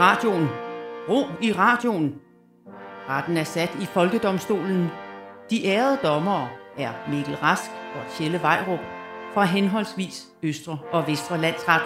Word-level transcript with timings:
radioen. 0.00 0.48
Ro 1.08 1.26
i 1.42 1.52
radioen. 1.52 2.14
Retten 3.08 3.36
er 3.36 3.44
sat 3.44 3.70
i 3.82 3.84
Folkedomstolen. 3.84 4.88
De 5.50 5.66
ærede 5.66 5.98
dommere 6.02 6.48
er 6.78 6.92
Mikkel 7.10 7.36
Rask 7.36 7.70
og 7.94 8.14
Tjelle 8.16 8.42
Vejrup 8.42 8.78
fra 9.34 9.44
henholdsvis 9.44 10.26
Østre 10.42 10.78
og 10.92 11.06
Vestre 11.06 11.40
Landsret. 11.40 11.82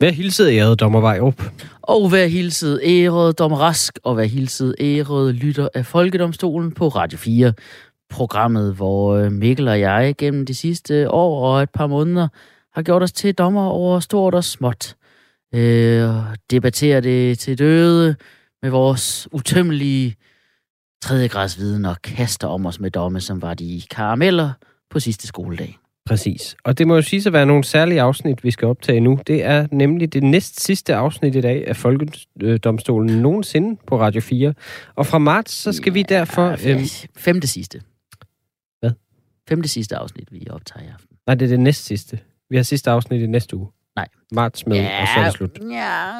Vær 0.00 0.10
hilset, 0.10 0.48
ærede 0.52 0.76
dommer 0.76 1.00
Vejrup. 1.00 1.42
Og 1.82 2.12
vær 2.12 2.26
hilset 2.26 2.80
ærede 2.84 3.32
dommer 3.32 3.58
Rask, 3.58 3.98
og 4.04 4.16
vær 4.16 4.24
hilset 4.24 4.74
ærede 4.80 5.32
lytter 5.32 5.68
af 5.74 5.86
Folkedomstolen 5.86 6.72
på 6.72 6.88
Radio 6.88 7.18
4. 7.18 7.52
Programmet, 8.10 8.74
hvor 8.74 9.14
øh, 9.14 9.32
Mikkel 9.32 9.68
og 9.68 9.80
jeg 9.80 10.14
gennem 10.18 10.46
de 10.46 10.54
sidste 10.54 11.10
år 11.10 11.46
og 11.46 11.62
et 11.62 11.70
par 11.70 11.86
måneder 11.86 12.28
har 12.74 12.82
gjort 12.82 13.02
os 13.02 13.12
til 13.12 13.34
dommer 13.34 13.66
over 13.66 14.00
stort 14.00 14.34
og 14.34 14.44
småt. 14.44 14.96
Øh, 15.54 16.10
debatterer 16.50 17.00
det 17.00 17.38
til 17.38 17.58
døde 17.58 18.16
med 18.62 18.70
vores 18.70 19.28
utømmelige 19.32 20.16
tredje 21.02 21.28
grads 21.28 21.58
viden 21.58 21.84
og 21.84 22.02
kaster 22.02 22.48
om 22.48 22.66
os 22.66 22.80
med 22.80 22.90
domme, 22.90 23.20
som 23.20 23.42
var 23.42 23.54
de 23.54 23.82
karameller 23.90 24.50
på 24.90 25.00
sidste 25.00 25.26
skoledag. 25.26 25.78
Præcis. 26.06 26.56
Og 26.64 26.78
det 26.78 26.86
må 26.86 26.94
jo 26.94 27.02
sige 27.02 27.22
at 27.26 27.32
være 27.32 27.46
nogle 27.46 27.64
særlige 27.64 28.00
afsnit, 28.00 28.44
vi 28.44 28.50
skal 28.50 28.68
optage 28.68 29.00
nu. 29.00 29.18
Det 29.26 29.44
er 29.44 29.66
nemlig 29.72 30.12
det 30.12 30.22
næst 30.22 30.64
sidste 30.64 30.94
afsnit 30.94 31.36
i 31.36 31.40
dag 31.40 31.68
af 31.68 31.76
Folkedomstolen 31.76 33.22
nogensinde 33.22 33.80
på 33.86 34.00
Radio 34.00 34.20
4. 34.20 34.54
Og 34.94 35.06
fra 35.06 35.18
marts, 35.18 35.52
så 35.52 35.72
skal 35.72 35.90
ja, 35.90 35.94
vi 35.94 36.02
derfor... 36.02 36.56
Øhm... 36.66 36.80
Femte 37.16 37.46
sidste. 37.46 37.80
Femte 39.48 39.68
sidste 39.68 39.96
afsnit, 39.96 40.32
vi 40.32 40.46
optager 40.50 40.86
i 40.86 40.88
aften. 40.88 41.16
Nej, 41.26 41.34
det 41.34 41.44
er 41.44 41.48
det 41.48 41.60
næst 41.60 41.84
sidste. 41.84 42.18
Vi 42.50 42.56
har 42.56 42.62
sidste 42.62 42.90
afsnit 42.90 43.22
i 43.22 43.26
næste 43.26 43.56
uge. 43.56 43.68
Nej. 43.96 44.08
Marts 44.32 44.66
med, 44.66 44.76
ja, 44.76 45.02
og 45.02 45.08
så 45.14 45.20
er 45.20 45.24
det 45.24 45.32
slut. 45.32 45.58
Ja, 45.60 46.12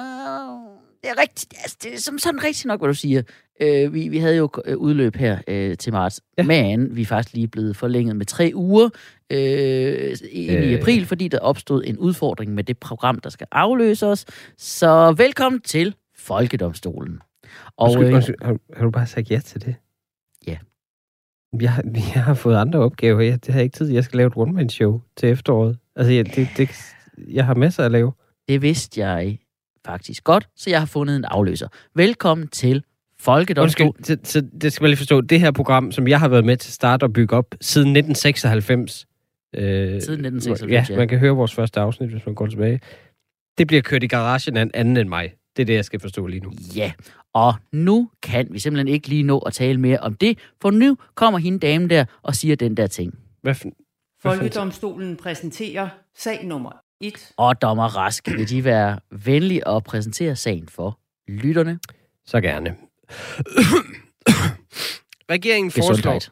det 1.02 1.10
er 1.10 1.20
rigtigt. 1.20 1.54
Altså, 1.62 1.76
det 1.82 1.94
er 1.94 1.98
som 1.98 2.18
sådan 2.18 2.44
rigtigt 2.44 2.66
nok, 2.66 2.80
hvad 2.80 2.88
du 2.88 2.94
siger. 2.94 3.22
Øh, 3.60 3.94
vi, 3.94 4.08
vi 4.08 4.18
havde 4.18 4.36
jo 4.36 4.50
øh, 4.64 4.76
udløb 4.76 5.16
her 5.16 5.38
øh, 5.48 5.76
til 5.76 5.92
marts, 5.92 6.20
ja. 6.38 6.42
men 6.42 6.96
vi 6.96 7.02
er 7.02 7.06
faktisk 7.06 7.34
lige 7.34 7.48
blevet 7.48 7.76
forlænget 7.76 8.16
med 8.16 8.26
tre 8.26 8.52
uger 8.54 8.88
øh, 9.30 10.16
ind 10.30 10.64
i 10.64 10.74
april, 10.74 11.06
fordi 11.06 11.28
der 11.28 11.38
opstod 11.38 11.82
en 11.86 11.98
udfordring 11.98 12.54
med 12.54 12.64
det 12.64 12.78
program, 12.78 13.18
der 13.18 13.30
skal 13.30 13.46
afløse 13.52 14.06
os. 14.06 14.24
Så 14.58 15.14
velkommen 15.16 15.60
til 15.60 15.94
Folkedomstolen. 16.18 17.20
Og, 17.76 17.84
undskyld, 17.84 18.06
øh, 18.06 18.14
undskyld, 18.14 18.36
har, 18.42 18.56
har 18.76 18.84
du 18.84 18.90
bare 18.90 19.06
sagt 19.06 19.30
ja 19.30 19.40
til 19.44 19.60
det? 19.64 19.74
Jeg, 21.60 21.82
jeg 22.14 22.24
har 22.24 22.34
fået 22.34 22.56
andre 22.56 22.78
opgaver. 22.78 23.20
Jeg, 23.20 23.46
det 23.46 23.54
har 23.54 23.60
jeg 23.60 23.64
ikke 23.64 23.76
tid. 23.76 23.92
Jeg 23.92 24.04
skal 24.04 24.16
lave 24.16 24.26
et 24.26 24.32
one-man-show 24.36 25.00
til 25.16 25.28
efteråret. 25.28 25.78
Altså, 25.96 26.12
jeg, 26.12 26.36
det, 26.36 26.48
det, 26.56 26.70
jeg 27.28 27.44
har 27.46 27.54
masser 27.54 27.84
at 27.84 27.92
lave. 27.92 28.12
Det 28.48 28.62
vidste 28.62 29.00
jeg 29.00 29.38
faktisk 29.86 30.24
godt, 30.24 30.48
så 30.56 30.70
jeg 30.70 30.78
har 30.78 30.86
fundet 30.86 31.16
en 31.16 31.24
afløser. 31.24 31.68
Velkommen 31.94 32.48
til 32.48 32.84
Folkedomstol. 33.20 33.86
Undskyld, 33.86 34.24
så, 34.24 34.32
så 34.32 34.46
det 34.60 34.72
skal 34.72 34.82
man 34.84 34.90
lige 34.90 34.96
forstå. 34.96 35.20
Det 35.20 35.40
her 35.40 35.50
program, 35.50 35.92
som 35.92 36.08
jeg 36.08 36.20
har 36.20 36.28
været 36.28 36.44
med 36.44 36.56
til 36.56 36.68
at 36.68 36.72
starte 36.72 37.04
og 37.04 37.12
bygge 37.12 37.36
op 37.36 37.54
siden 37.60 37.96
1996. 37.96 39.06
Øh, 39.54 39.62
siden 39.62 39.96
1996, 39.96 40.88
ja, 40.88 40.94
ja. 40.94 40.98
man 40.98 41.08
kan 41.08 41.18
høre 41.18 41.32
vores 41.32 41.54
første 41.54 41.80
afsnit, 41.80 42.10
hvis 42.10 42.26
man 42.26 42.34
går 42.34 42.46
tilbage. 42.46 42.80
Det 43.58 43.66
bliver 43.66 43.82
kørt 43.82 44.02
i 44.02 44.06
garagen 44.06 44.56
af 44.56 44.62
en 44.62 44.70
anden 44.74 44.96
end 44.96 45.08
mig. 45.08 45.32
Det 45.56 45.62
er 45.62 45.66
det, 45.66 45.74
jeg 45.74 45.84
skal 45.84 46.00
forstå 46.00 46.26
lige 46.26 46.40
nu. 46.40 46.52
Ja, 46.76 46.92
og 47.36 47.54
nu 47.72 48.10
kan 48.22 48.48
vi 48.50 48.58
simpelthen 48.58 48.88
ikke 48.88 49.08
lige 49.08 49.22
nå 49.22 49.38
at 49.38 49.52
tale 49.52 49.80
mere 49.80 49.98
om 49.98 50.14
det, 50.14 50.38
for 50.60 50.70
nu 50.70 50.96
kommer 51.14 51.38
hende 51.38 51.58
dame 51.58 51.88
der 51.88 52.04
og 52.22 52.34
siger 52.34 52.56
den 52.56 52.76
der 52.76 52.86
ting. 52.86 53.18
Hvad 53.42 53.54
for, 53.54 53.68
Folkedomstolen 54.22 55.16
præsenterer 55.16 55.88
sag 56.14 56.44
nummer 56.44 56.70
1. 57.00 57.32
Og 57.36 57.62
dommer 57.62 57.84
Rask, 57.84 58.28
vil 58.28 58.48
de 58.48 58.64
være 58.64 58.98
venlige 59.10 59.68
at 59.68 59.84
præsentere 59.84 60.36
sagen 60.36 60.68
for 60.68 60.98
lytterne? 61.28 61.78
Så 62.26 62.40
gerne. 62.40 62.76
Regeringen 65.30 65.70
foreslår... 65.70 66.12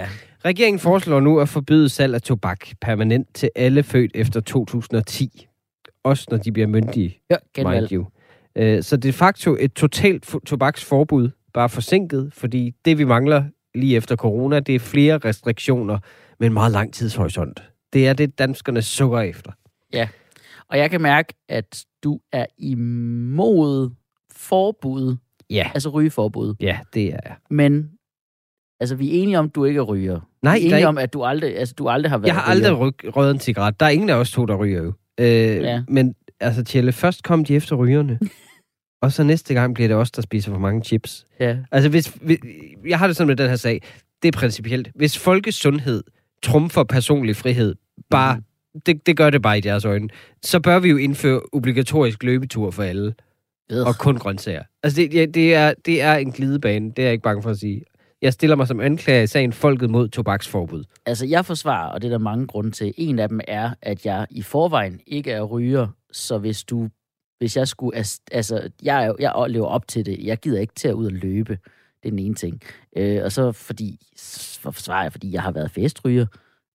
ja. 0.00 0.08
Regeringen 0.44 0.80
foreslår 0.80 1.20
nu 1.20 1.40
at 1.40 1.48
forbyde 1.48 1.88
salg 1.88 2.14
af 2.14 2.22
tobak 2.22 2.66
permanent 2.80 3.34
til 3.34 3.50
alle 3.54 3.82
født 3.82 4.10
efter 4.14 4.40
2010. 4.40 5.48
Også 6.04 6.26
når 6.30 6.38
de 6.38 6.52
bliver 6.52 6.66
myndige, 6.66 7.18
ja, 7.30 7.36
mind 7.56 7.92
you. 7.92 8.06
Øh, 8.56 8.82
så 8.82 8.96
de 8.96 9.12
facto 9.12 9.56
et 9.60 9.72
totalt 9.72 10.34
tobaksforbud, 10.46 11.30
bare 11.54 11.68
forsinket, 11.68 12.30
fordi 12.32 12.74
det 12.84 12.98
vi 12.98 13.04
mangler 13.04 13.44
lige 13.74 13.96
efter 13.96 14.16
corona, 14.16 14.60
det 14.60 14.74
er 14.74 14.78
flere 14.78 15.18
restriktioner 15.18 15.98
med 16.40 16.46
en 16.46 16.52
meget 16.52 16.72
lang 16.72 16.92
tidshorisont. 16.94 17.62
Det 17.92 18.08
er 18.08 18.12
det, 18.12 18.38
danskerne 18.38 18.82
sukker 18.82 19.20
efter. 19.20 19.52
Ja, 19.92 20.08
og 20.68 20.78
jeg 20.78 20.90
kan 20.90 21.00
mærke, 21.00 21.34
at 21.48 21.84
du 22.04 22.20
er 22.32 22.46
imod 22.58 23.90
forbud. 24.32 25.16
Ja. 25.50 25.70
Altså 25.74 25.88
rygeforbud. 25.88 26.54
Ja, 26.60 26.78
det 26.94 27.04
er 27.04 27.18
jeg. 27.24 27.36
Men 27.50 27.90
altså, 28.80 28.96
vi 28.96 29.08
er 29.08 29.22
enige 29.22 29.38
om, 29.38 29.44
at 29.44 29.54
du 29.54 29.64
ikke 29.64 29.78
er 29.78 29.82
ryger. 29.82 30.20
Nej, 30.42 30.54
vi 30.54 30.60
er 30.60 30.64
enige 30.64 30.76
ikke... 30.76 30.88
om, 30.88 30.98
at 30.98 31.12
du 31.12 31.24
aldrig, 31.24 31.58
altså, 31.58 31.74
du 31.78 31.88
aldrig 31.88 32.10
har 32.10 32.18
været 32.18 32.26
Jeg 32.26 32.34
har 32.34 32.42
aldrig 32.42 32.78
ryg, 32.78 33.16
røget 33.16 33.34
en 33.34 33.40
cigaret. 33.40 33.80
Der 33.80 33.86
er 33.86 33.90
ingen 33.90 34.10
af 34.10 34.14
os 34.14 34.30
to, 34.30 34.46
der 34.46 34.56
ryger 34.56 34.82
jo. 34.82 34.92
Øh, 35.20 35.26
ja. 35.62 35.82
Men 35.88 36.14
altså, 36.40 36.64
Tjelle, 36.64 36.92
først 36.92 37.22
kom 37.22 37.44
de 37.44 37.54
efter 37.54 37.76
rygerne. 37.76 38.18
og 39.02 39.12
så 39.12 39.22
næste 39.22 39.54
gang 39.54 39.74
bliver 39.74 39.88
det 39.88 39.96
os, 39.96 40.10
der 40.10 40.22
spiser 40.22 40.52
for 40.52 40.58
mange 40.58 40.84
chips. 40.84 41.26
Ja. 41.40 41.56
Altså, 41.72 41.88
hvis, 41.90 42.06
hvis, 42.22 42.38
jeg 42.86 42.98
har 42.98 43.06
det 43.06 43.16
sådan 43.16 43.28
med 43.28 43.36
den 43.36 43.48
her 43.48 43.56
sag. 43.56 43.82
Det 44.22 44.34
er 44.34 44.38
principielt. 44.38 44.90
Hvis 44.94 45.18
folkesundhed 45.18 46.02
trumfer 46.42 46.84
personlig 46.84 47.36
frihed, 47.36 47.74
bare 48.10 48.36
mm 48.36 48.44
det, 48.86 49.06
det 49.06 49.16
gør 49.16 49.30
det 49.30 49.42
bare 49.42 49.58
i 49.58 49.60
deres 49.60 49.84
øjne, 49.84 50.08
så 50.42 50.60
bør 50.60 50.78
vi 50.78 50.88
jo 50.88 50.96
indføre 50.96 51.40
obligatorisk 51.52 52.22
løbetur 52.22 52.70
for 52.70 52.82
alle. 52.82 53.14
Ugh. 53.72 53.86
Og 53.86 53.98
kun 53.98 54.16
grøntsager. 54.16 54.62
Altså, 54.82 55.00
det, 55.00 55.14
ja, 55.14 55.26
det, 55.26 55.54
er, 55.54 55.74
det 55.86 56.02
er 56.02 56.14
en 56.14 56.32
glidebane, 56.32 56.90
det 56.90 56.98
er 56.98 57.02
jeg 57.02 57.12
ikke 57.12 57.22
bange 57.22 57.42
for 57.42 57.50
at 57.50 57.58
sige. 57.58 57.82
Jeg 58.24 58.32
stiller 58.32 58.56
mig 58.56 58.68
som 58.68 58.80
anklager 58.80 59.22
i 59.22 59.26
sagen 59.26 59.52
Folket 59.52 59.90
mod 59.90 60.08
tobaksforbud. 60.08 60.84
Altså, 61.06 61.26
jeg 61.26 61.44
forsvarer, 61.44 61.88
og 61.92 62.02
det 62.02 62.08
er 62.08 62.10
der 62.10 62.18
mange 62.18 62.46
grunde 62.46 62.70
til. 62.70 62.94
En 62.96 63.18
af 63.18 63.28
dem 63.28 63.40
er, 63.48 63.70
at 63.82 64.06
jeg 64.06 64.26
i 64.30 64.42
forvejen 64.42 65.00
ikke 65.06 65.30
er 65.30 65.42
ryger, 65.42 65.88
så 66.12 66.38
hvis 66.38 66.64
du 66.64 66.88
hvis 67.38 67.56
jeg 67.56 67.68
skulle, 67.68 67.96
altså, 68.32 68.70
jeg, 68.82 69.14
jeg 69.18 69.44
lever 69.48 69.66
op 69.66 69.88
til 69.88 70.06
det. 70.06 70.18
Jeg 70.22 70.38
gider 70.38 70.60
ikke 70.60 70.74
til 70.74 70.88
at 70.88 70.94
ud 70.94 71.06
og 71.06 71.12
løbe. 71.12 71.58
Det 72.02 72.08
er 72.08 72.10
den 72.10 72.18
ene 72.18 72.34
ting. 72.34 72.62
Øh, 72.96 73.20
og 73.24 73.32
så 73.32 73.52
fordi, 73.52 73.98
for 74.60 74.70
forsvarer 74.70 75.02
jeg, 75.02 75.12
fordi 75.12 75.32
jeg 75.32 75.42
har 75.42 75.50
været 75.50 75.70
festryger 75.70 76.26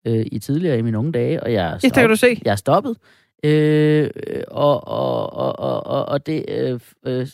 øh, 0.07 0.25
i 0.31 0.39
tidligere 0.39 0.77
i 0.77 0.81
mine 0.81 0.97
unge 0.97 1.11
dage, 1.11 1.43
og 1.43 1.53
jeg 1.53 1.65
er 1.65 1.77
stoppet. 1.77 1.97
Ja, 1.97 2.01
kan 2.01 2.09
du 2.09 2.15
se. 2.15 2.41
Jeg 2.45 2.51
er 2.51 2.55
stoppet. 2.55 2.97
Øh, 3.43 4.09
og, 4.47 4.87
og, 4.87 5.33
og, 5.33 5.87
og, 5.87 6.05
og 6.05 6.25
det 6.25 6.45
øh, 6.47 6.79
øh, 7.05 7.27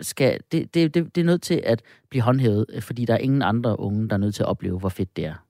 skal 0.00 0.38
det, 0.52 0.74
det, 0.74 0.94
det, 0.94 1.14
det 1.14 1.20
er 1.20 1.24
nødt 1.24 1.42
til 1.42 1.60
at 1.64 1.82
blive 2.10 2.22
håndhævet, 2.22 2.66
fordi 2.80 3.04
der 3.04 3.14
er 3.14 3.18
ingen 3.18 3.42
andre 3.42 3.80
unge, 3.80 4.08
der 4.08 4.14
er 4.14 4.18
nødt 4.18 4.34
til 4.34 4.42
at 4.42 4.48
opleve, 4.48 4.78
hvor 4.78 4.88
fedt 4.88 5.16
det 5.16 5.24
er. 5.24 5.44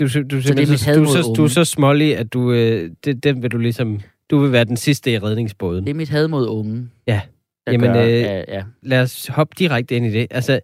Du, 0.00 0.04
du, 0.04 0.22
du, 0.36 0.42
så 0.42 0.54
det 0.54 0.70
er 0.70 0.76
så, 0.76 0.94
du, 0.94 1.04
så, 1.04 1.32
du 1.36 1.44
er 1.44 1.48
så 1.48 1.64
smålig, 1.64 2.16
at 2.16 2.32
du, 2.32 2.52
øh, 2.52 2.90
det, 3.04 3.24
den 3.24 3.42
vil 3.42 3.50
du 3.50 3.58
ligesom, 3.58 4.00
du 4.30 4.38
vil 4.38 4.52
være 4.52 4.64
den 4.64 4.76
sidste 4.76 5.12
i 5.12 5.18
redningsbåden. 5.18 5.84
Det 5.84 5.90
er 5.90 5.94
mit 5.94 6.08
had 6.08 6.28
mod 6.28 6.48
unge. 6.48 6.88
Ja. 7.06 7.20
Jamen, 7.66 7.92
gør, 7.92 8.04
øh, 8.04 8.10
ja, 8.10 8.38
ja. 8.48 8.62
lad 8.82 9.02
os 9.02 9.26
hoppe 9.26 9.54
direkte 9.58 9.96
ind 9.96 10.06
i 10.06 10.10
det. 10.10 10.26
Altså, 10.30 10.60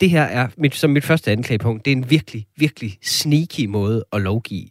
det 0.00 0.10
her 0.10 0.22
er, 0.22 0.48
mit, 0.56 0.74
som 0.74 0.90
mit 0.90 1.04
første 1.04 1.32
anklagepunkt, 1.32 1.84
det 1.84 1.92
er 1.92 1.96
en 1.96 2.10
virkelig, 2.10 2.46
virkelig 2.56 2.98
sneaky 3.02 3.66
måde 3.66 4.04
at 4.12 4.20
lovgive. 4.20 4.68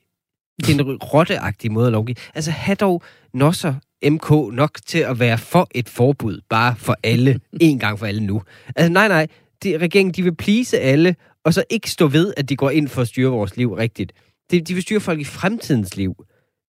Det 0.62 0.70
er 0.70 0.84
en 0.84 0.98
rotteagtig 0.98 1.72
måde 1.72 1.86
at 1.86 1.92
lovgive. 1.92 2.16
Altså, 2.36 2.52
have 2.52 2.76
dog 2.76 3.04
nosser 3.34 3.74
MK 4.10 4.32
nok 4.56 4.78
til 4.86 5.00
at 5.00 5.20
være 5.20 5.38
for 5.38 5.68
et 5.72 5.90
forbud, 5.90 6.42
bare 6.50 6.76
for 6.78 6.96
alle, 7.04 7.40
en 7.62 7.80
gang 7.80 8.00
for 8.00 8.06
alle 8.06 8.26
nu. 8.26 8.42
Altså, 8.76 8.92
nej, 8.92 9.08
nej, 9.08 9.28
de, 9.64 9.78
regeringen, 9.78 10.14
de 10.14 10.24
vil 10.24 10.36
plise 10.36 10.80
alle, 10.80 11.16
og 11.44 11.54
så 11.54 11.64
ikke 11.70 11.92
stå 11.92 12.08
ved, 12.08 12.34
at 12.38 12.50
de 12.50 12.56
går 12.56 12.70
ind 12.70 12.88
for 12.88 13.02
at 13.02 13.08
styre 13.08 13.32
vores 13.32 13.58
liv 13.58 13.74
rigtigt. 13.74 14.12
De, 14.52 14.62
de 14.62 14.74
vil 14.74 14.84
styre 14.84 15.00
folk 15.00 15.20
i 15.20 15.24
fremtidens 15.24 15.98
liv. 15.98 16.16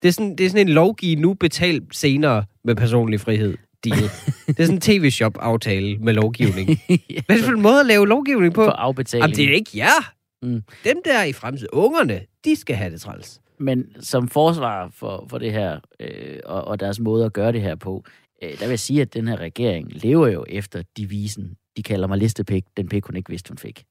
Det 0.03 0.09
er 0.09 0.13
sådan, 0.13 0.37
det 0.37 0.47
er 0.47 0.51
sådan 0.51 0.69
en 0.69 0.73
lovgive 0.75 1.21
nu, 1.21 1.35
betal 1.35 1.83
senere 1.93 2.45
med 2.65 2.75
personlig 2.75 3.21
frihed 3.21 3.57
deal. 3.85 4.03
det 4.47 4.61
er 4.61 4.65
sådan 4.65 4.75
en 4.75 4.81
tv-shop-aftale 5.01 5.99
med 5.99 6.15
lovgivning. 6.15 6.69
ja. 6.89 6.97
Hvad 7.27 7.37
er 7.37 7.41
det 7.41 7.45
for 7.45 7.53
en 7.53 7.63
måde 7.63 7.81
at 7.81 7.87
lave 7.87 8.09
lovgivning 8.09 8.55
på? 8.55 8.65
For 8.65 8.71
afbetaling. 8.71 9.23
Jamen, 9.23 9.37
det 9.37 9.53
er 9.53 9.55
ikke 9.55 9.71
jer. 9.75 10.13
Mm. 10.43 10.63
Dem 10.85 10.97
der 11.05 11.25
i 11.25 11.33
fremtiden, 11.33 11.69
ungerne, 11.73 12.21
de 12.45 12.57
skal 12.57 12.77
have 12.77 12.91
det 12.91 13.01
træls. 13.01 13.41
Men 13.59 13.97
som 14.01 14.29
forsvar 14.29 14.89
for, 14.93 15.27
for 15.31 15.39
det 15.39 15.53
her, 15.53 15.81
øh, 16.01 16.41
og, 16.45 16.65
og 16.65 16.81
deres 16.81 17.01
måde 17.01 17.25
at 17.25 17.33
gøre 17.33 17.53
det 17.53 17.63
her 17.63 17.75
på, 17.75 18.05
øh, 18.43 18.51
der 18.51 18.59
vil 18.59 18.69
jeg 18.69 18.79
sige, 18.79 19.03
at 19.03 19.15
den 19.15 19.29
her 19.29 19.37
regering 19.37 19.93
lever 19.93 20.29
jo 20.29 20.45
efter 20.49 20.83
devisen, 20.97 21.57
de 21.77 21.83
kalder 21.83 22.09
mig 22.09 22.19
listepik, 22.19 22.65
den 22.77 22.89
pik 22.89 23.05
hun 23.05 23.17
ikke 23.17 23.31
vidste, 23.31 23.51
hun 23.51 23.59
fik. 23.59 23.85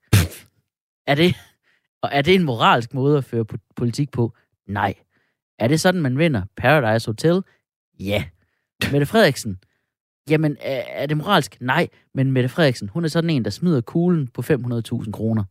er 1.08 1.16
det, 1.16 1.36
og 2.02 2.10
er 2.14 2.22
det 2.22 2.36
en 2.36 2.44
moralsk 2.44 2.94
måde 2.94 3.18
at 3.18 3.24
føre 3.24 3.46
politik 3.76 4.12
på? 4.12 4.34
Nej. 4.68 4.94
Er 5.60 5.68
det 5.68 5.82
sådan, 5.82 6.02
man 6.02 6.18
vinder 6.18 6.42
Paradise 6.58 7.08
Hotel? 7.08 7.42
Ja. 8.00 8.26
Mette 8.92 9.06
Frederiksen, 9.06 9.60
Jamen, 10.30 10.58
er 10.62 11.06
det 11.06 11.18
moralsk? 11.18 11.58
Nej, 11.62 11.88
men 12.14 12.32
Mette 12.32 12.50
Frederiksen, 12.50 12.90
hun 12.90 13.04
er 13.04 13.08
sådan 13.08 13.30
en, 13.30 13.46
der 13.46 13.52
smider 13.52 13.82
kuglen 13.82 14.28
på 14.28 14.42
500.000 14.42 15.12
kroner. 15.12 15.44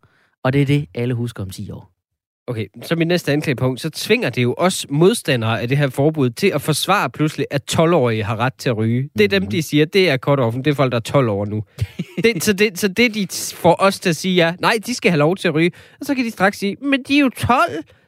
Og 0.43 0.53
det 0.53 0.63
er 0.63 0.67
det, 0.67 0.89
alle 0.95 1.15
husker 1.15 1.43
om 1.43 1.51
10 1.51 1.71
år. 1.71 1.94
Okay, 2.47 2.67
så 2.83 2.97
min 2.97 3.09
næste 3.09 3.33
anklagepunkt, 3.33 3.81
så 3.81 3.91
tvinger 3.91 4.31
det 4.31 4.43
jo 4.43 4.55
også 4.59 4.87
modstandere 4.91 5.61
af 5.61 5.69
det 5.69 5.79
her 5.79 5.89
forbud 5.89 6.31
til 6.31 6.47
at 6.55 6.63
forsvare 6.63 7.11
pludselig, 7.11 7.47
at 7.51 7.63
12-årige 7.73 8.25
har 8.25 8.37
ret 8.37 8.55
til 8.55 8.69
at 8.69 8.77
ryge. 8.77 9.09
Det 9.19 9.25
er 9.25 9.29
dem, 9.29 9.47
de 9.47 9.63
siger, 9.63 9.85
det 9.85 10.11
er 10.11 10.17
cut 10.17 10.41
offen, 10.41 10.65
det 10.65 10.71
er 10.71 10.75
folk, 10.75 10.93
der 10.93 10.99
er 10.99 11.03
12 11.03 11.29
år 11.29 11.45
nu. 11.45 11.63
det, 12.25 12.45
så, 12.45 12.53
det, 12.53 12.79
så 12.79 12.89
det, 12.89 13.15
de 13.15 13.27
får 13.55 13.77
os 13.79 14.01
til 14.01 14.11
at 14.11 14.17
sige, 14.17 14.35
ja, 14.35 14.55
nej, 14.61 14.79
de 14.87 14.95
skal 14.95 15.11
have 15.11 15.19
lov 15.19 15.37
til 15.37 15.49
at 15.49 15.55
ryge. 15.55 15.71
Og 16.01 16.07
så 16.07 16.15
kan 16.15 16.25
de 16.25 16.31
straks 16.31 16.59
sige, 16.59 16.77
men 16.83 17.03
de 17.09 17.17
er 17.17 17.21
jo 17.21 17.29
12, 17.29 17.59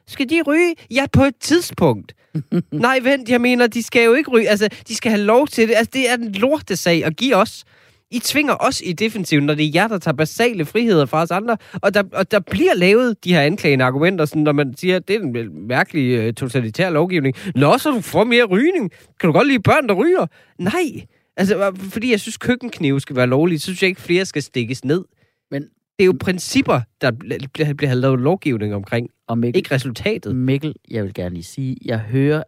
skal 0.07 0.29
de 0.29 0.41
ryge? 0.47 0.75
Ja, 0.91 1.05
på 1.13 1.23
et 1.23 1.35
tidspunkt. 1.39 2.13
nej, 2.71 2.99
vent, 3.03 3.29
jeg 3.29 3.41
mener, 3.41 3.67
de 3.67 3.83
skal 3.83 4.05
jo 4.05 4.13
ikke 4.13 4.31
ryge. 4.31 4.49
Altså, 4.49 4.69
de 4.87 4.95
skal 4.95 5.11
have 5.11 5.23
lov 5.23 5.47
til 5.47 5.67
det. 5.67 5.75
Altså, 5.75 5.91
det 5.93 6.09
er 6.09 6.13
en 6.13 6.31
lortesag 6.31 7.05
at 7.05 7.17
give 7.17 7.35
os. 7.35 7.63
I 8.11 8.19
tvinger 8.19 8.55
os 8.59 8.81
i 8.85 8.93
defensiven, 8.93 9.45
når 9.45 9.53
det 9.53 9.65
er 9.65 9.71
jer, 9.73 9.87
der 9.87 9.97
tager 9.97 10.15
basale 10.15 10.65
friheder 10.65 11.05
fra 11.05 11.21
os 11.21 11.31
andre. 11.31 11.57
Og 11.73 11.93
der, 11.93 12.03
og 12.13 12.31
der 12.31 12.39
bliver 12.39 12.75
lavet 12.75 13.23
de 13.23 13.33
her 13.33 13.41
anklagende 13.41 13.85
argumenter, 13.85 14.25
sådan, 14.25 14.43
når 14.43 14.51
man 14.51 14.77
siger, 14.77 14.95
at 14.95 15.07
det 15.07 15.15
er 15.15 15.19
en 15.19 15.67
mærkelig 15.67 16.27
uh, 16.27 16.33
totalitær 16.33 16.89
lovgivning. 16.89 17.35
Nå, 17.55 17.77
så 17.77 17.91
du 17.91 18.01
får 18.01 18.23
mere 18.23 18.43
rygning. 18.43 18.91
Kan 19.19 19.27
du 19.27 19.33
godt 19.33 19.47
lide 19.47 19.59
børn, 19.59 19.87
der 19.87 19.93
ryger? 19.93 20.25
Nej. 20.59 21.05
Altså, 21.37 21.71
fordi 21.79 22.11
jeg 22.11 22.19
synes, 22.19 22.37
køkkenknive 22.37 22.99
skal 22.99 23.15
være 23.15 23.27
lovlige, 23.27 23.59
så 23.59 23.63
synes 23.63 23.81
jeg 23.81 23.89
ikke, 23.89 24.01
flere 24.01 24.25
skal 24.25 24.43
stikkes 24.43 24.85
ned. 24.85 25.03
Men 25.51 25.61
det 25.61 26.03
er 26.03 26.05
jo 26.05 26.15
principper, 26.19 26.81
der 27.01 27.11
bliver, 27.53 27.73
bliver 27.73 27.93
lavet 27.93 28.19
lovgivning 28.19 28.75
omkring, 28.75 29.09
og 29.27 29.37
Mikkel, 29.37 29.57
ikke 29.57 29.75
resultatet. 29.75 30.35
Mikkel, 30.35 30.75
jeg 30.91 31.03
vil 31.03 31.13
gerne 31.13 31.33
lige 31.33 31.43
sige, 31.43 31.77
jeg 31.85 31.99
hører 31.99 32.43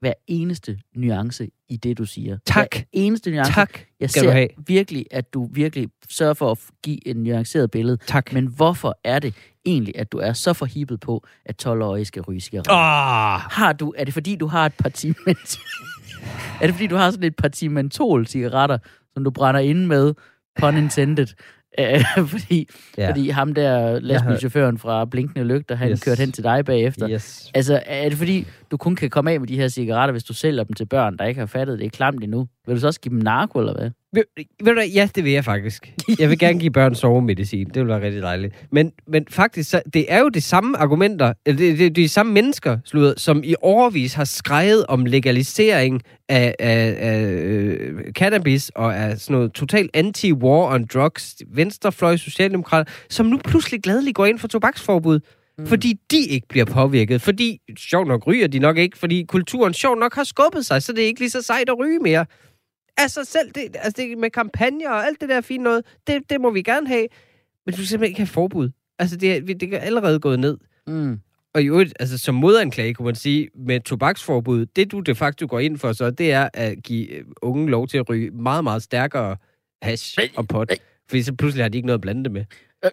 hver 0.00 0.12
eneste 0.26 0.78
nuance 0.96 1.48
i 1.68 1.76
det, 1.76 1.98
du 1.98 2.04
siger. 2.04 2.38
Tak. 2.46 2.74
Hver 2.76 2.82
eneste 2.92 3.30
nuance. 3.30 3.52
Tak 3.52 3.80
Jeg 4.00 4.10
ser 4.10 4.30
have. 4.30 4.48
virkelig, 4.66 5.06
at 5.10 5.34
du 5.34 5.48
virkelig 5.52 5.88
sørger 6.10 6.34
for 6.34 6.50
at 6.50 6.58
give 6.82 7.08
en 7.08 7.16
nuanceret 7.16 7.70
billede. 7.70 7.98
Tak. 8.06 8.32
Men 8.32 8.46
hvorfor 8.46 8.98
er 9.04 9.18
det 9.18 9.34
egentlig, 9.66 9.94
at 9.96 10.12
du 10.12 10.18
er 10.18 10.32
så 10.32 10.52
forhippet 10.52 11.00
på, 11.00 11.26
at 11.46 11.66
12-årige 11.66 12.04
skal 12.04 12.22
ryge 12.22 12.40
cigaretter? 12.40 12.72
Oh. 12.72 13.40
Har 13.52 13.72
du, 13.72 13.94
er 13.96 14.04
det 14.04 14.14
fordi, 14.14 14.36
du 14.36 14.46
har 14.46 14.66
et 14.66 14.74
parti 14.74 15.08
Er 16.60 16.66
det 16.66 16.74
fordi, 16.74 16.86
du 16.86 16.96
har 16.96 17.10
sådan 17.10 17.24
et 17.26 17.36
parti 17.36 17.68
mentol-cigaretter, 17.68 18.78
som 19.14 19.24
du 19.24 19.30
brænder 19.30 19.60
ind 19.60 19.86
med, 19.86 20.14
pun 20.60 20.76
intended, 20.76 21.26
Øh, 21.78 22.04
fordi, 22.34 22.68
ja. 22.98 23.08
fordi 23.10 23.28
ham 23.28 23.54
der 23.54 24.00
lastbilchaufføren 24.00 24.78
fra 24.78 25.04
Blinkende 25.04 25.44
Lygter, 25.44 25.74
han 25.74 25.90
yes. 25.90 26.04
kørte 26.04 26.20
hen 26.20 26.32
til 26.32 26.44
dig 26.44 26.64
bagefter. 26.64 27.10
Yes. 27.10 27.50
Altså, 27.54 27.82
er 27.86 28.08
det 28.08 28.18
fordi, 28.18 28.46
du 28.70 28.76
kun 28.76 28.96
kan 28.96 29.10
komme 29.10 29.32
af 29.32 29.40
med 29.40 29.48
de 29.48 29.56
her 29.56 29.68
cigaretter, 29.68 30.12
hvis 30.12 30.24
du 30.24 30.34
sælger 30.34 30.64
dem 30.64 30.72
til 30.72 30.86
børn, 30.86 31.16
der 31.16 31.24
ikke 31.24 31.38
har 31.38 31.46
fattet 31.46 31.78
det 31.78 31.86
er 31.86 31.90
klamt 31.90 32.24
endnu? 32.24 32.48
Vil 32.66 32.74
du 32.74 32.80
så 32.80 32.86
også 32.86 33.00
give 33.00 33.14
dem 33.14 33.18
narko, 33.18 33.58
eller 33.58 33.74
hvad? 33.74 33.90
Ved, 34.12 34.22
ved 34.64 34.74
du, 34.74 34.80
ja, 34.80 35.08
det 35.14 35.24
vil 35.24 35.32
jeg 35.32 35.44
faktisk. 35.44 35.92
Jeg 36.18 36.30
vil 36.30 36.38
gerne 36.38 36.60
give 36.60 36.70
børn 36.70 36.94
sovemedicin. 36.94 37.66
Det 37.66 37.76
vil 37.76 37.88
være 37.88 38.02
rigtig 38.02 38.22
dejligt. 38.22 38.66
Men, 38.72 38.92
men 39.08 39.26
faktisk, 39.30 39.70
så, 39.70 39.82
det 39.94 40.12
er 40.12 40.20
jo 40.20 40.28
de 40.28 40.40
samme 40.40 40.78
argumenter, 40.78 41.32
eller 41.46 41.58
det, 41.58 41.70
det, 41.70 41.78
det 41.78 41.86
er 41.86 41.90
de 41.90 42.08
samme 42.08 42.32
mennesker, 42.32 42.78
slutter, 42.84 43.14
som 43.16 43.42
i 43.44 43.54
overvis 43.62 44.14
har 44.14 44.24
skrevet 44.24 44.86
om 44.86 45.04
legalisering 45.04 46.02
af, 46.28 46.54
af, 46.58 46.96
af 46.98 47.22
øh, 47.22 48.12
cannabis 48.12 48.70
og 48.74 48.96
af 48.96 49.18
sådan 49.18 49.34
noget 49.34 49.52
totalt 49.52 49.96
anti-war 49.96 50.74
on 50.74 50.86
drugs, 50.94 51.36
venstrefløj, 51.54 52.16
socialdemokrater, 52.16 52.92
som 53.10 53.26
nu 53.26 53.38
pludselig 53.44 53.82
gladeligt 53.82 54.14
går 54.14 54.26
ind 54.26 54.38
for 54.38 54.48
tobaksforbud. 54.48 55.20
Mm. 55.58 55.66
Fordi 55.66 55.94
de 56.10 56.26
ikke 56.26 56.48
bliver 56.48 56.64
påvirket. 56.64 57.22
Fordi, 57.22 57.58
sjovt 57.78 58.08
nok, 58.08 58.26
ryger 58.26 58.46
de 58.46 58.58
nok 58.58 58.78
ikke. 58.78 58.98
Fordi 58.98 59.24
kulturen 59.28 59.74
sjovt 59.74 59.98
nok 59.98 60.14
har 60.14 60.24
skubbet 60.24 60.66
sig, 60.66 60.82
så 60.82 60.92
det 60.92 61.02
er 61.02 61.06
ikke 61.06 61.20
lige 61.20 61.30
så 61.30 61.42
sejt 61.42 61.68
at 61.68 61.78
ryge 61.78 61.98
mere. 61.98 62.26
Altså 62.98 63.24
selv 63.24 63.50
det, 63.54 63.76
altså 63.76 64.02
det 64.02 64.18
med 64.18 64.30
kampagner 64.30 64.90
og 64.90 65.06
alt 65.06 65.20
det 65.20 65.28
der 65.28 65.40
fine 65.40 65.64
noget, 65.64 65.84
det, 66.06 66.22
det 66.30 66.40
må 66.40 66.50
vi 66.50 66.62
gerne 66.62 66.86
have. 66.88 67.06
Men 67.66 67.72
du 67.72 67.76
skal 67.76 67.86
simpelthen 67.86 68.10
ikke 68.10 68.20
have 68.20 68.26
forbud. 68.26 68.70
Altså 68.98 69.16
det, 69.16 69.60
det 69.60 69.74
er 69.74 69.78
allerede 69.78 70.20
gået 70.20 70.38
ned. 70.38 70.58
Mm. 70.86 71.20
Og 71.54 71.62
jo, 71.62 71.78
altså 72.00 72.18
som 72.18 72.34
modanklage 72.34 72.94
kunne 72.94 73.06
man 73.06 73.14
sige, 73.14 73.48
med 73.54 73.80
tobaksforbud, 73.80 74.66
det 74.66 74.92
du 74.92 75.00
de 75.00 75.14
facto 75.14 75.46
går 75.50 75.58
ind 75.58 75.78
for 75.78 75.92
så, 75.92 76.10
det 76.10 76.32
er 76.32 76.48
at 76.54 76.82
give 76.82 77.12
øh, 77.12 77.24
unge 77.42 77.70
lov 77.70 77.88
til 77.88 77.98
at 77.98 78.08
ryge 78.08 78.30
meget, 78.30 78.64
meget 78.64 78.82
stærkere 78.82 79.36
hash 79.82 80.18
og 80.36 80.48
pot. 80.48 80.72
Fordi 81.08 81.22
så 81.22 81.34
pludselig 81.34 81.64
har 81.64 81.68
de 81.68 81.78
ikke 81.78 81.86
noget 81.86 81.98
at 81.98 82.00
blande 82.00 82.24
det 82.24 82.32
med. 82.32 82.44
Øh, 82.84 82.90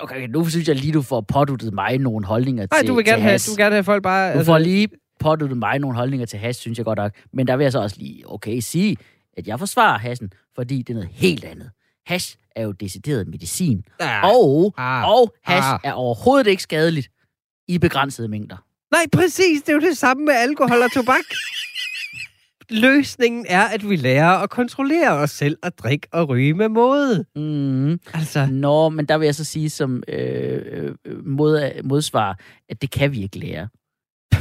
okay, 0.00 0.28
nu 0.28 0.48
synes 0.48 0.68
jeg 0.68 0.76
lige, 0.76 0.92
du 0.92 1.02
får 1.02 1.20
påduttet 1.20 1.74
mig 1.74 1.98
nogle 1.98 2.26
holdninger 2.26 2.66
Nej, 2.70 2.80
til 2.80 2.88
du 2.88 2.94
vil 2.94 3.04
gerne 3.04 3.22
have, 3.22 3.38
du 3.38 3.50
vil 3.50 3.58
gerne 3.58 3.74
have 3.74 3.84
folk 3.84 4.02
bare... 4.02 4.32
Du 4.32 4.38
altså... 4.38 4.52
får 4.52 4.58
lige 4.58 4.88
påduttet 5.20 5.58
mig 5.58 5.78
nogle 5.78 5.96
holdninger 5.96 6.26
til 6.26 6.38
hash, 6.38 6.60
synes 6.60 6.78
jeg 6.78 6.84
godt 6.84 6.98
nok. 6.98 7.12
Men 7.32 7.46
der 7.46 7.56
vil 7.56 7.64
jeg 7.64 7.72
så 7.72 7.80
også 7.80 7.96
lige, 7.98 8.32
okay, 8.32 8.60
sige, 8.60 8.96
at 9.36 9.46
jeg 9.46 9.58
forsvarer 9.58 9.98
hassen, 9.98 10.32
fordi 10.54 10.78
det 10.78 10.90
er 10.90 10.94
noget 10.94 11.10
helt 11.12 11.44
andet. 11.44 11.70
Hash 12.06 12.36
er 12.56 12.62
jo 12.62 12.72
decideret 12.72 13.28
medicin. 13.28 13.84
Ah, 14.00 14.24
og, 14.24 14.74
ah, 14.78 15.10
og 15.10 15.34
hash 15.44 15.68
ah. 15.68 15.80
er 15.84 15.92
overhovedet 15.92 16.46
ikke 16.46 16.62
skadeligt 16.62 17.08
i 17.68 17.78
begrænsede 17.78 18.28
mængder. 18.28 18.56
Nej, 18.90 19.06
præcis. 19.12 19.62
Det 19.62 19.68
er 19.68 19.72
jo 19.72 19.80
det 19.80 19.98
samme 19.98 20.24
med 20.24 20.34
alkohol 20.34 20.82
og 20.82 20.92
tobak. 20.92 21.24
Løsningen 22.70 23.46
er, 23.48 23.62
at 23.62 23.90
vi 23.90 23.96
lærer 23.96 24.30
at 24.30 24.50
kontrollere 24.50 25.10
os 25.10 25.30
selv 25.30 25.56
og 25.62 25.78
drikke 25.78 26.08
og 26.12 26.28
ryge 26.28 26.54
med 26.54 26.68
måde. 26.68 27.24
Mm. 27.36 28.00
Altså. 28.14 28.46
Nå, 28.46 28.88
men 28.88 29.06
der 29.06 29.18
vil 29.18 29.26
jeg 29.26 29.34
så 29.34 29.44
sige 29.44 29.70
som 29.70 30.02
øh, 30.08 30.94
øh 31.04 31.26
mod, 31.26 31.82
modsvar, 31.84 32.38
at 32.68 32.82
det 32.82 32.90
kan 32.90 33.12
vi 33.12 33.22
ikke 33.22 33.38
lære. 33.38 33.68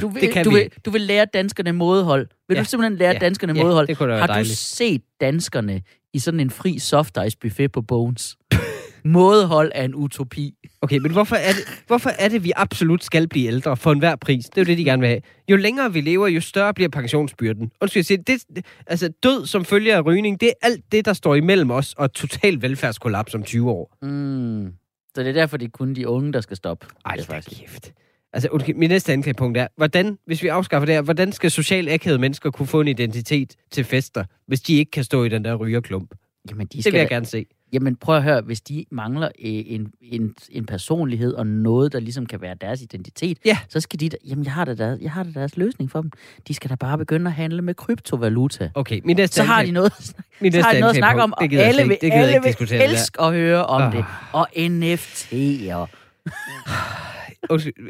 Du 0.02 0.08
vil, 0.08 0.22
det 0.22 0.34
kan 0.34 0.46
du, 0.46 0.50
vi. 0.50 0.56
Vil, 0.56 0.70
du 0.86 0.92
vil 0.92 1.02
lære 1.02 1.26
danskerne 1.26 1.72
mådehold. 1.72 2.28
Vil 2.48 2.56
ja. 2.56 2.62
du 2.62 2.66
simpelthen 2.66 2.98
lære 2.98 3.12
ja. 3.12 3.18
danskerne 3.18 3.54
ja, 3.56 3.64
mådehold? 3.64 3.88
Det 3.88 3.98
kunne 3.98 4.18
Har 4.18 4.28
dejligt. 4.28 4.52
du 4.52 4.56
set 4.56 5.02
danskerne 5.22 5.82
i 6.14 6.20
sådan 6.20 6.40
en 6.40 6.50
fri 6.50 6.80
soft 6.80 7.18
ice 7.28 7.38
buffet 7.38 7.72
på 7.72 7.82
Bones? 7.82 8.38
mådehold 9.06 9.72
er 9.76 9.84
en 9.84 9.96
utopi. 9.96 10.54
Okay, 10.82 10.98
men 10.98 11.12
hvorfor 11.12 11.36
er, 11.36 11.52
det, 11.52 11.84
hvorfor 11.88 12.10
er 12.10 12.30
det, 12.30 12.44
vi 12.44 12.52
absolut 12.56 13.04
skal 13.04 13.28
blive 13.28 13.48
ældre 13.48 13.78
for 13.78 13.92
enhver 13.92 14.16
pris? 14.16 14.46
Det 14.46 14.58
er 14.58 14.62
jo 14.62 14.66
det, 14.66 14.78
de 14.78 14.84
gerne 14.84 15.00
vil 15.00 15.10
have. 15.10 15.22
Jo 15.52 15.56
længere 15.56 15.94
vi 15.94 16.02
lever, 16.02 16.28
jo 16.28 16.42
større 16.42 16.74
bliver 16.74 16.90
pensionsbyrden. 16.90 17.72
Undskyld, 17.82 18.00
jeg 18.00 18.06
siger, 18.06 18.22
det, 18.22 18.66
altså 18.88 19.10
død 19.24 19.46
som 19.46 19.66
følge 19.66 19.96
af 19.96 20.06
rygning, 20.06 20.40
det 20.42 20.48
er 20.48 20.68
alt 20.68 20.92
det, 20.92 21.06
der 21.06 21.14
står 21.14 21.36
imellem 21.36 21.72
os 21.72 21.94
og 21.98 22.14
total 22.14 22.62
velfærdskollaps 22.62 23.36
om 23.36 23.44
20 23.44 23.72
år. 23.72 23.98
Mm. 24.02 24.74
Så 25.16 25.24
det 25.24 25.30
er 25.30 25.34
derfor, 25.34 25.58
det 25.58 25.66
er 25.66 25.70
kun 25.70 25.94
de 25.94 26.08
unge, 26.08 26.34
der 26.34 26.42
skal 26.42 26.58
stoppe. 26.58 26.88
Ej, 27.06 27.16
det 27.16 27.22
er 27.22 27.26
faktisk 27.26 27.62
kæft. 27.62 27.94
Altså, 28.36 28.50
okay, 28.52 28.74
min 28.76 28.90
næste 28.90 29.14
anklagepunkt 29.14 29.58
er, 29.58 29.68
hvordan, 29.78 30.18
hvis 30.26 30.44
vi 30.44 30.48
afskaffer 30.48 30.86
det 30.86 30.96
her, 30.96 31.02
hvordan 31.02 31.32
skal 31.32 31.52
socialt 31.52 31.90
akavede 31.90 32.20
mennesker 32.20 32.52
kunne 32.52 32.68
få 32.68 32.82
en 32.82 32.88
identitet 32.88 33.56
til 33.72 33.84
fester, 33.84 34.24
hvis 34.48 34.62
de 34.62 34.78
ikke 34.78 34.92
kan 34.92 35.04
stå 35.04 35.24
i 35.24 35.30
den 35.30 35.46
der 35.46 35.56
rygerklump? 35.56 36.14
Jamen, 36.50 36.68
de 36.68 36.82
skal 36.82 36.92
det 36.92 36.94
vil 36.94 37.00
jeg 37.00 37.10
da, 37.10 37.14
gerne 37.14 37.26
se. 37.26 37.46
Jamen, 37.74 37.96
prøv 37.96 38.16
at 38.16 38.24
høre, 38.24 38.42
hvis 38.42 38.62
de 38.62 38.86
mangler 38.92 39.28
øh, 39.28 39.32
en, 39.44 39.92
en, 40.02 40.36
en 40.50 40.66
personlighed 40.66 41.34
og 41.34 41.48
noget, 41.48 41.94
der 41.94 42.00
ligesom 42.00 42.26
kan 42.26 42.42
være 42.42 42.56
deres 42.62 42.82
identitet, 42.82 43.38
ja. 43.46 43.58
så 43.70 43.80
skal 43.80 44.00
de, 44.00 44.10
jamen, 44.26 44.46
jeg 44.46 44.54
har, 44.54 44.66
da 44.66 44.76
deres, 44.76 45.00
jeg 45.02 45.12
har 45.12 45.24
da 45.24 45.30
deres 45.30 45.58
løsning 45.58 45.92
for 45.92 46.02
dem. 46.02 46.12
De 46.48 46.54
skal 46.54 46.70
da 46.70 46.76
bare 46.76 46.98
begynde 46.98 47.28
at 47.28 47.34
handle 47.34 47.62
med 47.62 47.74
kryptovaluta. 47.74 48.70
Okay, 48.74 49.02
min 49.04 49.16
næste 49.16 49.36
Så 49.36 49.44
har 49.44 49.64
de 49.64 49.72
noget, 49.72 49.94
min 50.40 50.52
så 50.52 50.62
har 50.62 50.74
de 50.74 50.80
noget 50.80 50.94
at 50.94 50.98
snakke 50.98 51.24
om, 51.24 51.34
og 51.34 51.44
alle 51.44 51.88
vil, 51.88 51.98
alle 52.02 52.42
vil 52.44 52.74
elske 52.74 53.22
at 53.22 53.34
høre 53.34 53.66
om 53.66 53.82
oh. 53.82 53.94
det. 53.94 54.06
Og 54.32 54.48
NFT'er. 54.56 55.88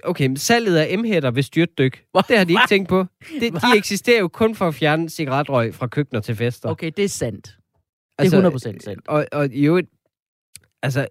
Okay, 0.03 0.29
salget 0.35 0.77
af 0.77 0.97
M-hætter 0.99 1.31
vil 1.31 1.43
styrtdyk. 1.43 2.03
Det 2.27 2.37
har 2.37 2.43
de 2.43 2.53
ikke 2.53 2.61
tænkt 2.69 2.89
på. 2.89 3.05
Det, 3.39 3.53
de 3.53 3.77
eksisterer 3.77 4.19
jo 4.19 4.27
kun 4.27 4.55
for 4.55 4.67
at 4.67 4.75
fjerne 4.75 5.09
cigaretrøg 5.09 5.75
fra 5.75 5.87
køkkener 5.87 6.21
til 6.21 6.35
fester. 6.35 6.69
Okay, 6.69 6.91
det 6.97 7.05
er 7.05 7.09
sandt. 7.09 7.45
Det 8.19 8.33
er 8.33 8.41
altså, 8.45 8.69
100% 8.69 8.79
sandt. 8.79 9.07
Og, 9.07 9.25
og 9.31 9.49
jo, 9.49 9.81
altså, 10.83 11.07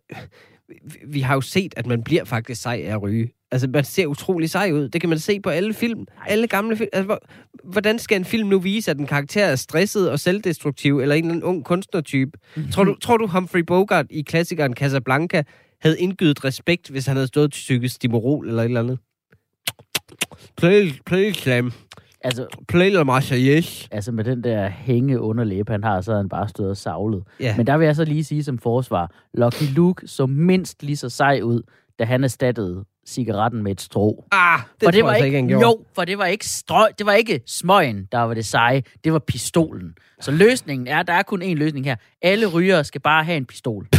vi 1.07 1.21
har 1.21 1.35
jo 1.35 1.41
set, 1.41 1.75
at 1.77 1.87
man 1.87 2.03
bliver 2.03 2.25
faktisk 2.25 2.63
sej 2.63 2.83
af 2.85 2.93
at 2.93 3.03
ryge. 3.03 3.33
Altså, 3.51 3.69
man 3.69 3.85
ser 3.85 4.07
utrolig 4.07 4.51
sej 4.51 4.71
ud. 4.73 4.89
Det 4.89 5.01
kan 5.01 5.11
man 5.11 5.19
se 5.19 5.41
på 5.41 5.51
alle 5.51 5.75
film. 5.75 6.07
Alle 6.27 6.47
gamle 6.47 6.77
film. 6.77 6.89
Altså, 6.93 7.19
hvordan 7.65 7.99
skal 7.99 8.17
en 8.17 8.25
film 8.25 8.49
nu 8.49 8.59
vise, 8.59 8.91
at 8.91 8.99
en 8.99 9.07
karakter 9.07 9.45
er 9.45 9.57
stresset 9.57 10.11
og 10.11 10.21
selvdestruktiv, 10.21 11.01
eller 11.01 11.15
en 11.15 11.25
eller 11.25 11.35
anden 11.35 11.43
ung 11.43 11.65
kunstnertype? 11.65 12.39
Mm-hmm. 12.57 12.71
Tror, 12.71 12.85
du, 12.85 12.95
tror 12.95 13.17
du, 13.17 13.27
Humphrey 13.27 13.61
Bogart 13.61 14.07
i 14.11 14.23
klassikeren 14.23 14.75
Casablanca 14.75 15.43
havde 15.85 16.01
indgydet 16.01 16.45
respekt, 16.45 16.89
hvis 16.89 17.07
han 17.07 17.17
havde 17.17 17.27
stået 17.27 17.53
til 17.53 17.59
psykisk 17.59 17.95
stimorol 17.95 18.49
eller 18.49 18.63
et 18.63 18.67
eller 18.67 18.81
andet. 18.81 18.99
Play, 20.57 20.91
play 21.07 21.33
slam. 21.33 21.73
Altså, 22.25 22.47
play 22.69 22.93
la 22.93 23.05
Marseillaise. 23.05 23.89
Altså 23.91 24.13
med 24.13 24.25
den 24.25 24.45
der 24.45 24.69
hænge 24.69 25.21
underlæbe, 25.21 25.73
han 25.73 25.85
har, 25.85 26.01
så 26.01 26.17
han 26.17 26.29
bare 26.29 26.49
stået 26.49 26.71
og 26.71 26.77
savlet. 26.77 27.23
Ja. 27.41 27.57
Men 27.57 27.67
der 27.67 27.77
vil 27.77 27.85
jeg 27.85 27.97
så 27.97 28.05
lige 28.05 28.25
sige 28.25 28.45
som 28.45 28.59
forsvar, 28.59 29.11
Lucky 29.35 29.75
Luke 29.75 30.09
så 30.09 30.27
mindst 30.27 30.83
lige 30.83 30.97
så 30.97 31.09
sej 31.09 31.41
ud, 31.43 31.63
da 31.99 32.05
han 32.05 32.25
erstattede 32.25 32.85
cigaretten 33.07 33.63
med 33.63 33.73
et 33.73 33.81
strå. 33.81 34.25
Ah, 34.33 34.61
det, 34.81 34.87
for 34.87 34.91
det 34.91 35.05
var 35.05 35.15
ikke, 35.15 35.39
ikke 35.39 35.53
Jo, 35.53 35.85
for 35.95 36.05
det 36.05 36.19
var 36.19 36.27
ikke 36.27 36.47
strø, 36.47 36.85
det 36.99 37.07
var 37.07 37.13
ikke 37.13 37.41
smøgen, 37.47 38.09
der 38.13 38.19
var 38.19 38.35
det 38.35 38.45
seje, 38.45 38.83
det 39.05 39.13
var 39.13 39.19
pistolen. 39.19 39.95
Så 40.21 40.31
løsningen 40.31 40.87
er, 40.87 41.03
der 41.03 41.13
er 41.13 41.23
kun 41.23 41.43
én 41.43 41.55
løsning 41.55 41.87
her. 41.87 41.97
Alle 42.23 42.47
rygere 42.47 42.85
skal 42.85 43.01
bare 43.01 43.25
have 43.25 43.37
en 43.37 43.47
pistol. 43.47 43.89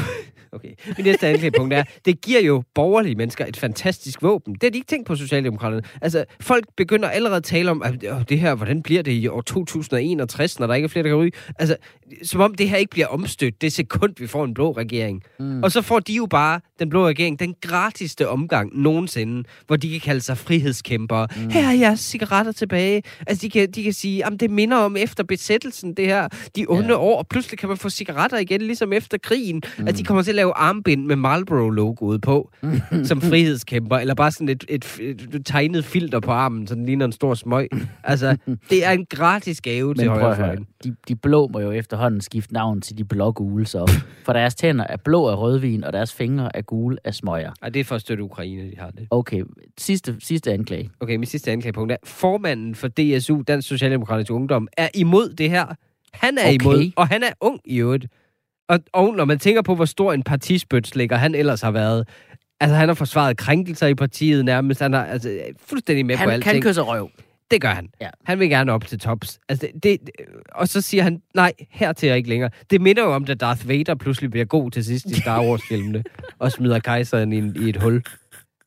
Okay. 0.56 0.72
Min 0.98 1.06
næste 1.06 1.28
anklagepunkt 1.28 1.74
er, 1.74 1.84
det 2.06 2.22
giver 2.22 2.42
jo 2.42 2.64
borgerlige 2.76 3.16
mennesker 3.16 3.46
et 3.46 3.58
fantastisk 3.58 4.22
våben. 4.22 4.54
Det 4.54 4.64
har 4.64 4.70
de 4.70 4.78
ikke 4.78 4.88
tænkt 4.88 5.08
på 5.08 5.16
Socialdemokraterne. 5.16 5.84
Altså, 6.02 6.26
folk 6.42 6.66
begynder 6.78 7.10
allerede 7.10 7.38
at 7.38 7.44
tale 7.44 7.72
om, 7.72 7.82
at 7.82 8.30
det 8.30 8.40
her, 8.40 8.56
hvordan 8.56 8.84
bliver 8.84 9.02
det 9.04 9.12
i 9.12 9.28
år 9.28 9.42
2061, 9.42 10.60
når 10.60 10.68
der 10.68 10.74
ikke 10.74 10.86
er 10.86 10.90
flere, 10.90 11.04
der 11.04 11.10
kan 11.10 11.18
ryge? 11.18 11.32
Altså, 11.60 11.76
som 12.24 12.42
om 12.42 12.56
det 12.56 12.70
her 12.70 12.78
ikke 12.78 12.92
bliver 12.92 13.08
omstødt 13.08 13.62
det 13.62 13.74
sekund, 13.74 14.14
vi 14.18 14.28
får 14.28 14.46
en 14.46 14.54
blå 14.54 14.72
regering. 14.72 15.24
Mm. 15.40 15.64
Og 15.64 15.72
så 15.72 15.82
får 15.82 16.00
de 16.00 16.14
jo 16.14 16.26
bare, 16.26 16.60
den 16.80 16.90
blå 16.90 17.08
regering, 17.08 17.40
den 17.40 17.56
gratigste 17.62 18.30
omgang 18.30 18.82
nogensinde, 18.82 19.44
hvor 19.68 19.76
de 19.76 19.92
kan 19.92 20.00
kalde 20.00 20.22
sig 20.22 20.38
frihedskæmpere. 20.38 21.28
Mm. 21.36 21.50
Her 21.50 21.68
er 21.68 21.74
jeres 21.74 22.00
cigaretter 22.00 22.52
tilbage. 22.52 23.04
Altså, 23.28 23.42
de 23.42 23.50
kan, 23.50 23.72
de 23.72 23.84
kan 23.84 23.94
sige, 23.94 24.26
at 24.26 24.34
det 24.40 24.52
minder 24.52 24.78
om 24.78 24.98
efter 24.98 25.24
besættelsen, 25.24 25.94
det 25.94 26.06
her, 26.06 26.28
de 26.56 26.66
onde 26.70 26.88
ja. 26.88 26.98
år, 26.98 27.18
og 27.18 27.28
pludselig 27.28 27.60
kan 27.60 27.70
man 27.70 27.78
få 27.78 27.90
cigaretter 27.90 28.38
igen, 28.38 28.62
ligesom 28.62 28.94
efter 28.94 29.18
krigen. 29.18 29.62
Mm. 29.78 29.88
At 29.88 29.98
de 29.98 30.04
kommer 30.04 30.24
til 30.24 30.32
at 30.32 30.36
lave 30.36 30.45
armbind 30.52 31.06
med 31.06 31.16
Marlboro-logoet 31.16 32.22
på, 32.22 32.52
som 33.04 33.22
frihedskæmper, 33.22 33.98
eller 33.98 34.14
bare 34.14 34.32
sådan 34.32 34.50
et, 34.50 34.66
et, 34.70 35.00
et, 35.02 35.36
et 35.36 35.46
tegnet 35.46 35.86
filter 35.86 36.20
på 36.20 36.32
armen, 36.32 36.68
så 36.68 36.76
den 36.76 36.86
ligner 36.86 37.06
en 37.06 37.12
stor 37.12 37.34
smøg. 37.34 37.70
Altså, 38.04 38.38
det 38.70 38.86
er 38.86 38.92
en 38.92 39.06
gratis 39.10 39.62
gave 39.62 39.88
Men 39.88 39.98
til 39.98 40.10
højrefløjen. 40.10 40.68
De, 40.84 40.96
de 41.08 41.16
blå 41.16 41.48
må 41.48 41.60
jo 41.60 41.72
efterhånden 41.72 42.22
skifte 42.22 42.54
navn 42.54 42.82
til 42.82 42.98
de 42.98 43.06
blå-gule, 43.06 43.66
så. 43.66 43.92
For 44.26 44.34
deres 44.34 44.56
tænder 44.56 44.86
er 44.90 44.98
blå 44.98 45.28
af 45.28 45.38
rødvin, 45.38 45.84
og 45.84 45.94
deres 45.94 46.14
fingre 46.14 46.56
er 46.56 46.62
gule 46.62 46.98
af 47.04 47.14
smøger. 47.14 47.52
Ej, 47.62 47.70
det 47.70 47.80
er 47.80 47.84
for 47.84 47.96
at 47.96 48.02
støtte 48.02 48.24
Ukraine, 48.24 48.72
de 48.72 48.78
har 48.78 48.90
det. 48.90 49.08
Okay, 49.12 49.44
sidste, 49.78 50.16
sidste 50.20 50.54
anklage. 50.54 50.90
Okay, 51.00 51.16
min 51.16 51.26
sidste 51.26 51.52
anklagepunkt 51.52 51.92
er, 51.92 51.98
formanden 52.04 52.76
for 52.76 52.88
DSU, 52.88 53.42
Dansk 53.42 53.68
Socialdemokratisk 53.68 54.32
Ungdom, 54.32 54.68
er 54.78 54.90
imod 54.94 55.30
det 55.30 55.50
her. 55.50 55.66
Han 56.14 56.38
er 56.38 56.42
okay. 56.42 56.54
imod, 56.54 56.92
og 56.96 57.08
han 57.08 57.24
er 57.24 57.32
ung 57.42 57.60
i 57.66 57.78
øvrigt. 57.78 58.08
Og, 58.70 58.80
og 58.94 59.16
når 59.16 59.26
man 59.26 59.40
tænker 59.40 59.62
på, 59.62 59.76
hvor 59.76 59.86
stor 59.86 60.14
en 60.14 60.24
partispøtslægger 60.24 61.18
han 61.18 61.36
ellers 61.36 61.62
har 61.62 61.72
været, 61.72 62.08
altså 62.60 62.76
han 62.76 62.88
har 62.88 62.96
forsvaret 62.96 63.38
krænkelser 63.38 63.88
i 63.88 63.96
partiet 63.96 64.46
nærmest, 64.46 64.82
han 64.82 64.94
er 64.94 65.04
altså, 65.04 65.40
fuldstændig 65.58 66.06
med 66.06 66.16
han 66.16 66.28
på 66.28 66.32
alting. 66.32 66.54
Han 66.54 66.62
kan 66.62 66.70
kysse 66.70 66.82
røv. 66.82 67.10
Det 67.52 67.62
gør 67.62 67.70
han. 67.70 67.90
Ja. 68.02 68.10
Han 68.24 68.40
vil 68.40 68.50
gerne 68.50 68.72
op 68.72 68.88
til 68.88 69.00
tops. 69.00 69.40
Altså, 69.50 69.68
det, 69.74 69.84
det, 69.84 70.10
og 70.52 70.68
så 70.68 70.82
siger 70.82 71.04
han, 71.04 71.22
nej, 71.36 71.54
hertil 71.70 72.10
er 72.10 72.16
ikke 72.16 72.30
længere. 72.30 72.50
Det 72.70 72.82
minder 72.82 73.04
jo 73.04 73.14
om, 73.14 73.26
at 73.30 73.40
Darth 73.40 73.70
Vader 73.70 73.96
pludselig 73.96 74.32
bliver 74.32 74.46
god 74.46 74.72
til 74.72 74.86
sidst 74.86 75.06
i 75.06 75.22
Star 75.22 75.42
Wars-filmene, 75.42 76.04
og 76.40 76.52
smider 76.52 76.80
kejseren 76.80 77.34
i, 77.34 77.66
i 77.66 77.70
et 77.70 77.82
hul. 77.82 78.04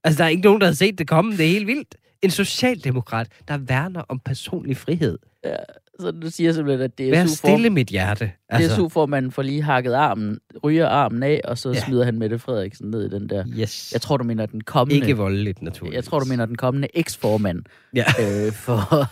Altså, 0.05 0.19
der 0.19 0.25
er 0.25 0.29
ikke 0.29 0.43
nogen, 0.43 0.61
der 0.61 0.67
har 0.67 0.75
set 0.75 0.99
det 0.99 1.09
komme. 1.09 1.33
Det 1.33 1.47
er 1.47 1.51
helt 1.51 1.67
vildt. 1.67 1.95
En 2.23 2.31
socialdemokrat, 2.31 3.29
der 3.49 3.57
værner 3.57 4.03
om 4.09 4.21
personlig 4.25 4.77
frihed. 4.77 5.19
Ja, 5.45 5.57
så 6.01 6.11
du 6.11 6.31
siger 6.31 6.53
simpelthen, 6.53 6.85
at 6.85 6.99
DSU 6.99 7.11
Vær 7.11 7.27
stille 7.27 7.71
mit 7.71 7.89
hjerte. 7.89 8.33
Altså. 8.49 8.75
DSU 8.75 8.89
får 8.89 9.07
man 9.07 9.31
får 9.31 9.43
lige 9.43 9.63
hakket 9.63 9.93
armen, 9.93 10.39
ryger 10.65 10.89
armen 10.89 11.23
af, 11.23 11.41
og 11.45 11.59
så 11.59 11.73
ja. 11.73 11.81
smider 11.81 12.05
han 12.05 12.19
Mette 12.19 12.39
Frederiksen 12.39 12.91
ned 12.91 13.07
i 13.07 13.09
den 13.09 13.29
der. 13.29 13.45
Yes. 13.59 13.93
Jeg 13.93 14.01
tror, 14.01 14.17
du 14.17 14.25
mener 14.25 14.47
den 14.47 14.61
kommende... 14.61 15.01
Ikke 15.01 15.17
voldeligt, 15.17 15.63
naturligvis. 15.63 15.97
Jeg 15.97 16.05
tror, 16.05 16.19
du 16.19 16.25
mener 16.25 16.47
den 16.47 16.57
kommende 16.57 16.89
eksformand. 16.95 17.63
Ja. 17.95 18.05
Øh, 18.21 18.53
for, 18.53 19.07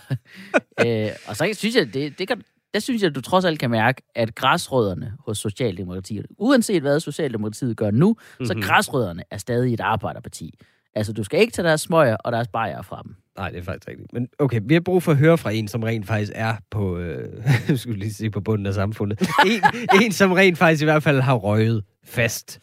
øh, 0.85 1.09
og 1.27 1.35
så 1.35 1.49
synes 1.53 1.75
jeg, 1.75 1.93
det, 1.93 2.19
det 2.19 2.27
kan, 2.27 2.41
der 2.73 2.79
synes 2.79 3.01
jeg, 3.01 3.09
at 3.09 3.15
du 3.15 3.21
trods 3.21 3.45
alt 3.45 3.59
kan 3.59 3.69
mærke, 3.69 4.01
at 4.15 4.35
græsrødderne 4.35 5.13
hos 5.25 5.37
Socialdemokratiet, 5.37 6.25
uanset 6.37 6.81
hvad 6.81 6.99
Socialdemokratiet 6.99 7.77
gør 7.77 7.91
nu, 7.91 8.09
mm-hmm. 8.09 8.45
så 8.45 8.53
mhm. 8.53 8.61
græsrødderne 8.61 9.23
er 9.31 9.37
stadig 9.37 9.73
et 9.73 9.79
arbejderparti. 9.79 10.53
Altså, 10.95 11.13
du 11.13 11.23
skal 11.23 11.39
ikke 11.39 11.53
tage 11.53 11.67
deres 11.67 11.81
smøger 11.81 12.15
og 12.15 12.31
deres 12.31 12.47
bajer 12.47 12.81
fra 12.81 13.01
dem. 13.03 13.15
Nej, 13.37 13.49
det 13.49 13.59
er 13.59 13.63
faktisk 13.63 13.87
rigtigt. 13.87 14.13
Men 14.13 14.29
okay, 14.39 14.61
vi 14.63 14.73
har 14.73 14.81
brug 14.81 15.03
for 15.03 15.11
at 15.11 15.17
høre 15.17 15.37
fra 15.37 15.51
en, 15.51 15.67
som 15.67 15.83
rent 15.83 16.07
faktisk 16.07 16.31
er 16.35 16.55
på, 16.71 16.97
øh, 16.97 17.43
skulle 17.77 17.99
lige 17.99 18.13
sige, 18.13 18.31
på 18.31 18.41
bunden 18.41 18.65
af 18.67 18.73
samfundet. 18.73 19.19
En, 19.45 19.61
en, 20.03 20.11
som 20.11 20.31
rent 20.31 20.57
faktisk 20.57 20.81
i 20.81 20.85
hvert 20.85 21.03
fald 21.03 21.19
har 21.21 21.35
røget 21.35 21.83
fast. 22.05 22.59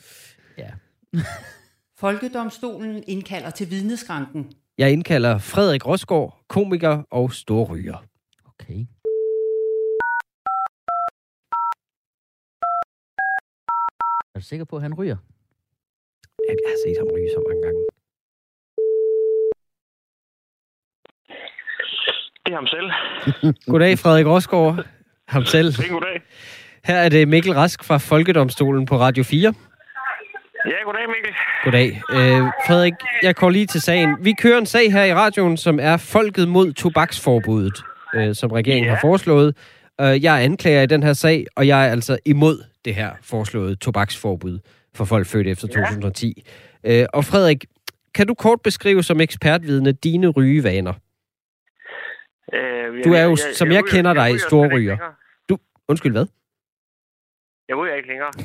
Ja. 0.59 0.71
Folkedomstolen 2.05 3.05
indkalder 3.07 3.51
til 3.51 3.71
vidneskranken. 3.71 4.53
Jeg 4.79 4.93
indkalder 4.93 5.39
Frederik 5.39 5.87
Rosgaard, 5.87 6.45
komiker 6.49 7.03
og 7.11 7.33
storryger. 7.33 8.05
Okay. 8.47 8.87
Er 14.35 14.39
du 14.39 14.45
sikker 14.45 14.65
på, 14.65 14.77
at 14.77 14.83
han 14.83 14.95
ryger? 14.95 15.17
Jeg 16.49 16.57
har 16.67 16.79
set 16.87 16.97
ham 16.99 17.09
ryge 17.15 17.31
så 17.37 17.43
mange 17.49 17.63
gange. 17.63 17.81
Det 22.44 22.44
er 22.44 22.44
ham 22.55 22.67
selv. 22.67 22.91
goddag, 23.73 23.99
Frederik 23.99 24.27
Rosgaard. 24.27 24.85
Ham 25.29 25.45
selv. 25.45 25.75
Goddag. 25.91 26.23
Her 26.85 26.97
er 26.97 27.09
det 27.09 27.29
Mikkel 27.29 27.53
Rask 27.53 27.85
fra 27.85 27.99
Folkedomstolen 27.99 28.87
på 28.87 28.99
Radio 28.99 29.25
4. 29.25 29.55
Ja, 30.67 30.85
goddag 30.85 31.03
Mikkel. 31.09 31.35
Goddag. 31.65 32.03
Øh, 32.13 32.51
Frederik, 32.67 32.93
jeg 33.23 33.35
går 33.35 33.51
lige 33.51 33.67
til 33.67 33.81
sagen. 33.81 34.17
Vi 34.21 34.33
kører 34.33 34.59
en 34.59 34.67
sag 34.67 34.93
her 34.93 35.05
i 35.05 35.15
radioen, 35.15 35.57
som 35.57 35.79
er 35.83 35.97
Folket 35.97 36.49
mod 36.49 36.73
tobaksforbuddet, 36.73 37.83
øh, 38.15 38.35
som 38.35 38.51
regeringen 38.51 38.85
ja. 38.85 38.95
har 38.95 39.01
foreslået. 39.01 39.57
Øh, 40.01 40.25
jeg 40.25 40.41
er 40.41 40.45
anklager 40.45 40.83
i 40.83 40.87
den 40.87 41.03
her 41.03 41.13
sag, 41.13 41.47
og 41.57 41.67
jeg 41.67 41.87
er 41.87 41.91
altså 41.91 42.19
imod 42.25 42.65
det 42.85 42.95
her 42.95 43.11
foreslåede 43.23 43.77
tobaksforbud 43.77 44.59
for 44.95 45.05
folk 45.05 45.27
født 45.27 45.47
efter 45.47 45.69
ja. 45.77 45.81
2010. 45.81 46.45
Øh, 46.85 47.07
og 47.13 47.25
Frederik, 47.25 47.65
kan 48.15 48.27
du 48.27 48.35
kort 48.35 48.61
beskrive 48.61 49.03
som 49.03 49.21
ekspertvidne 49.21 49.93
dine 49.93 50.29
rygevaner? 50.29 50.93
Øh, 52.53 53.05
du 53.05 53.13
er 53.13 53.23
jo, 53.23 53.31
jeg, 53.31 53.39
som 53.39 53.69
jeg, 53.69 53.75
jeg, 53.75 53.83
jeg 53.85 53.91
kender 53.91 54.15
dig, 54.15 54.41
stor 54.41 54.75
ryger. 54.75 54.97
Du, 55.49 55.59
undskyld, 55.89 56.13
hvad? 56.13 56.27
Jeg 57.69 57.77
ryger 57.77 57.95
ikke 57.95 58.09
længere. 58.09 58.31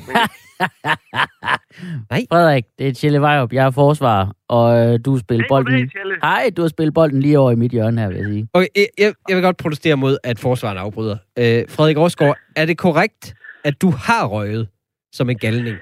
Nej. 2.10 2.26
Frederik, 2.32 2.64
det 2.78 2.88
er 2.88 2.92
Tjelle 2.92 3.20
Vejrup. 3.20 3.52
Jeg 3.52 3.66
er 3.66 3.70
forsvar, 3.70 4.32
og 4.48 4.78
øh, 4.78 4.98
du 5.04 5.12
har 5.12 5.18
spillet 5.18 5.46
bolden... 5.48 5.90
Hej, 6.22 6.50
du 6.56 6.62
har 6.62 6.68
spillet 6.68 6.94
bolden 6.94 7.20
lige 7.20 7.38
over 7.38 7.50
i 7.50 7.54
mit 7.54 7.70
hjørne 7.70 8.00
her, 8.00 8.08
vil 8.08 8.16
jeg 8.16 8.26
sige. 8.26 8.48
Okay, 8.52 8.66
jeg, 8.98 9.14
jeg 9.28 9.36
vil 9.36 9.42
godt 9.42 9.56
protestere 9.56 9.96
mod, 9.96 10.18
at 10.24 10.38
forsvaren 10.38 10.78
afbryder. 10.78 11.16
Øh, 11.38 11.64
Frederik 11.68 11.96
Rosgaard, 11.96 12.36
er 12.56 12.66
det 12.66 12.78
korrekt, 12.78 13.34
at 13.64 13.82
du 13.82 13.90
har 13.90 14.26
røget 14.26 14.68
som 15.12 15.30
en 15.30 15.38
galning? 15.38 15.76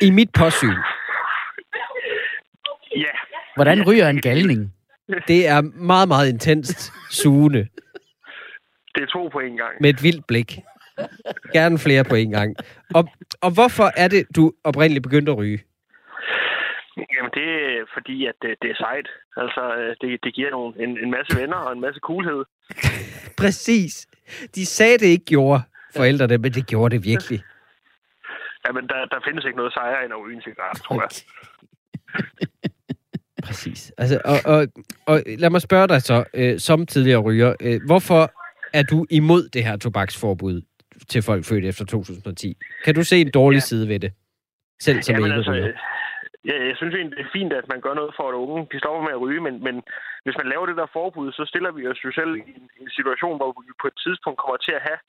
I 0.00 0.10
mit 0.10 0.28
påsyn. 0.38 0.74
Ja. 2.96 3.12
Hvordan 3.56 3.86
ryger 3.86 4.08
en 4.08 4.20
galning? 4.20 4.74
Det 5.28 5.48
er 5.48 5.60
meget, 5.62 6.08
meget 6.08 6.28
intenst 6.28 6.92
sugende. 7.10 7.68
Det 8.94 9.02
er 9.02 9.06
to 9.06 9.28
på 9.28 9.38
en 9.38 9.56
gang. 9.56 9.74
Med 9.80 9.90
et 9.90 10.02
vildt 10.02 10.26
blik. 10.26 10.58
Gerne 11.52 11.78
flere 11.78 12.04
på 12.04 12.14
en 12.14 12.30
gang. 12.30 12.56
Og, 12.94 13.08
og 13.42 13.50
hvorfor 13.54 13.90
er 13.96 14.08
det, 14.08 14.26
du 14.36 14.52
oprindeligt 14.64 15.02
begyndte 15.02 15.32
at 15.32 15.38
ryge? 15.38 15.60
Jamen, 16.96 17.30
det 17.34 17.48
er 17.78 17.84
fordi, 17.94 18.26
at 18.26 18.34
det, 18.42 18.56
det 18.62 18.70
er 18.70 18.74
sejt. 18.74 19.08
Altså, 19.36 19.74
øh, 19.76 19.96
det, 20.00 20.24
det 20.24 20.34
giver 20.34 20.50
nogle, 20.50 20.82
en, 20.84 20.98
en 20.98 21.10
masse 21.10 21.40
venner 21.40 21.56
og 21.56 21.72
en 21.72 21.80
masse 21.80 22.00
coolhed. 22.02 22.44
Præcis. 23.38 24.06
De 24.54 24.66
sagde, 24.66 24.98
det 24.98 25.06
ikke 25.06 25.24
gjorde 25.24 25.62
forældrene, 25.96 26.38
men 26.38 26.52
det 26.52 26.66
gjorde 26.66 26.96
det 26.96 27.04
virkelig. 27.04 27.40
Jamen, 28.66 28.88
der, 28.88 29.04
der 29.04 29.20
findes 29.26 29.44
ikke 29.44 29.56
noget 29.56 29.72
sejre 29.72 30.04
end 30.04 30.12
at 30.12 30.20
ryge 30.20 30.36
en 30.36 30.42
cigaret, 30.42 30.82
tror 30.82 31.02
jeg. 31.02 31.10
Præcis. 33.42 33.92
Altså, 33.98 34.20
og, 34.24 34.38
og, 34.44 34.66
og 35.06 35.22
lad 35.38 35.50
mig 35.50 35.62
spørge 35.62 35.88
dig 35.88 36.02
så, 36.02 36.24
øh, 36.34 36.58
som 36.58 36.86
tidligere 36.86 37.20
ryger, 37.20 37.54
øh, 37.62 37.80
hvorfor 37.86 38.32
er 38.72 38.82
du 38.82 39.06
imod 39.10 39.48
det 39.48 39.64
her 39.64 39.76
tobaksforbud 39.76 40.62
til 41.08 41.22
folk 41.22 41.44
født 41.44 41.64
efter 41.64 41.84
2010? 41.84 42.56
Kan 42.84 42.94
du 42.94 43.02
se 43.02 43.20
en 43.20 43.30
dårlig 43.30 43.56
ja. 43.56 43.60
side 43.60 43.88
ved 43.88 44.00
det? 44.00 44.12
Selv 44.80 45.02
som 45.02 45.14
Jamen, 45.14 45.32
altså, 45.32 45.72
Ja, 46.50 46.56
jeg 46.68 46.76
synes 46.76 46.94
egentlig, 46.94 47.18
det 47.18 47.24
er 47.26 47.36
fint, 47.38 47.52
at 47.52 47.68
man 47.72 47.80
gør 47.80 47.94
noget 47.94 48.12
for, 48.18 48.24
at 48.28 48.34
unge 48.34 48.66
de 48.72 48.78
stopper 48.78 49.02
med 49.06 49.12
at 49.16 49.20
ryge, 49.24 49.40
men, 49.46 49.54
men 49.66 49.76
hvis 50.24 50.36
man 50.40 50.48
laver 50.52 50.66
det 50.66 50.76
der 50.76 50.94
forbud, 50.98 51.32
så 51.32 51.44
stiller 51.50 51.70
vi 51.72 51.82
os 51.90 52.04
jo 52.04 52.10
selv 52.12 52.32
i 52.36 52.42
en, 52.58 52.66
en 52.82 52.90
situation, 52.98 53.36
hvor 53.36 53.50
vi 53.66 53.72
på 53.82 53.86
et 53.92 53.98
tidspunkt 54.04 54.38
kommer 54.42 54.56
til 54.56 54.74
at 54.78 54.86
have 54.88 55.00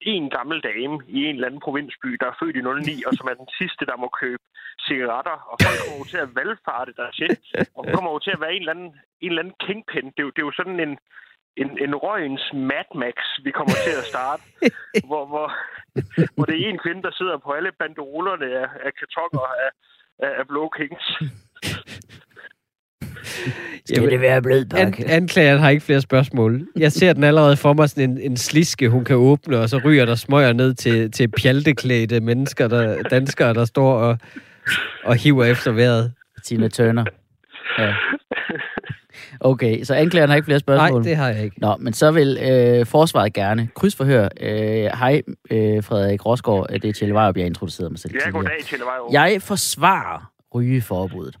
en 0.00 0.30
gammel 0.30 0.58
dame 0.70 0.96
i 1.08 1.18
en 1.24 1.34
eller 1.34 1.46
anden 1.48 1.64
provinsby, 1.66 2.08
der 2.20 2.26
er 2.28 2.38
født 2.40 2.56
i 2.56 2.62
09, 2.62 3.02
og 3.06 3.12
som 3.18 3.28
er 3.30 3.36
den 3.42 3.48
sidste, 3.58 3.86
der 3.90 3.96
må 3.96 4.08
købe 4.22 4.44
cigaretter, 4.86 5.36
og 5.50 5.56
folk 5.64 5.78
kommer 5.80 5.98
jo 6.02 6.06
til 6.12 6.20
at 6.24 6.34
valgfarte 6.40 6.92
der 7.00 7.10
til, 7.20 7.30
og 7.74 7.80
hun 7.84 7.94
kommer 7.94 8.10
jo 8.12 8.18
til 8.18 8.34
at 8.34 8.40
være 8.40 8.54
en 8.54 8.62
eller 8.62 8.74
anden, 8.76 8.92
en 9.24 9.30
eller 9.30 9.42
anden 9.42 9.58
kingpin. 9.66 10.06
Det 10.14 10.20
er, 10.22 10.26
jo, 10.26 10.32
det 10.34 10.40
er 10.42 10.48
jo 10.50 10.58
sådan 10.60 10.80
en, 10.86 10.92
en, 11.62 11.70
en 11.84 11.94
røgens 12.04 12.44
Mad 12.70 12.88
Max, 13.02 13.16
vi 13.46 13.50
kommer 13.58 13.76
til 13.86 13.94
at 14.00 14.08
starte, 14.12 14.42
hvor, 15.08 15.24
hvor, 15.32 15.46
hvor 16.34 16.44
det 16.44 16.54
er 16.54 16.68
en 16.68 16.84
kvinde, 16.84 17.02
der 17.02 17.12
sidder 17.18 17.36
på 17.38 17.50
alle 17.58 17.72
banderolerne 17.80 18.46
af, 18.62 18.68
af 18.86 18.92
kartonger 18.98 19.46
af, 19.64 19.70
af, 20.24 20.32
af 20.40 20.44
Blå 20.50 20.68
Kings. 20.76 21.06
Skal 23.86 24.10
det 24.10 24.20
være 24.20 24.42
blød 24.42 24.74
An- 24.74 24.94
anklageren 25.06 25.60
har 25.60 25.70
ikke 25.70 25.82
flere 25.84 26.00
spørgsmål. 26.00 26.66
Jeg 26.76 26.92
ser 26.92 27.12
den 27.12 27.24
allerede 27.24 27.56
for 27.56 27.72
mig 27.72 27.88
sådan 27.90 28.10
en, 28.10 28.18
en 28.20 28.36
sliske, 28.36 28.88
hun 28.88 29.04
kan 29.04 29.16
åbne, 29.16 29.58
og 29.58 29.68
så 29.68 29.80
ryger 29.84 30.04
der 30.04 30.14
smøger 30.14 30.52
ned 30.52 30.74
til, 30.74 31.10
til 31.10 31.28
pjalteklædte 31.28 32.20
mennesker, 32.20 32.68
der, 32.68 33.02
danskere, 33.02 33.54
der 33.54 33.64
står 33.64 33.94
og, 33.94 34.18
og 35.04 35.14
hiver 35.16 35.44
efter 35.44 35.72
vejret. 35.72 36.12
Tina 36.44 36.68
Turner. 36.68 37.04
Ja. 37.78 37.94
Okay, 39.40 39.84
så 39.84 39.94
anklageren 39.94 40.30
har 40.30 40.36
ikke 40.36 40.46
flere 40.46 40.58
spørgsmål? 40.58 41.00
Nej, 41.00 41.08
det 41.08 41.16
har 41.16 41.28
jeg 41.28 41.44
ikke. 41.44 41.60
Nå, 41.60 41.76
men 41.80 41.92
så 41.92 42.10
vil 42.10 42.38
øh, 42.42 42.86
forsvaret 42.86 43.32
gerne 43.32 43.68
krydsforhøre. 43.74 44.28
Øh, 44.40 44.90
hej, 44.98 45.22
øh, 45.50 45.84
Frederik 45.84 46.26
Rosgaard. 46.26 46.66
Det 46.68 46.84
er 46.84 46.92
Tjelle 46.92 47.14
Vejrup, 47.14 47.36
jeg 47.36 47.46
introducerede 47.46 47.90
mig 47.90 47.98
selv 47.98 48.14
Ja, 48.26 48.30
goddag, 48.30 48.52
Tjelle 48.64 48.84
Vejrup. 48.84 49.12
Jeg 49.12 49.42
forsvarer 49.42 50.32
rygeforbuddet. 50.54 51.36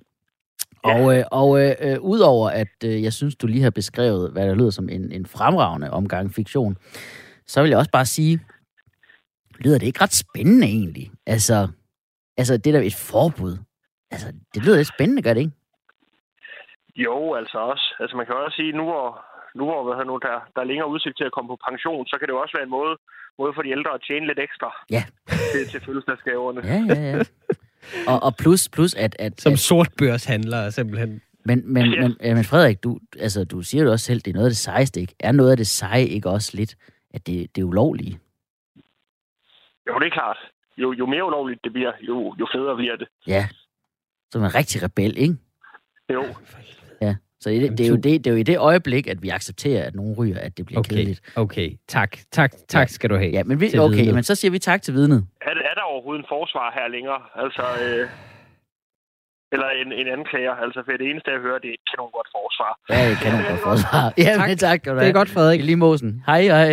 Ja. 0.86 0.94
Og, 0.94 1.18
øh, 1.18 1.24
og 1.30 1.48
øh, 1.62 1.74
øh, 1.80 2.00
udover 2.00 2.50
at 2.50 2.74
øh, 2.84 3.02
jeg 3.02 3.12
synes, 3.12 3.36
du 3.36 3.46
lige 3.46 3.62
har 3.62 3.70
beskrevet, 3.70 4.32
hvad 4.32 4.48
der 4.48 4.54
lyder 4.54 4.70
som 4.70 4.88
en, 4.88 5.12
en 5.12 5.26
fremragende 5.26 5.90
omgang 5.90 6.34
fiktion, 6.34 6.76
så 7.46 7.62
vil 7.62 7.68
jeg 7.68 7.78
også 7.78 7.90
bare 7.90 8.06
sige, 8.06 8.40
lyder 9.58 9.78
det 9.78 9.86
ikke 9.86 10.02
ret 10.02 10.14
spændende 10.14 10.66
egentlig? 10.66 11.10
Altså, 11.26 11.68
altså 12.36 12.56
det 12.56 12.74
der 12.74 12.80
et 12.80 13.00
forbud. 13.12 13.54
Altså, 14.10 14.32
det 14.54 14.64
lyder 14.64 14.76
lidt 14.76 14.94
spændende, 14.94 15.22
gør 15.22 15.34
det 15.34 15.40
ikke? 15.40 15.56
Jo, 16.96 17.34
altså 17.34 17.58
også. 17.58 17.94
Altså 18.00 18.16
man 18.16 18.26
kan 18.26 18.34
også 18.34 18.56
sige, 18.56 18.72
nu 18.72 18.84
hvor, 18.84 19.24
nu 19.54 19.64
hvor 19.64 19.94
hvad 19.94 20.04
nu, 20.04 20.18
der, 20.22 20.34
der 20.54 20.60
er 20.60 20.70
længere 20.70 20.88
udsigt 20.88 21.16
til 21.16 21.24
at 21.24 21.32
komme 21.32 21.48
på 21.48 21.58
pension, 21.68 22.06
så 22.06 22.16
kan 22.18 22.26
det 22.28 22.34
jo 22.34 22.40
også 22.40 22.56
være 22.56 22.64
en 22.64 22.76
måde, 22.78 22.96
måde 23.38 23.52
for 23.54 23.62
de 23.62 23.70
ældre 23.70 23.94
at 23.94 24.04
tjene 24.08 24.26
lidt 24.26 24.38
ekstra 24.38 24.70
ja. 24.90 25.02
til, 25.52 25.62
til 25.72 25.80
fødselsdagsgaverne. 25.86 26.60
Ja, 26.64 26.78
ja, 26.94 27.00
ja. 27.10 27.22
Og, 28.06 28.22
og 28.22 28.36
plus, 28.36 28.68
plus 28.68 28.94
at, 28.94 29.16
at... 29.18 29.40
Som 29.40 29.56
sortbørshandler 29.56 30.70
simpelthen. 30.70 31.20
Men, 31.44 31.72
men, 31.72 31.92
ja. 31.92 32.00
men, 32.00 32.16
men 32.34 32.44
Frederik, 32.44 32.82
du, 32.82 32.98
altså, 33.18 33.44
du 33.44 33.62
siger 33.62 33.84
jo 33.84 33.90
også 33.90 34.04
selv, 34.04 34.20
det 34.20 34.30
er 34.30 34.34
noget 34.34 34.46
af 34.46 34.50
det 34.50 34.56
sejeste, 34.56 35.00
ikke? 35.00 35.14
Er 35.20 35.32
noget 35.32 35.50
af 35.50 35.56
det 35.56 35.66
seje 35.66 36.04
ikke 36.04 36.28
også 36.30 36.56
lidt, 36.56 36.76
at 37.14 37.26
det, 37.26 37.56
det 37.56 37.62
er 37.62 37.66
ulovlige? 37.66 38.18
Jo, 39.88 39.98
det 39.98 40.06
er 40.06 40.10
klart. 40.10 40.36
Jo, 40.76 40.92
jo 40.92 41.06
mere 41.06 41.24
ulovligt 41.24 41.60
det 41.64 41.72
bliver, 41.72 41.92
jo, 42.00 42.34
jo 42.40 42.46
federe 42.54 42.76
bliver 42.76 42.96
det. 42.96 43.08
Ja. 43.26 43.48
Som 44.32 44.44
en 44.44 44.54
rigtig 44.54 44.82
rebel, 44.82 45.18
ikke? 45.18 45.36
Jo. 46.12 46.24
Ja. 47.00 47.14
Så 47.40 47.50
det, 47.50 47.78
det, 47.78 47.86
er 47.86 47.88
jo 47.88 47.96
det, 47.96 48.24
det 48.24 48.26
er 48.26 48.30
jo 48.30 48.36
i 48.36 48.42
det 48.42 48.58
øjeblik, 48.58 49.06
at 49.06 49.22
vi 49.22 49.28
accepterer, 49.28 49.86
at 49.86 49.94
nogen 49.94 50.14
ryger, 50.14 50.38
at 50.38 50.56
det 50.56 50.66
bliver 50.66 50.78
okay. 50.78 50.88
kedeligt. 50.88 51.20
Okay, 51.36 51.70
tak. 51.88 52.16
Tak, 52.30 52.52
tak 52.68 52.88
skal 52.88 53.10
du 53.10 53.16
have. 53.16 53.30
Ja, 53.30 53.44
men 53.44 53.60
vi, 53.60 53.78
okay, 53.78 54.10
men 54.10 54.22
så 54.22 54.34
siger 54.34 54.50
vi 54.50 54.58
tak 54.58 54.82
til 54.82 54.94
vidnet. 54.94 55.26
Er 55.40 55.54
der 55.54 55.61
overhovedet 56.02 56.24
en 56.24 56.32
forsvar 56.36 56.66
her 56.78 56.86
længere? 56.96 57.20
Altså, 57.42 57.64
øh, 57.84 58.04
eller 59.54 59.68
en, 59.80 59.88
en 60.00 60.08
anklager. 60.16 60.54
Altså, 60.64 60.78
for 60.84 60.92
det 61.00 61.06
eneste, 61.10 61.30
jeg 61.34 61.40
hører, 61.46 61.58
det 61.64 61.70
er 61.72 61.76
et 61.80 61.86
kanon 61.90 62.10
godt 62.18 62.30
forsvar. 62.38 62.72
Ja, 62.92 63.00
et 63.14 63.18
kanon 63.24 63.42
godt 63.50 63.62
forsvar. 63.68 64.04
Ja, 64.26 64.32
tak. 64.38 64.48
men 64.48 64.58
tak. 64.58 64.78
Det 64.84 65.08
er 65.08 65.18
godt, 65.20 65.30
Frederik. 65.36 65.60
Lige 65.68 65.80
mosen. 65.84 66.10
Hej, 66.26 66.42
hej. 66.42 66.70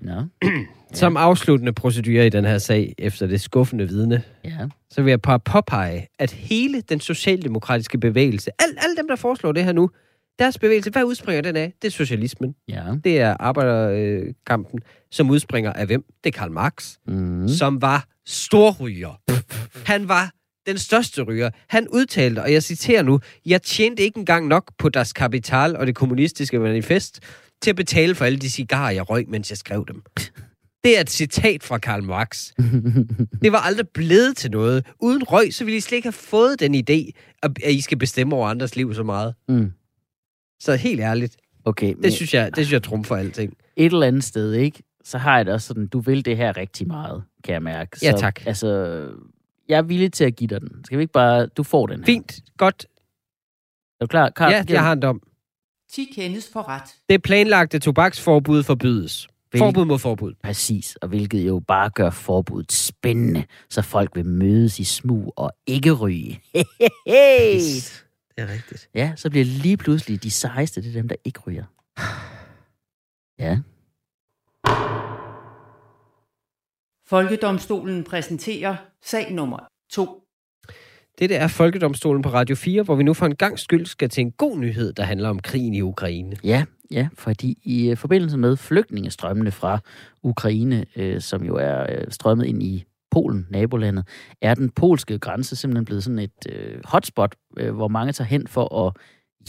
Nå. 0.00 0.18
Som 1.02 1.16
afsluttende 1.16 1.72
procedure 1.72 2.26
i 2.26 2.28
den 2.28 2.44
her 2.44 2.58
sag, 2.58 2.94
efter 2.98 3.26
det 3.26 3.40
skuffende 3.40 3.88
vidne, 3.88 4.22
ja. 4.44 4.68
så 4.90 5.02
vil 5.02 5.10
jeg 5.10 5.22
bare 5.22 5.40
påpege, 5.40 6.06
at 6.18 6.32
hele 6.32 6.80
den 6.80 7.00
socialdemokratiske 7.00 7.98
bevægelse, 7.98 8.50
alle, 8.58 8.74
alle 8.82 8.96
dem, 8.96 9.08
der 9.08 9.16
foreslår 9.16 9.52
det 9.52 9.64
her 9.64 9.72
nu, 9.72 9.90
deres 10.38 10.58
bevægelse, 10.58 10.90
hvad 10.90 11.04
udspringer 11.04 11.42
den 11.42 11.56
af? 11.56 11.72
Det 11.82 11.88
er 11.88 11.92
socialismen. 11.92 12.54
Ja. 12.68 12.84
Det 13.04 13.20
er 13.20 13.36
arbejderkampen, 13.40 14.80
som 15.10 15.30
udspringer 15.30 15.72
af 15.72 15.86
hvem? 15.86 16.04
Det 16.24 16.34
er 16.34 16.38
Karl 16.38 16.50
Marx, 16.50 16.96
mm. 17.06 17.48
som 17.48 17.82
var 17.82 18.06
storryger. 18.26 19.20
Han 19.86 20.08
var 20.08 20.30
den 20.66 20.78
største 20.78 21.22
ryger. 21.22 21.50
Han 21.68 21.88
udtalte, 21.88 22.40
og 22.42 22.52
jeg 22.52 22.62
citerer 22.62 23.02
nu, 23.02 23.20
jeg 23.46 23.62
tjente 23.62 24.02
ikke 24.02 24.18
engang 24.18 24.46
nok 24.46 24.72
på 24.78 24.88
Das 24.88 25.12
Kapital 25.12 25.76
og 25.76 25.86
det 25.86 25.94
kommunistiske 25.94 26.58
manifest 26.58 27.20
til 27.62 27.70
at 27.70 27.76
betale 27.76 28.14
for 28.14 28.24
alle 28.24 28.38
de 28.38 28.50
cigarer, 28.50 28.90
jeg 28.90 29.10
røg, 29.10 29.24
mens 29.28 29.50
jeg 29.50 29.58
skrev 29.58 29.84
dem. 29.88 30.02
Det 30.84 30.96
er 30.96 31.00
et 31.00 31.10
citat 31.10 31.62
fra 31.62 31.78
Karl 31.78 32.02
Marx. 32.02 32.52
Det 33.42 33.52
var 33.52 33.58
aldrig 33.58 33.88
blevet 33.94 34.36
til 34.36 34.50
noget. 34.50 34.86
Uden 35.00 35.22
røg, 35.22 35.54
så 35.54 35.64
ville 35.64 35.76
I 35.76 35.80
slet 35.80 35.96
ikke 35.96 36.06
have 36.06 36.12
fået 36.12 36.60
den 36.60 36.74
idé, 36.74 37.10
at 37.42 37.72
I 37.72 37.80
skal 37.80 37.98
bestemme 37.98 38.36
over 38.36 38.48
andres 38.48 38.76
liv 38.76 38.94
så 38.94 39.02
meget. 39.02 39.34
Mm. 39.48 39.72
Så 40.60 40.76
helt 40.76 41.00
ærligt. 41.00 41.36
Okay, 41.64 41.94
det, 42.02 42.12
synes 42.12 42.34
jeg, 42.34 42.46
det 42.46 42.56
synes 42.66 42.72
jeg 42.72 42.82
trumfer 42.82 43.16
alting. 43.16 43.56
Et 43.76 43.92
eller 43.92 44.06
andet 44.06 44.24
sted, 44.24 44.52
ikke? 44.52 44.82
Så 45.04 45.18
har 45.18 45.36
jeg 45.36 45.46
det 45.46 45.54
også 45.54 45.66
sådan, 45.66 45.86
du 45.86 46.00
vil 46.00 46.24
det 46.24 46.36
her 46.36 46.56
rigtig 46.56 46.86
meget, 46.86 47.22
kan 47.44 47.52
jeg 47.52 47.62
mærke. 47.62 47.98
Så, 47.98 48.06
ja, 48.06 48.12
tak. 48.12 48.46
Altså, 48.46 48.68
jeg 49.68 49.78
er 49.78 49.82
villig 49.82 50.12
til 50.12 50.24
at 50.24 50.36
give 50.36 50.48
dig 50.48 50.60
den. 50.60 50.84
Skal 50.84 50.98
vi 50.98 51.02
ikke 51.02 51.12
bare... 51.12 51.46
Du 51.46 51.62
får 51.62 51.86
den 51.86 51.98
her. 51.98 52.04
Fint. 52.04 52.40
Godt. 52.56 52.86
Er 54.00 54.04
du 54.04 54.06
klar? 54.06 54.30
Karl, 54.30 54.52
ja, 54.52 54.64
jeg 54.68 54.82
har 54.82 54.92
en 54.92 55.02
dom. 55.02 55.22
10 55.92 56.04
kendes 56.14 56.50
for 56.52 56.68
ret. 56.68 56.94
Det 57.08 57.22
planlagte 57.22 57.78
tobaksforbud 57.78 58.62
forbydes. 58.62 59.28
Hvil... 59.50 59.58
Forbud 59.58 59.84
mod 59.84 59.98
forbud. 59.98 60.34
Præcis, 60.42 60.96
og 60.96 61.08
hvilket 61.08 61.46
jo 61.46 61.62
bare 61.68 61.90
gør 61.90 62.10
forbuddet 62.10 62.72
spændende, 62.72 63.44
så 63.70 63.82
folk 63.82 64.16
vil 64.16 64.26
mødes 64.26 64.78
i 64.78 64.84
smug 64.84 65.32
og 65.36 65.52
ikke 65.66 65.92
ryge. 65.92 66.40
Det 68.38 68.50
er 68.50 68.52
rigtigt. 68.52 68.88
Ja, 68.94 69.12
så 69.16 69.30
bliver 69.30 69.44
lige 69.44 69.76
pludselig 69.76 70.22
de 70.22 70.30
sejeste, 70.30 70.82
det 70.82 70.88
er 70.88 70.92
dem, 70.92 71.08
der 71.08 71.16
ikke 71.24 71.40
ryger. 71.40 71.64
Ja. 73.38 73.58
Folkedomstolen 77.08 78.04
præsenterer 78.04 78.76
sag 79.04 79.32
nummer 79.32 79.58
2. 79.90 80.22
Dette 81.18 81.34
er 81.34 81.48
Folkedomstolen 81.48 82.22
på 82.22 82.28
Radio 82.28 82.56
4, 82.56 82.82
hvor 82.82 82.94
vi 82.94 83.02
nu 83.02 83.14
for 83.14 83.26
en 83.26 83.36
gang 83.36 83.58
skyld 83.58 83.86
skal 83.86 84.08
til 84.08 84.20
en 84.20 84.32
god 84.32 84.58
nyhed, 84.58 84.92
der 84.92 85.02
handler 85.02 85.28
om 85.28 85.38
krigen 85.38 85.74
i 85.74 85.80
Ukraine. 85.80 86.36
Ja, 86.44 86.64
ja 86.90 87.08
fordi 87.14 87.58
i 87.62 87.94
forbindelse 87.94 88.38
med 88.38 88.56
flygtningestrømmene 88.56 89.50
fra 89.50 89.78
Ukraine, 90.22 90.86
øh, 90.96 91.20
som 91.20 91.44
jo 91.44 91.56
er 91.56 91.86
øh, 91.92 92.04
strømmet 92.10 92.46
ind 92.46 92.62
i 92.62 92.84
Polen, 93.10 93.46
nabolandet, 93.50 94.08
er 94.42 94.54
den 94.54 94.70
polske 94.70 95.18
grænse 95.18 95.56
simpelthen 95.56 95.84
blevet 95.84 96.04
sådan 96.04 96.18
et 96.18 96.46
øh, 96.52 96.80
hotspot, 96.84 97.34
øh, 97.56 97.74
hvor 97.74 97.88
mange 97.88 98.12
tager 98.12 98.28
hen 98.28 98.46
for 98.46 98.86
at 98.86 98.96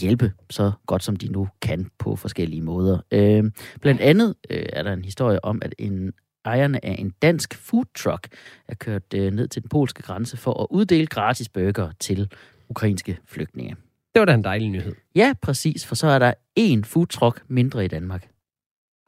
hjælpe 0.00 0.32
så 0.50 0.72
godt 0.86 1.02
som 1.02 1.16
de 1.16 1.32
nu 1.32 1.48
kan 1.62 1.90
på 1.98 2.16
forskellige 2.16 2.62
måder. 2.62 2.98
Øh, 3.10 3.44
blandt 3.80 4.00
andet 4.00 4.34
øh, 4.50 4.66
er 4.72 4.82
der 4.82 4.92
en 4.92 5.04
historie 5.04 5.44
om, 5.44 5.62
at 5.64 5.74
en 5.78 6.12
ejerne 6.44 6.84
af 6.84 6.96
en 6.98 7.10
dansk 7.22 7.54
food 7.54 7.84
truck 7.94 8.28
er 8.68 8.74
kørt 8.74 9.14
øh, 9.14 9.32
ned 9.32 9.48
til 9.48 9.62
den 9.62 9.68
polske 9.68 10.02
grænse 10.02 10.36
for 10.36 10.62
at 10.62 10.66
uddele 10.70 11.06
gratis 11.06 11.48
burger 11.48 11.90
til 12.00 12.30
ukrainske 12.68 13.18
flygtninge. 13.26 13.76
Det 14.14 14.20
var 14.20 14.24
da 14.24 14.34
en 14.34 14.44
dejlig 14.44 14.68
nyhed. 14.70 14.94
Ja, 15.14 15.34
præcis, 15.42 15.86
for 15.86 15.94
så 15.94 16.06
er 16.06 16.18
der 16.18 16.32
en 16.56 16.84
food 16.84 17.06
truck 17.06 17.42
mindre 17.48 17.84
i 17.84 17.88
Danmark. 17.88 18.28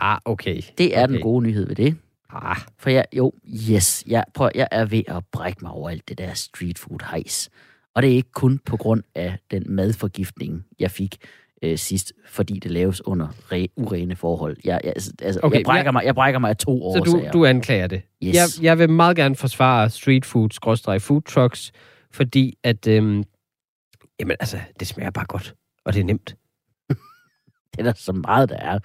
Ah, 0.01 0.19
okay. 0.25 0.62
Det 0.79 0.99
er 0.99 1.05
okay. 1.05 1.12
den 1.12 1.23
gode 1.23 1.43
nyhed 1.43 1.67
ved 1.67 1.77
det. 1.77 1.97
Ah. 2.33 2.57
For 2.79 2.90
jeg, 2.90 3.05
jo, 3.12 3.33
yes, 3.71 4.05
jeg, 4.07 4.25
prøv, 4.35 4.51
jeg 4.55 4.68
er 4.71 4.85
ved 4.85 5.03
at 5.09 5.25
brække 5.33 5.59
mig 5.62 5.73
over 5.73 5.90
alt 5.90 6.09
det 6.09 6.18
der 6.18 6.35
street 6.35 6.79
food 6.79 6.99
hejs. 7.11 7.51
Og 7.95 8.03
det 8.03 8.12
er 8.12 8.14
ikke 8.14 8.33
kun 8.33 8.59
på 8.59 8.77
grund 8.77 9.03
af 9.14 9.38
den 9.51 9.64
madforgiftning, 9.68 10.64
jeg 10.79 10.90
fik 10.90 11.16
øh, 11.62 11.79
sidst, 11.79 12.12
fordi 12.27 12.59
det 12.59 12.71
laves 12.71 13.07
under 13.07 13.29
re, 13.53 13.68
urene 13.77 14.16
forhold. 14.16 14.57
Jeg, 14.64 14.81
jeg, 14.85 14.92
altså, 15.23 15.40
okay, 15.42 15.57
jeg, 15.57 15.64
brækker 15.64 15.92
mig, 15.92 16.05
jeg 16.05 16.14
brækker 16.14 16.40
mig 16.40 16.51
af 16.51 16.57
to 16.57 16.85
år. 16.85 16.97
Så 16.97 17.05
du, 17.05 17.23
du 17.33 17.45
anklager 17.45 17.87
det? 17.87 18.03
Yes. 18.23 18.35
Jeg, 18.35 18.49
jeg 18.62 18.79
vil 18.79 18.90
meget 18.90 19.16
gerne 19.16 19.37
forsvare 19.37 19.90
street 19.90 20.25
food, 20.25 21.01
food 21.01 21.23
trucks, 21.23 21.73
fordi 22.11 22.59
at, 22.62 22.87
øhm, 22.87 23.25
jamen 24.21 24.37
altså, 24.40 24.59
det 24.81 24.88
smager 24.88 25.11
bare 25.11 25.27
godt, 25.27 25.55
og 25.85 25.95
det 25.95 26.01
er 26.01 26.05
nemt. 26.05 26.37
det 27.73 27.79
er 27.79 27.83
der 27.83 27.92
så 27.97 28.12
meget, 28.12 28.49
der 28.49 28.57
er. 28.57 28.79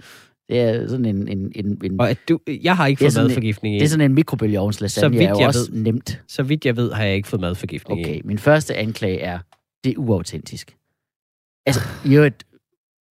Det 0.50 0.60
er 0.60 0.88
sådan 0.88 1.06
en... 1.06 1.28
en, 1.28 1.52
en, 1.56 1.82
en 1.84 2.00
og 2.02 2.10
at 2.10 2.18
du, 2.30 2.40
jeg 2.48 2.78
har 2.78 2.88
ikke 2.88 3.00
fået 3.00 3.28
madforgiftning 3.28 3.76
en, 3.76 3.80
Det 3.80 3.86
er 3.86 3.90
sådan 3.90 4.06
en 4.06 4.16
mikrobølgeovnslasagne, 4.16 5.16
så 5.16 5.20
vidt 5.20 5.30
jeg 5.30 5.44
er 5.44 5.48
også 5.48 5.72
ved, 5.72 5.82
nemt. 5.82 6.22
Så 6.28 6.44
vidt 6.44 6.66
jeg 6.66 6.78
ved, 6.78 6.92
har 6.92 7.04
jeg 7.04 7.16
ikke 7.16 7.28
fået 7.28 7.42
madforgiftning 7.42 8.02
Okay, 8.02 8.22
min 8.24 8.38
første 8.40 8.76
anklage 8.76 9.20
er, 9.20 9.40
det 9.84 9.94
er 9.94 9.98
uautentisk. 9.98 10.78
Altså, 11.66 11.82
jo, 12.06 12.24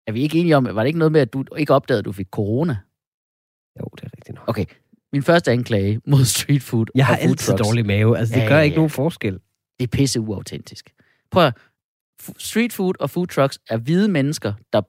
er 0.06 0.12
vi 0.12 0.20
ikke 0.20 0.38
enige 0.38 0.56
om, 0.56 0.64
var 0.64 0.82
det 0.82 0.86
ikke 0.86 0.98
noget 0.98 1.12
med, 1.12 1.20
at 1.20 1.32
du 1.32 1.44
ikke 1.56 1.74
opdagede, 1.74 1.98
at 1.98 2.04
du 2.04 2.12
fik 2.12 2.26
corona? 2.30 2.76
Jo, 3.80 3.84
det 3.96 4.04
er 4.04 4.10
rigtigt 4.16 4.34
nok. 4.34 4.48
Okay, 4.48 4.64
min 5.12 5.22
første 5.22 5.52
anklage 5.52 6.00
mod 6.06 6.24
street 6.24 6.62
food 6.62 6.86
Jeg 6.94 7.06
har 7.06 7.16
altid 7.16 7.36
trucks. 7.48 7.62
dårlig 7.62 7.86
mave, 7.86 8.18
altså 8.18 8.34
det 8.34 8.40
ja, 8.40 8.48
gør 8.48 8.60
ikke 8.60 8.74
ja. 8.74 8.78
nogen 8.78 8.90
forskel. 8.90 9.32
Det 9.78 9.84
er 9.84 9.96
pisse 9.96 10.20
uautentisk. 10.20 10.90
Prøv 11.30 11.46
at, 11.46 11.54
street 12.38 12.72
food 12.72 12.94
og 13.00 13.10
food 13.10 13.26
trucks 13.26 13.58
er 13.70 13.76
hvide 13.76 14.08
mennesker, 14.08 14.52
der 14.72 14.80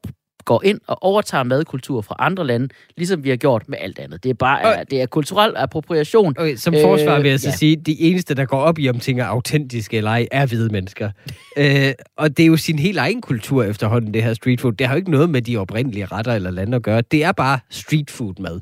går 0.47 0.61
ind 0.63 0.79
og 0.87 1.03
overtager 1.03 1.43
madkultur 1.43 2.01
fra 2.01 2.15
andre 2.19 2.47
lande, 2.47 2.69
ligesom 2.97 3.23
vi 3.23 3.29
har 3.29 3.35
gjort 3.35 3.69
med 3.69 3.77
alt 3.81 3.99
andet. 3.99 4.23
Det 4.23 4.29
er 4.29 4.33
bare 4.33 4.59
okay. 4.59 4.83
det 4.91 5.01
er 5.01 5.05
kulturel 5.05 5.53
appropriation. 5.55 6.35
Okay, 6.37 6.55
som 6.55 6.73
forsvar 6.81 7.19
vil 7.19 7.29
jeg 7.29 7.39
så 7.39 7.49
ja. 7.49 7.55
sige, 7.55 7.75
de 7.75 8.01
eneste, 8.01 8.33
der 8.33 8.45
går 8.45 8.59
op 8.59 8.79
i, 8.79 8.89
om 8.89 8.99
ting 8.99 9.19
er 9.19 9.25
autentiske 9.25 9.97
eller 9.97 10.11
ej, 10.11 10.27
er 10.31 10.45
hvide 10.45 10.69
mennesker. 10.69 11.11
øh, 11.57 11.91
og 12.17 12.37
det 12.37 12.43
er 12.43 12.47
jo 12.47 12.57
sin 12.57 12.79
helt 12.79 12.97
egen 12.97 13.21
kultur 13.21 13.63
efterhånden, 13.63 14.13
det 14.13 14.23
her 14.23 14.33
street 14.33 14.61
food. 14.61 14.73
Det 14.73 14.87
har 14.87 14.93
jo 14.93 14.97
ikke 14.97 15.11
noget 15.11 15.29
med 15.29 15.41
de 15.41 15.57
oprindelige 15.57 16.05
retter 16.05 16.33
eller 16.33 16.51
lande 16.51 16.75
at 16.75 16.83
gøre. 16.83 17.01
Det 17.01 17.23
er 17.23 17.31
bare 17.31 17.59
street 17.69 18.11
food 18.11 18.33
mad. 18.39 18.59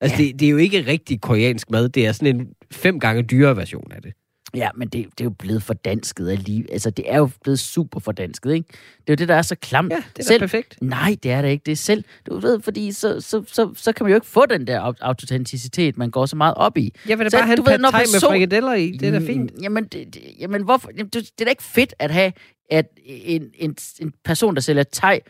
Altså, 0.00 0.22
ja. 0.22 0.28
det, 0.28 0.40
det 0.40 0.46
er 0.46 0.50
jo 0.50 0.56
ikke 0.56 0.84
rigtig 0.86 1.20
koreansk 1.20 1.70
mad. 1.70 1.88
Det 1.88 2.06
er 2.06 2.12
sådan 2.12 2.36
en 2.36 2.48
fem 2.72 3.00
gange 3.00 3.22
dyrere 3.22 3.56
version 3.56 3.92
af 3.92 4.02
det. 4.02 4.12
Ja, 4.54 4.68
men 4.74 4.88
det, 4.88 5.06
det 5.10 5.20
er 5.20 5.24
jo 5.24 5.30
blevet 5.30 5.62
fordansket 5.62 6.28
af 6.28 6.44
lige. 6.44 6.66
Altså, 6.72 6.90
det 6.90 7.04
er 7.12 7.18
jo 7.18 7.30
blevet 7.42 7.58
super 7.58 8.00
fordansket, 8.00 8.52
ikke? 8.52 8.68
Det 8.68 8.78
er 9.08 9.12
jo 9.12 9.14
det, 9.14 9.28
der 9.28 9.34
er 9.34 9.42
så 9.42 9.54
klamt. 9.56 9.92
Ja, 9.92 9.96
det 10.16 10.18
er 10.18 10.22
selv, 10.24 10.40
perfekt. 10.40 10.78
Nej, 10.82 11.16
det 11.22 11.30
er 11.30 11.42
det 11.42 11.48
ikke. 11.48 11.62
Det 11.66 11.72
er 11.72 11.76
selv. 11.76 12.04
Du 12.26 12.38
ved, 12.38 12.60
fordi 12.60 12.92
så, 12.92 13.20
så, 13.20 13.44
så, 13.48 13.72
så 13.76 13.92
kan 13.92 14.04
man 14.04 14.10
jo 14.10 14.14
ikke 14.14 14.26
få 14.26 14.46
den 14.46 14.66
der 14.66 14.92
autenticitet, 15.00 15.96
man 15.98 16.10
går 16.10 16.26
så 16.26 16.36
meget 16.36 16.54
op 16.54 16.78
i. 16.78 16.94
Jeg 17.08 17.18
vil 17.18 17.32
da 17.32 17.36
bare 17.36 17.46
have 17.46 17.58
en 17.58 17.64
thai 17.64 17.78
med 17.78 17.90
person- 17.92 18.30
frikadeller 18.30 18.72
i. 18.74 18.90
Det 18.90 19.08
er 19.08 19.12
da 19.12 19.26
fint. 19.26 19.50
Mm, 19.56 19.62
Jamen, 19.62 19.84
det, 19.84 20.14
det, 20.14 20.22
jamen 20.38 20.62
hvorfor? 20.62 20.90
Jamen, 20.96 21.08
det, 21.10 21.14
det 21.14 21.40
er 21.40 21.44
da 21.44 21.50
ikke 21.50 21.62
fedt 21.62 21.94
at 21.98 22.10
have, 22.10 22.32
at 22.70 22.86
en, 23.04 23.50
en, 23.54 23.76
en 24.00 24.12
person, 24.24 24.54
der 24.54 24.60
sælger 24.60 24.84
thai, 24.92 25.20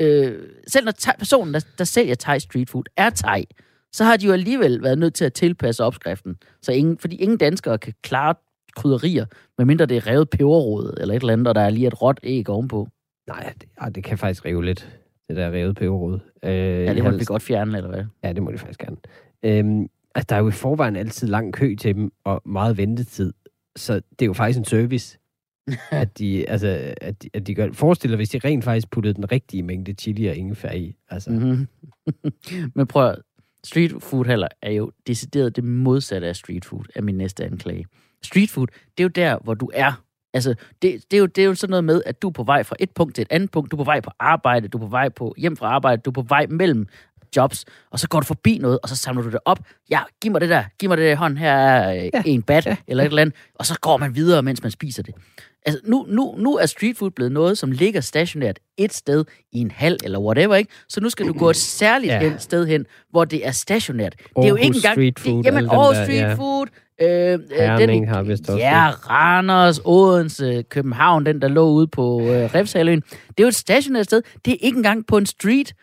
øh, 0.00 0.38
selv 0.68 0.84
når 0.84 0.92
thai, 0.92 1.12
personen, 1.18 1.54
der, 1.54 1.60
der 1.78 1.84
sælger 1.84 2.14
thai 2.14 2.40
street 2.40 2.70
food, 2.70 2.84
er 2.96 3.10
thai, 3.10 3.44
så 3.92 4.04
har 4.04 4.16
de 4.16 4.26
jo 4.26 4.32
alligevel 4.32 4.82
været 4.82 4.98
nødt 4.98 5.14
til 5.14 5.24
at 5.24 5.32
tilpasse 5.32 5.84
opskriften. 5.84 6.36
Så 6.62 6.72
ingen, 6.72 6.98
fordi 6.98 7.16
ingen 7.16 7.38
danskere 7.38 7.78
kan 7.78 7.94
klare 8.02 8.34
krydderier, 8.76 9.26
medmindre 9.58 9.86
det 9.86 9.96
er 9.96 10.06
revet 10.06 10.30
peberrod 10.30 10.94
eller 11.00 11.14
et 11.14 11.20
eller 11.20 11.32
andet, 11.32 11.46
og 11.48 11.54
der 11.54 11.60
er 11.60 11.70
lige 11.70 11.86
et 11.86 12.02
råt 12.02 12.20
æg 12.22 12.48
ovenpå. 12.48 12.88
Nej, 13.28 13.52
det, 13.60 13.68
ej, 13.80 13.88
det 13.88 14.04
kan 14.04 14.18
faktisk 14.18 14.44
rive 14.44 14.64
lidt, 14.64 14.98
det 15.28 15.36
der 15.36 15.50
revet 15.50 15.76
peberrod. 15.76 16.18
Øh, 16.44 16.50
Ja, 16.52 16.94
det 16.94 17.04
må 17.04 17.10
vi 17.10 17.24
godt 17.24 17.42
fjerne, 17.42 17.76
eller 17.76 17.90
hvad? 17.90 18.04
Ja, 18.24 18.32
det 18.32 18.42
må 18.42 18.50
de 18.52 18.58
faktisk 18.58 18.80
gerne. 18.80 18.96
Øhm, 19.42 19.86
altså, 20.14 20.26
der 20.28 20.36
er 20.36 20.40
jo 20.40 20.48
i 20.48 20.52
forvejen 20.52 20.96
altid 20.96 21.28
lang 21.28 21.52
kø 21.52 21.74
til 21.74 21.94
dem, 21.94 22.12
og 22.24 22.42
meget 22.46 22.76
ventetid. 22.76 23.32
Så 23.76 23.94
det 23.94 24.22
er 24.22 24.26
jo 24.26 24.32
faktisk 24.32 24.58
en 24.58 24.64
service, 24.64 25.18
at 25.90 26.18
de, 26.18 26.48
altså, 26.48 26.94
at 27.00 27.22
de, 27.22 27.28
at 27.34 27.46
de 27.46 27.54
gør 27.54 27.68
Forestil 27.72 28.10
dig, 28.10 28.16
hvis 28.16 28.28
de 28.28 28.38
rent 28.38 28.64
faktisk 28.64 28.90
puttede 28.90 29.14
den 29.14 29.32
rigtige 29.32 29.62
mængde 29.62 29.92
chili 29.92 30.26
og 30.26 30.36
ingefær 30.36 30.72
i. 30.72 30.96
Altså, 31.08 31.30
mm. 31.30 31.36
Mm-hmm. 31.38 32.32
Men 32.74 32.86
prøv 32.86 33.08
at- 33.08 33.18
street 33.64 33.92
food 34.02 34.24
heller 34.24 34.48
er 34.62 34.70
jo 34.70 34.90
decideret 35.06 35.56
det 35.56 35.64
modsatte 35.64 36.26
af 36.28 36.36
street 36.36 36.64
food, 36.64 36.84
er 36.94 37.02
min 37.02 37.14
næste 37.14 37.44
anklage. 37.44 37.84
Street 38.24 38.50
food, 38.50 38.66
det 38.66 39.00
er 39.00 39.04
jo 39.04 39.08
der, 39.08 39.38
hvor 39.44 39.54
du 39.54 39.70
er. 39.74 39.92
Altså, 40.34 40.54
det, 40.82 41.04
det, 41.10 41.16
er 41.16 41.20
jo, 41.20 41.26
det 41.26 41.42
er 41.42 41.46
jo 41.46 41.54
sådan 41.54 41.70
noget 41.70 41.84
med, 41.84 42.02
at 42.06 42.22
du 42.22 42.28
er 42.28 42.32
på 42.32 42.42
vej 42.42 42.62
fra 42.62 42.76
et 42.78 42.90
punkt 42.90 43.14
til 43.14 43.22
et 43.22 43.28
andet 43.30 43.50
punkt. 43.50 43.70
Du 43.70 43.76
er 43.76 43.78
på 43.78 43.84
vej 43.84 44.00
på 44.00 44.10
arbejde, 44.20 44.68
du 44.68 44.78
er 44.78 44.82
på 44.82 44.86
vej 44.88 45.08
på 45.08 45.34
hjem 45.38 45.56
fra 45.56 45.66
arbejde, 45.66 46.02
du 46.02 46.10
er 46.10 46.14
på 46.14 46.22
vej 46.28 46.46
mellem 46.50 46.86
jobs, 47.36 47.64
og 47.90 47.98
så 48.00 48.08
går 48.08 48.20
du 48.20 48.26
forbi 48.26 48.58
noget, 48.58 48.78
og 48.82 48.88
så 48.88 48.96
samler 48.96 49.22
du 49.22 49.30
det 49.30 49.38
op. 49.44 49.58
Ja, 49.90 50.00
giv 50.22 50.32
mig 50.32 50.40
det 50.40 50.48
der, 50.48 50.64
giv 50.78 50.88
mig 50.88 50.98
det 50.98 51.04
der 51.06 51.12
i 51.12 51.14
hånden, 51.14 51.38
her 51.38 51.52
er 51.52 51.94
øh, 52.04 52.10
Ja, 52.14 52.22
en 52.26 52.42
bat, 52.42 52.66
ja, 52.66 52.76
eller 52.86 53.04
et 53.04 53.08
eller 53.08 53.22
andet, 53.22 53.34
og 53.54 53.66
så 53.66 53.78
går 53.80 53.96
man 53.96 54.14
videre, 54.14 54.42
mens 54.42 54.62
man 54.62 54.70
spiser 54.70 55.02
det. 55.02 55.14
Altså, 55.66 55.80
nu, 55.84 56.06
nu, 56.08 56.34
nu 56.38 56.56
er 56.56 56.66
street 56.66 56.96
food 56.96 57.10
blevet 57.10 57.32
noget, 57.32 57.58
som 57.58 57.72
ligger 57.72 58.00
stationært 58.00 58.58
et 58.76 58.92
sted 58.94 59.24
i 59.52 59.58
en 59.58 59.70
hal 59.70 59.96
eller 60.04 60.18
whatever, 60.18 60.54
ikke? 60.54 60.72
Så 60.88 61.00
nu 61.00 61.10
skal 61.10 61.26
du 61.28 61.32
gå 61.32 61.50
et 61.50 61.56
særligt 61.56 62.12
Ja. 62.12 62.20
hen, 62.20 62.38
sted 62.38 62.66
hen, 62.66 62.86
hvor 63.10 63.24
det 63.24 63.46
er 63.46 63.50
stationært. 63.50 64.14
det 64.18 64.24
er 64.44 64.48
jo 64.48 64.54
Aarhus 64.54 64.58
ikke 64.60 64.76
engang... 64.76 64.94
street 64.94 65.18
food, 65.20 65.38
det, 65.38 65.44
jamen, 65.44 65.70
Aarhus 65.70 65.96
der, 65.96 66.04
street 66.04 66.20
ja. 66.20 66.34
food, 66.34 66.66
øh, 67.02 67.32
øh, 67.32 67.40
Herning 67.50 68.08
har 68.10 68.22
vist 68.22 68.48
også 68.48 68.58
Ja, 68.58 68.90
Randers, 68.90 69.80
Odense, 69.84 70.62
København, 70.62 71.26
den 71.26 71.42
der 71.42 71.48
lå 71.48 71.70
ude 71.70 71.86
på 71.86 72.20
øh, 72.20 72.54
Refshaløen. 72.54 73.00
Det 73.00 73.38
er 73.38 73.42
jo 73.42 73.48
et 73.48 73.54
stationært 73.54 74.04
sted. 74.04 74.22
Det 74.44 74.52
er 74.52 74.58
ikke 74.60 74.76
engang 74.76 75.06
på 75.06 75.16
en 75.16 75.26
street. 75.26 75.74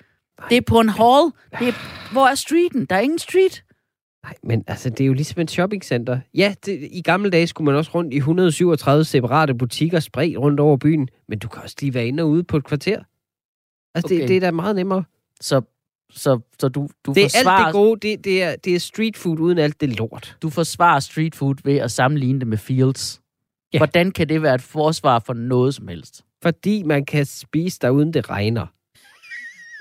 Det 0.49 0.57
er 0.57 0.61
på 0.61 0.79
en 0.79 0.89
hall. 0.89 1.31
Det 1.59 1.67
er, 1.67 2.11
hvor 2.11 2.27
er 2.27 2.35
streeten? 2.35 2.85
Der 2.85 2.95
er 2.95 2.99
ingen 2.99 3.19
street. 3.19 3.63
Nej, 4.23 4.33
men 4.43 4.63
altså, 4.67 4.89
det 4.89 5.01
er 5.01 5.05
jo 5.05 5.13
ligesom 5.13 5.41
et 5.41 5.51
shoppingcenter. 5.51 6.19
Ja, 6.33 6.53
det, 6.65 6.87
i 6.91 7.01
gamle 7.01 7.29
dage 7.29 7.47
skulle 7.47 7.65
man 7.65 7.75
også 7.75 7.91
rundt 7.95 8.13
i 8.13 8.17
137 8.17 9.03
separate 9.03 9.55
butikker 9.55 9.99
spredt 9.99 10.37
rundt 10.37 10.59
over 10.59 10.77
byen, 10.77 11.09
men 11.27 11.39
du 11.39 11.47
kan 11.47 11.63
også 11.63 11.75
lige 11.81 11.93
være 11.93 12.07
inde 12.07 12.23
og 12.23 12.29
ude 12.29 12.43
på 12.43 12.57
et 12.57 12.63
kvarter. 12.63 12.99
Altså, 13.95 14.07
okay. 14.07 14.21
det, 14.21 14.29
det 14.29 14.35
er 14.35 14.41
da 14.41 14.51
meget 14.51 14.75
nemmere. 14.75 15.03
Så, 15.41 15.61
så, 16.11 16.39
så 16.59 16.67
du, 16.67 16.89
du, 17.05 17.13
Det 17.13 17.23
er 17.23 17.29
forsvarer, 17.29 17.57
alt 17.57 17.65
det 17.65 17.73
gode, 17.73 18.07
det, 18.07 18.23
det, 18.23 18.43
er, 18.43 18.55
det 18.55 18.75
er 18.75 18.79
street 18.79 19.17
food 19.17 19.39
uden 19.39 19.57
alt 19.57 19.81
det 19.81 19.97
lort. 19.99 20.37
du 20.41 20.49
forsvarer 20.49 20.99
street 20.99 21.35
food 21.35 21.55
ved 21.63 21.77
at 21.77 21.91
sammenligne 21.91 22.39
det 22.39 22.47
med 22.47 22.57
fields. 22.57 23.21
Ja. 23.73 23.77
Hvordan 23.77 24.11
kan 24.11 24.29
det 24.29 24.41
være 24.41 24.55
et 24.55 24.61
forsvar 24.61 25.19
for 25.19 25.33
noget 25.33 25.75
som 25.75 25.87
helst? 25.87 26.25
Fordi 26.43 26.83
man 26.83 27.05
kan 27.05 27.25
spise 27.25 27.79
der 27.81 27.89
uden 27.89 28.13
det 28.13 28.29
regner. 28.29 28.67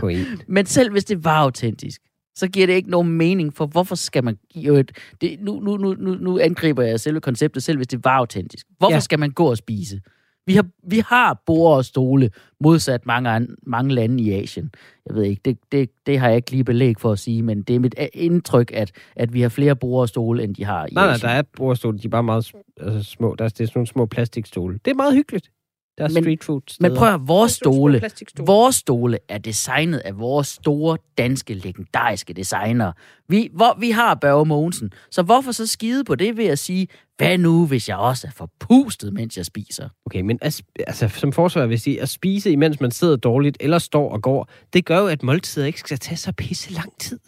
På 0.01 0.09
en. 0.09 0.27
Men 0.47 0.67
selv 0.67 0.93
hvis 0.93 1.05
det 1.05 1.25
var 1.25 1.37
autentisk, 1.37 2.01
så 2.37 2.49
giver 2.49 2.67
det 2.67 2.75
ikke 2.75 2.91
nogen 2.91 3.09
mening, 3.09 3.55
for 3.55 3.67
hvorfor 3.67 3.95
skal 3.95 4.25
man... 4.25 4.39
Jo, 4.55 4.75
et, 4.75 4.93
det, 5.21 5.41
nu, 5.41 5.61
nu, 5.61 5.77
nu, 5.77 5.95
nu, 5.95 6.39
angriber 6.39 6.83
jeg 6.83 7.01
selve 7.01 7.21
konceptet, 7.21 7.63
selv 7.63 7.77
hvis 7.77 7.87
det 7.87 8.05
var 8.05 8.17
autentisk. 8.17 8.67
Hvorfor 8.79 8.95
ja. 8.95 9.01
skal 9.01 9.19
man 9.19 9.31
gå 9.31 9.51
og 9.51 9.57
spise? 9.57 10.01
Vi 10.47 10.55
har, 10.55 10.67
vi 10.83 10.99
har 11.09 11.43
bord 11.47 11.77
og 11.77 11.85
stole, 11.85 12.31
modsat 12.61 13.07
mange, 13.07 13.31
an- 13.31 13.57
mange 13.63 13.95
lande 13.95 14.23
i 14.23 14.33
Asien. 14.33 14.71
Jeg 15.07 15.15
ved 15.17 15.23
ikke, 15.23 15.43
det, 15.45 15.59
det, 15.73 15.91
det 16.07 16.19
har 16.19 16.27
jeg 16.29 16.37
ikke 16.37 16.51
lige 16.51 16.65
belæg 16.65 16.95
for 17.01 17.13
at 17.13 17.19
sige, 17.19 17.43
men 17.43 17.63
det 17.63 17.77
er 17.77 17.81
mit 17.81 17.95
a- 17.99 18.09
indtryk, 18.15 18.71
at, 18.75 18.93
at 19.17 19.33
vi 19.33 19.41
har 19.41 19.49
flere 19.49 19.77
bord 19.77 20.01
og 20.01 20.09
stole, 20.09 20.43
end 20.45 20.55
de 20.55 20.65
har 20.65 20.87
i 20.87 20.91
Nej, 20.93 21.05
nej, 21.07 21.15
Asien. 21.15 21.29
der 21.31 21.35
er 21.37 21.43
bordstole, 21.57 21.99
de 21.99 22.05
er 22.07 22.09
bare 22.11 22.23
meget 22.23 22.53
altså, 22.81 23.11
små. 23.11 23.35
Der 23.39 23.45
er, 23.45 23.49
det 23.49 23.61
er 23.61 23.67
sådan 23.67 23.73
nogle 23.75 23.87
små 23.87 24.07
plastikstole. 24.07 24.79
Det 24.85 24.91
er 24.91 24.95
meget 24.95 25.15
hyggeligt. 25.15 25.51
Der 25.99 26.05
er 26.05 26.09
Men- 26.09 26.23
street 26.23 26.45
food 26.45 26.61
Men 26.81 26.97
prøv 26.97 27.15
at 27.15 27.21
vores 27.29 27.53
stole, 27.53 28.01
Vores... 28.01 28.47
Vores 28.47 28.77
stole 28.77 29.19
er 29.29 29.39
designet 29.39 29.99
af 29.99 30.19
vores 30.19 30.47
store, 30.49 30.99
danske, 31.19 31.55
legendariske 31.55 32.33
designere. 32.33 32.93
Vi, 33.29 33.49
hvor, 33.53 33.77
vi 33.81 33.91
har 33.91 34.15
Børge 34.15 34.47
Mogensen, 34.47 34.93
så 35.11 35.23
hvorfor 35.23 35.53
så 35.53 35.67
skide 35.67 36.05
på 36.05 36.15
det 36.15 36.37
ved 36.37 36.45
at 36.47 36.59
sige, 36.59 36.89
hvad 37.17 37.39
nu, 37.39 37.67
hvis 37.67 37.89
jeg 37.89 37.97
også 37.97 38.27
er 38.27 38.31
forpustet, 38.31 39.13
mens 39.13 39.37
jeg 39.37 39.47
spiser? 39.47 39.89
Okay, 40.07 40.21
men 40.21 40.39
at, 40.43 40.61
sp- 40.61 40.73
altså, 40.87 41.09
som 41.09 41.33
forsvar 41.33 41.63
vil 41.67 41.71
jeg 41.71 41.81
sige, 41.81 42.03
at 42.03 42.09
spise, 42.09 42.51
imens 42.51 42.81
man 42.81 42.91
sidder 42.91 43.17
dårligt, 43.17 43.57
eller 43.61 43.79
står 43.79 44.13
og 44.13 44.23
går, 44.23 44.49
det 44.73 44.85
gør 44.85 44.99
jo, 44.99 45.07
at 45.07 45.23
måltider 45.23 45.67
ikke 45.67 45.81
skal 45.81 45.99
tage 45.99 46.17
så 46.17 46.33
pisse 46.33 46.73
lang 46.73 46.99
tid. 46.99 47.19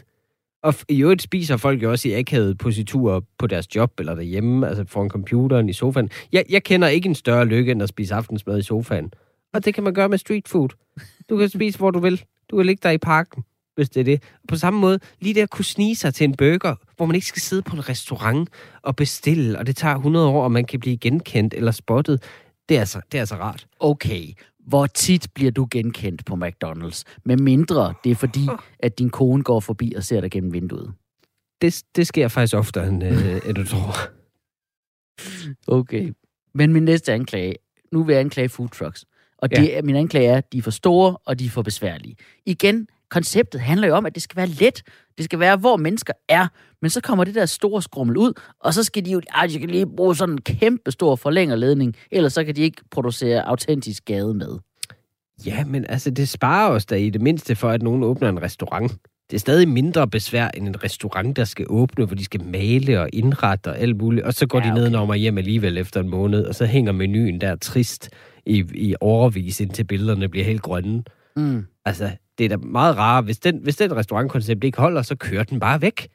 Og 0.68 0.74
i 0.88 1.02
øvrigt 1.02 1.22
spiser 1.22 1.56
folk 1.56 1.82
jo 1.82 1.90
også 1.90 2.08
i 2.08 2.12
akavede 2.12 2.54
positurer 2.54 3.20
på 3.38 3.46
deres 3.46 3.76
job 3.76 4.00
eller 4.00 4.14
derhjemme, 4.14 4.68
altså 4.68 4.84
foran 4.86 5.08
computeren 5.08 5.68
i 5.68 5.72
sofaen. 5.72 6.10
Jeg, 6.32 6.44
jeg 6.48 6.62
kender 6.62 6.88
ikke 6.88 7.08
en 7.08 7.14
større 7.14 7.44
lykke, 7.44 7.72
end 7.72 7.82
at 7.82 7.88
spise 7.88 8.14
aftensmad 8.14 8.58
i 8.58 8.62
sofaen. 8.62 9.12
Og 9.54 9.64
det 9.64 9.74
kan 9.74 9.84
man 9.84 9.94
gøre 9.94 10.08
med 10.08 10.18
street 10.18 10.48
food. 10.48 10.68
Du 11.30 11.36
kan 11.36 11.48
spise, 11.48 11.78
hvor 11.78 11.90
du 11.90 11.98
vil. 11.98 12.24
Du 12.50 12.56
kan 12.56 12.66
ligge 12.66 12.80
der 12.82 12.90
i 12.90 12.98
parken, 12.98 13.44
hvis 13.76 13.90
det 13.90 14.00
er 14.00 14.04
det. 14.04 14.22
På 14.48 14.56
samme 14.56 14.80
måde, 14.80 14.98
lige 15.20 15.34
der 15.34 15.42
at 15.42 15.50
kunne 15.50 15.64
snige 15.64 15.96
sig 15.96 16.14
til 16.14 16.24
en 16.24 16.36
burger, 16.36 16.74
hvor 16.96 17.06
man 17.06 17.14
ikke 17.14 17.26
skal 17.26 17.42
sidde 17.42 17.62
på 17.62 17.76
en 17.76 17.88
restaurant 17.88 18.48
og 18.82 18.96
bestille, 18.96 19.58
og 19.58 19.66
det 19.66 19.76
tager 19.76 19.94
100 19.94 20.26
år, 20.28 20.44
og 20.44 20.52
man 20.52 20.64
kan 20.64 20.80
blive 20.80 20.96
genkendt 20.96 21.54
eller 21.54 21.72
spottet. 21.72 22.22
Det 22.68 22.76
er 22.76 22.80
altså, 22.80 23.00
det 23.12 23.18
er 23.18 23.22
altså 23.22 23.34
rart. 23.34 23.66
Okay, 23.80 24.32
hvor 24.66 24.86
tit 24.86 25.26
bliver 25.34 25.50
du 25.50 25.68
genkendt 25.70 26.24
på 26.24 26.34
McDonald's? 26.34 27.02
Med 27.24 27.36
mindre 27.36 27.94
det 28.04 28.12
er 28.12 28.16
fordi, 28.16 28.48
at 28.78 28.98
din 28.98 29.10
kone 29.10 29.42
går 29.42 29.60
forbi 29.60 29.92
og 29.96 30.04
ser 30.04 30.20
dig 30.20 30.30
gennem 30.30 30.52
vinduet. 30.52 30.92
Det, 31.62 31.82
det 31.96 32.06
sker 32.06 32.28
faktisk 32.28 32.54
oftere, 32.54 32.88
end, 32.88 33.04
øh, 33.04 33.40
end 33.46 33.54
du 33.54 33.64
tror. 33.64 33.94
Okay. 35.66 36.12
Men 36.54 36.72
min 36.72 36.84
næste 36.84 37.12
anklage, 37.12 37.54
nu 37.92 38.04
vil 38.04 38.12
jeg 38.12 38.20
anklage 38.20 38.48
food 38.48 38.68
trucks. 38.68 39.04
Og 39.38 39.50
det, 39.50 39.68
ja. 39.68 39.82
min 39.82 39.96
anklage 39.96 40.28
er, 40.28 40.36
at 40.36 40.52
de 40.52 40.58
er 40.58 40.62
for 40.62 40.70
store, 40.70 41.16
og 41.24 41.38
de 41.38 41.46
er 41.46 41.50
for 41.50 41.62
besværlige. 41.62 42.16
Igen, 42.46 42.88
konceptet 43.10 43.60
handler 43.60 43.88
jo 43.88 43.94
om, 43.94 44.06
at 44.06 44.14
det 44.14 44.22
skal 44.22 44.36
være 44.36 44.46
let. 44.46 44.82
Det 45.18 45.24
skal 45.24 45.38
være, 45.38 45.56
hvor 45.56 45.76
mennesker 45.76 46.12
er. 46.28 46.48
Men 46.82 46.90
så 46.90 47.00
kommer 47.00 47.24
det 47.24 47.34
der 47.34 47.46
store 47.46 47.82
skrummel 47.82 48.16
ud, 48.16 48.32
og 48.60 48.74
så 48.74 48.84
skal 48.84 49.04
de 49.04 49.10
jo 49.10 49.20
ej, 49.34 49.46
de 49.46 49.58
kan 49.58 49.70
lige 49.70 49.86
bruge 49.96 50.16
sådan 50.16 50.34
en 50.34 50.40
kæmpe 50.40 50.90
stor 50.90 51.16
forlængerledning, 51.16 51.96
ellers 52.10 52.32
så 52.32 52.44
kan 52.44 52.56
de 52.56 52.62
ikke 52.62 52.82
producere 52.90 53.48
autentisk 53.48 54.04
gade 54.04 54.34
med. 54.34 54.58
Ja, 55.46 55.64
men 55.64 55.84
altså, 55.88 56.10
det 56.10 56.28
sparer 56.28 56.70
os 56.70 56.86
da 56.86 56.94
i 56.94 57.10
det 57.10 57.20
mindste 57.22 57.56
for, 57.56 57.68
at 57.68 57.82
nogen 57.82 58.02
åbner 58.02 58.28
en 58.28 58.42
restaurant. 58.42 58.92
Det 59.30 59.36
er 59.36 59.40
stadig 59.40 59.68
mindre 59.68 60.08
besvær 60.08 60.48
end 60.48 60.68
en 60.68 60.84
restaurant, 60.84 61.36
der 61.36 61.44
skal 61.44 61.66
åbne, 61.68 62.04
hvor 62.04 62.16
de 62.16 62.24
skal 62.24 62.44
male 62.44 63.00
og 63.00 63.08
indrette 63.12 63.68
og 63.68 63.78
alt 63.78 63.96
muligt. 63.96 64.26
Og 64.26 64.34
så 64.34 64.46
går 64.46 64.58
Ja, 64.58 64.64
ja, 64.64 64.74
de 64.74 64.80
okay. 64.80 64.90
ned 64.90 64.98
og 64.98 65.16
hjem 65.16 65.38
alligevel 65.38 65.78
efter 65.78 66.00
en 66.00 66.08
måned, 66.08 66.44
og 66.44 66.54
så 66.54 66.66
hænger 66.66 66.92
menuen 66.92 67.40
der 67.40 67.56
trist 67.56 68.10
i, 68.46 68.64
i 68.74 68.94
overvis, 69.00 69.60
indtil 69.60 69.84
billederne 69.84 70.28
bliver 70.28 70.44
helt 70.44 70.62
grønne. 70.62 71.02
Mm. 71.36 71.66
Altså, 71.84 72.10
det 72.38 72.44
er 72.44 72.48
da 72.48 72.56
meget 72.56 72.96
rart. 72.96 73.24
Hvis 73.24 73.38
den, 73.38 73.60
hvis 73.62 73.76
den 73.76 73.96
restaurantkoncept 73.96 74.64
ikke 74.64 74.78
holder, 74.78 75.02
så 75.02 75.16
kører 75.16 75.44
den 75.44 75.60
bare 75.60 75.82
væk. 75.82 76.08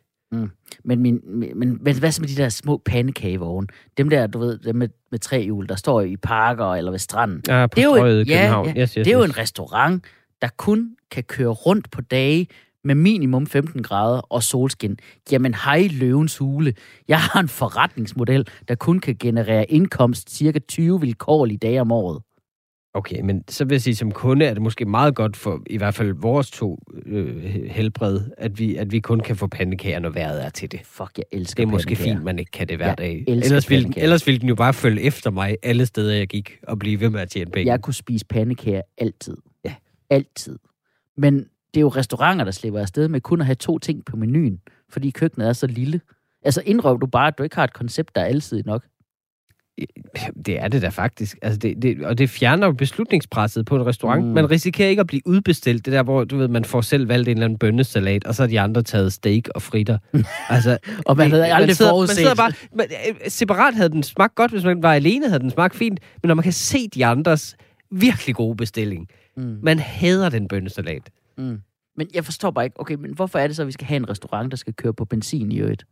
Men, 0.83 0.99
min, 0.99 1.19
men, 1.25 1.77
men 1.81 1.99
hvad 1.99 2.11
så 2.11 2.21
med 2.21 2.29
de 2.29 2.35
der 2.35 2.49
små 2.49 2.81
pandekagevogne? 2.85 3.67
Dem 3.97 4.09
der, 4.09 4.27
du 4.27 4.39
ved, 4.39 4.57
dem 4.57 4.75
med, 4.75 4.89
med 5.11 5.19
tre 5.19 5.43
hjul, 5.43 5.69
der 5.69 5.75
står 5.75 6.01
i 6.01 6.17
parker 6.17 6.65
eller 6.65 6.91
ved 6.91 6.99
stranden. 6.99 7.41
Ja, 7.47 7.67
på 7.67 7.75
Det 7.75 7.81
er 7.83 7.85
jo, 7.85 7.95
en, 7.95 8.27
ja, 8.27 8.37
København. 8.37 8.67
ja, 8.67 8.81
Yes, 8.81 8.93
yes, 8.93 9.05
det 9.05 9.13
er 9.13 9.17
jo 9.17 9.23
yes. 9.23 9.29
en 9.29 9.37
restaurant, 9.37 10.03
der 10.41 10.47
kun 10.57 10.95
kan 11.11 11.23
køre 11.23 11.49
rundt 11.49 11.91
på 11.91 12.01
dage 12.01 12.47
med 12.83 12.95
minimum 12.95 13.47
15 13.47 13.83
grader 13.83 14.19
og 14.19 14.43
solskin. 14.43 14.97
Jamen 15.31 15.53
hej 15.53 15.87
løvens 15.91 16.37
hule. 16.37 16.73
Jeg 17.07 17.19
har 17.19 17.39
en 17.39 17.47
forretningsmodel, 17.47 18.47
der 18.67 18.75
kun 18.75 18.99
kan 18.99 19.15
generere 19.19 19.71
indkomst 19.71 20.35
cirka 20.35 20.59
20 20.59 21.01
vilkårlige 21.01 21.57
dage 21.57 21.81
om 21.81 21.91
året. 21.91 22.21
Okay, 22.95 23.21
men 23.21 23.43
så 23.47 23.65
vil 23.65 23.73
jeg 23.73 23.81
sige, 23.81 23.95
som 23.95 24.11
kunde 24.11 24.45
er 24.45 24.53
det 24.53 24.61
måske 24.61 24.85
meget 24.85 25.15
godt 25.15 25.37
for 25.37 25.61
i 25.67 25.77
hvert 25.77 25.93
fald 25.93 26.13
vores 26.13 26.51
to 26.51 26.79
øh, 27.05 27.43
helbred, 27.65 28.21
at 28.37 28.59
vi, 28.59 28.75
at 28.75 28.91
vi 28.91 28.99
kun 28.99 29.19
kan 29.19 29.35
få 29.35 29.47
pandekager, 29.47 29.99
når 29.99 30.09
vejret 30.09 30.45
er 30.45 30.49
til 30.49 30.71
det. 30.71 30.79
Fuck, 30.83 31.17
jeg 31.17 31.23
elsker 31.31 31.63
Det 31.63 31.67
er 31.67 31.71
måske 31.71 31.95
fint, 31.95 32.23
man 32.23 32.39
ikke 32.39 32.51
kan 32.51 32.67
det 32.67 32.77
hver 32.77 32.85
Jeg 32.85 32.97
dag. 32.97 33.23
Ellers 33.27 33.69
ville, 33.69 33.85
den, 33.85 33.93
ellers 33.97 34.27
ville 34.27 34.39
den 34.39 34.49
jo 34.49 34.55
bare 34.55 34.73
følge 34.73 35.01
efter 35.01 35.31
mig 35.31 35.57
alle 35.63 35.85
steder, 35.85 36.13
jeg 36.13 36.27
gik, 36.27 36.59
og 36.67 36.79
blive 36.79 36.99
ved 36.99 37.09
med 37.09 37.19
at 37.19 37.29
tjene 37.29 37.51
penge. 37.51 37.71
Jeg 37.71 37.81
kunne 37.81 37.93
spise 37.93 38.25
pandekager 38.25 38.81
altid. 38.97 39.37
Ja. 39.65 39.73
Altid. 40.09 40.59
Men 41.17 41.37
det 41.73 41.77
er 41.77 41.81
jo 41.81 41.89
restauranter, 41.89 42.45
der 42.45 42.51
slipper 42.51 42.79
afsted 42.79 43.07
med 43.07 43.21
kun 43.21 43.39
at 43.39 43.45
have 43.45 43.55
to 43.55 43.79
ting 43.79 44.05
på 44.05 44.15
menuen, 44.15 44.61
fordi 44.89 45.09
køkkenet 45.09 45.47
er 45.47 45.53
så 45.53 45.67
lille. 45.67 46.01
Altså 46.43 46.61
indrøv 46.65 46.99
du 47.01 47.05
bare, 47.05 47.27
at 47.27 47.37
du 47.37 47.43
ikke 47.43 47.55
har 47.55 47.63
et 47.63 47.73
koncept, 47.73 48.15
der 48.15 48.21
er 48.21 48.25
alsidigt 48.25 48.65
nok. 48.65 48.85
Det 50.45 50.59
er 50.59 50.67
det 50.67 50.81
da 50.81 50.87
faktisk. 50.87 51.37
Altså 51.41 51.59
det, 51.59 51.81
det, 51.81 52.05
og 52.05 52.17
det 52.17 52.29
fjerner 52.29 52.67
jo 52.67 52.73
beslutningspresset 52.73 53.65
på 53.65 53.75
en 53.75 53.85
restaurant. 53.85 54.25
Mm. 54.25 54.31
Man 54.31 54.51
risikerer 54.51 54.89
ikke 54.89 54.99
at 54.99 55.07
blive 55.07 55.21
udbestilt. 55.25 55.85
Det 55.85 55.93
der, 55.93 56.03
hvor 56.03 56.23
du 56.23 56.37
ved, 56.37 56.47
man 56.47 56.65
får 56.65 56.81
selv 56.81 57.07
valgt 57.07 57.27
en 57.29 57.37
eller 57.37 57.45
anden 57.45 57.59
bønnesalat, 57.59 58.25
og 58.25 58.35
så 58.35 58.43
har 58.43 58.47
de 58.47 58.59
andre 58.59 58.81
taget 58.81 59.13
steak 59.13 59.47
og 59.55 59.61
fritter. 59.61 59.97
altså, 60.49 60.77
og 61.05 61.17
man 61.17 61.31
havde 61.31 61.45
aldrig 61.45 61.67
man 61.67 61.75
sidder, 61.75 61.91
forudset. 61.91 62.15
Man 62.15 62.21
sidder 62.21 62.35
bare, 62.35 62.51
man, 62.75 62.87
øh, 63.09 63.15
separat 63.27 63.75
havde 63.75 63.89
den 63.89 64.03
smagt 64.03 64.35
godt, 64.35 64.51
hvis 64.51 64.63
man 64.63 64.83
var 64.83 64.93
alene, 64.93 65.27
havde 65.27 65.39
den 65.39 65.51
smagt 65.51 65.75
fint. 65.75 65.99
Men 66.21 66.27
når 66.27 66.35
man 66.35 66.43
kan 66.43 66.53
se 66.53 66.87
de 66.87 67.05
andres 67.05 67.55
virkelig 67.91 68.35
gode 68.35 68.57
bestilling, 68.57 69.07
mm. 69.37 69.59
man 69.63 69.79
hader 69.79 70.29
den 70.29 70.47
bønnesalat. 70.47 71.09
Mm. 71.37 71.59
Men 71.97 72.07
jeg 72.13 72.25
forstår 72.25 72.51
bare 72.51 72.65
ikke, 72.65 72.79
okay, 72.79 72.95
men 72.95 73.13
hvorfor 73.13 73.39
er 73.39 73.47
det 73.47 73.55
så, 73.55 73.61
at 73.61 73.67
vi 73.67 73.71
skal 73.71 73.87
have 73.87 73.97
en 73.97 74.09
restaurant, 74.09 74.51
der 74.51 74.57
skal 74.57 74.73
køre 74.73 74.93
på 74.93 75.05
benzin 75.05 75.51
i 75.51 75.59
øvrigt? 75.59 75.85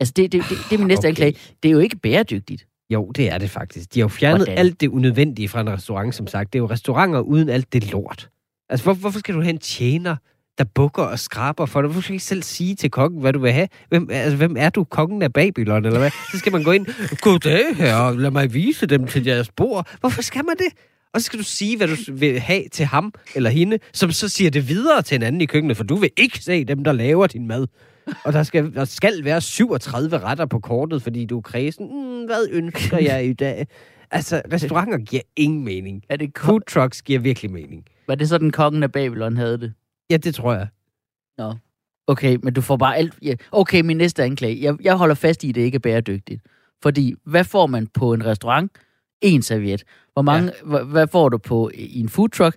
Altså, 0.00 0.12
det, 0.16 0.32
det, 0.32 0.42
det, 0.50 0.58
det 0.70 0.74
er 0.74 0.78
min 0.78 0.86
næste 0.86 1.00
okay. 1.00 1.08
anklage. 1.08 1.36
Det 1.62 1.68
er 1.68 1.72
jo 1.72 1.78
ikke 1.78 1.96
bæredygtigt. 1.96 2.66
Jo, 2.90 3.10
det 3.10 3.30
er 3.30 3.38
det 3.38 3.50
faktisk. 3.50 3.94
De 3.94 4.00
har 4.00 4.04
jo 4.04 4.08
fjernet 4.08 4.38
Hvordan? 4.38 4.58
alt 4.58 4.80
det 4.80 4.88
unødvendige 4.88 5.48
fra 5.48 5.60
en 5.60 5.70
restaurant, 5.70 6.14
som 6.14 6.26
sagt. 6.26 6.52
Det 6.52 6.58
er 6.58 6.62
jo 6.62 6.70
restauranter 6.70 7.20
uden 7.20 7.48
alt 7.48 7.72
det 7.72 7.92
lort. 7.92 8.28
Altså, 8.68 8.84
hvor, 8.84 8.94
hvorfor 8.94 9.18
skal 9.18 9.34
du 9.34 9.40
have 9.40 9.52
en 9.52 9.58
tjener, 9.58 10.16
der 10.58 10.64
bukker 10.64 11.02
og 11.02 11.18
skraber 11.18 11.66
for 11.66 11.82
dig? 11.82 11.86
Hvorfor 11.90 12.00
skal 12.00 12.12
du 12.12 12.14
ikke 12.14 12.24
selv 12.24 12.42
sige 12.42 12.74
til 12.74 12.90
kokken, 12.90 13.20
hvad 13.20 13.32
du 13.32 13.38
vil 13.38 13.52
have? 13.52 13.68
Hvem, 13.88 14.08
altså, 14.10 14.36
hvem 14.36 14.56
er 14.58 14.70
du? 14.70 14.84
Kongen 14.84 15.22
af 15.22 15.32
Babylon, 15.32 15.84
eller 15.84 15.98
hvad? 15.98 16.10
Så 16.32 16.38
skal 16.38 16.52
man 16.52 16.62
gå 16.62 16.72
ind, 16.72 16.86
goddag 17.22 17.76
her, 17.76 18.10
lad 18.10 18.30
mig 18.30 18.54
vise 18.54 18.86
dem 18.86 19.06
til 19.06 19.24
jeres 19.26 19.50
bord. 19.56 19.88
Hvorfor 20.00 20.22
skal 20.22 20.44
man 20.44 20.56
det? 20.56 20.68
Og 21.14 21.20
så 21.20 21.26
skal 21.26 21.38
du 21.38 21.44
sige, 21.44 21.76
hvad 21.76 21.88
du 21.88 21.96
vil 22.12 22.40
have 22.40 22.62
til 22.72 22.86
ham 22.86 23.12
eller 23.34 23.50
hende, 23.50 23.78
som 23.92 24.10
så 24.10 24.28
siger 24.28 24.50
det 24.50 24.68
videre 24.68 25.02
til 25.02 25.14
en 25.14 25.22
anden 25.22 25.40
i 25.40 25.46
køkkenet, 25.46 25.76
for 25.76 25.84
du 25.84 25.96
vil 25.96 26.10
ikke 26.16 26.38
se 26.38 26.64
dem, 26.64 26.84
der 26.84 26.92
laver 26.92 27.26
din 27.26 27.46
mad. 27.46 27.66
Og 28.24 28.32
der 28.32 28.42
skal, 28.42 28.74
der 28.74 28.84
skal 28.84 29.24
være 29.24 29.40
37 29.40 30.18
retter 30.18 30.46
på 30.46 30.58
kortet, 30.58 31.02
fordi 31.02 31.24
du 31.24 31.36
er 31.36 31.42
kredsen. 31.42 31.86
Mm, 31.86 32.24
hvad 32.24 32.48
ønsker 32.50 32.98
jeg 32.98 33.26
i 33.26 33.32
dag? 33.32 33.66
Altså, 34.10 34.42
restauranter 34.52 34.98
giver 34.98 35.22
ingen 35.36 35.64
mening. 35.64 36.02
Er 36.08 36.16
det 36.16 36.30
Food 36.38 36.60
trucks 36.60 37.02
giver 37.02 37.20
virkelig 37.20 37.50
mening. 37.50 37.84
Var 38.06 38.14
det 38.14 38.28
sådan, 38.28 38.50
kongen 38.50 38.82
af 38.82 38.92
Babylon 38.92 39.36
havde 39.36 39.58
det? 39.58 39.72
Ja, 40.10 40.16
det 40.16 40.34
tror 40.34 40.54
jeg. 40.54 40.68
Nå. 41.38 41.54
Okay, 42.06 42.38
men 42.42 42.54
du 42.54 42.60
får 42.60 42.76
bare 42.76 42.96
alt... 42.96 43.14
Ja. 43.22 43.34
Okay, 43.52 43.80
min 43.80 43.96
næste 43.96 44.24
anklage. 44.24 44.62
Jeg, 44.62 44.76
jeg 44.82 44.96
holder 44.96 45.14
fast 45.14 45.44
i, 45.44 45.48
at 45.48 45.54
det 45.54 45.60
ikke 45.60 45.76
er 45.76 45.80
bæredygtigt. 45.80 46.42
Fordi, 46.82 47.14
hvad 47.24 47.44
får 47.44 47.66
man 47.66 47.86
på 47.86 48.12
en 48.12 48.26
restaurant? 48.26 48.72
En 49.20 49.42
serviet. 49.42 49.84
Hvor 50.12 50.22
mange, 50.22 50.52
ja. 50.60 50.68
hvad, 50.68 50.84
hvad 50.84 51.06
får 51.06 51.28
du 51.28 51.38
på 51.38 51.70
i 51.74 52.00
en 52.00 52.08
food 52.08 52.28
truck? 52.28 52.56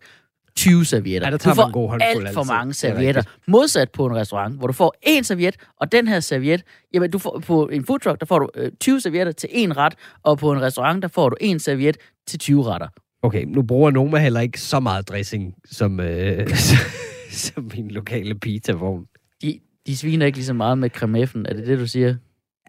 20 0.59 0.85
servietter. 0.85 1.27
Ja, 1.27 1.31
der 1.31 1.37
tager 1.37 1.53
du 1.53 1.61
får 1.61 1.65
en 1.65 1.71
god 1.71 1.97
alt 2.01 2.33
for 2.33 2.43
mange 2.43 2.73
servietter. 2.73 3.23
Modsat 3.47 3.91
på 3.91 4.05
en 4.05 4.15
restaurant, 4.15 4.57
hvor 4.57 4.67
du 4.67 4.73
får 4.73 4.95
en 5.01 5.23
serviet, 5.23 5.55
og 5.79 5.91
den 5.91 6.07
her 6.07 6.19
serviet, 6.19 6.63
jamen 6.93 7.11
du 7.11 7.19
får, 7.19 7.43
på 7.47 7.67
en 7.67 7.85
food 7.85 7.99
truck, 7.99 8.19
der 8.19 8.25
får 8.25 8.39
du 8.39 8.49
øh, 8.55 8.71
20 8.79 9.01
servietter 9.01 9.33
til 9.33 9.49
en 9.51 9.77
ret, 9.77 9.93
og 10.23 10.37
på 10.37 10.51
en 10.51 10.61
restaurant, 10.61 11.01
der 11.01 11.07
får 11.07 11.29
du 11.29 11.35
en 11.41 11.59
serviet 11.59 11.97
til 12.27 12.39
20 12.39 12.63
retter. 12.63 12.87
Okay, 13.21 13.43
nu 13.47 13.61
bruger 13.61 13.91
Noma 13.91 14.17
heller 14.17 14.39
ikke 14.39 14.61
så 14.61 14.79
meget 14.79 15.09
dressing, 15.09 15.53
som, 15.65 15.99
øh, 15.99 16.49
som 17.31 17.71
min 17.75 17.91
lokale 17.91 18.35
pizza-vogn. 18.35 19.05
De, 19.41 19.59
de 19.87 19.97
sviner 19.97 20.25
ikke 20.25 20.37
lige 20.37 20.45
så 20.45 20.53
meget 20.53 20.77
med 20.77 20.89
cremeffen, 20.89 21.45
er 21.45 21.53
det 21.53 21.67
det, 21.67 21.79
du 21.79 21.87
siger? 21.87 22.15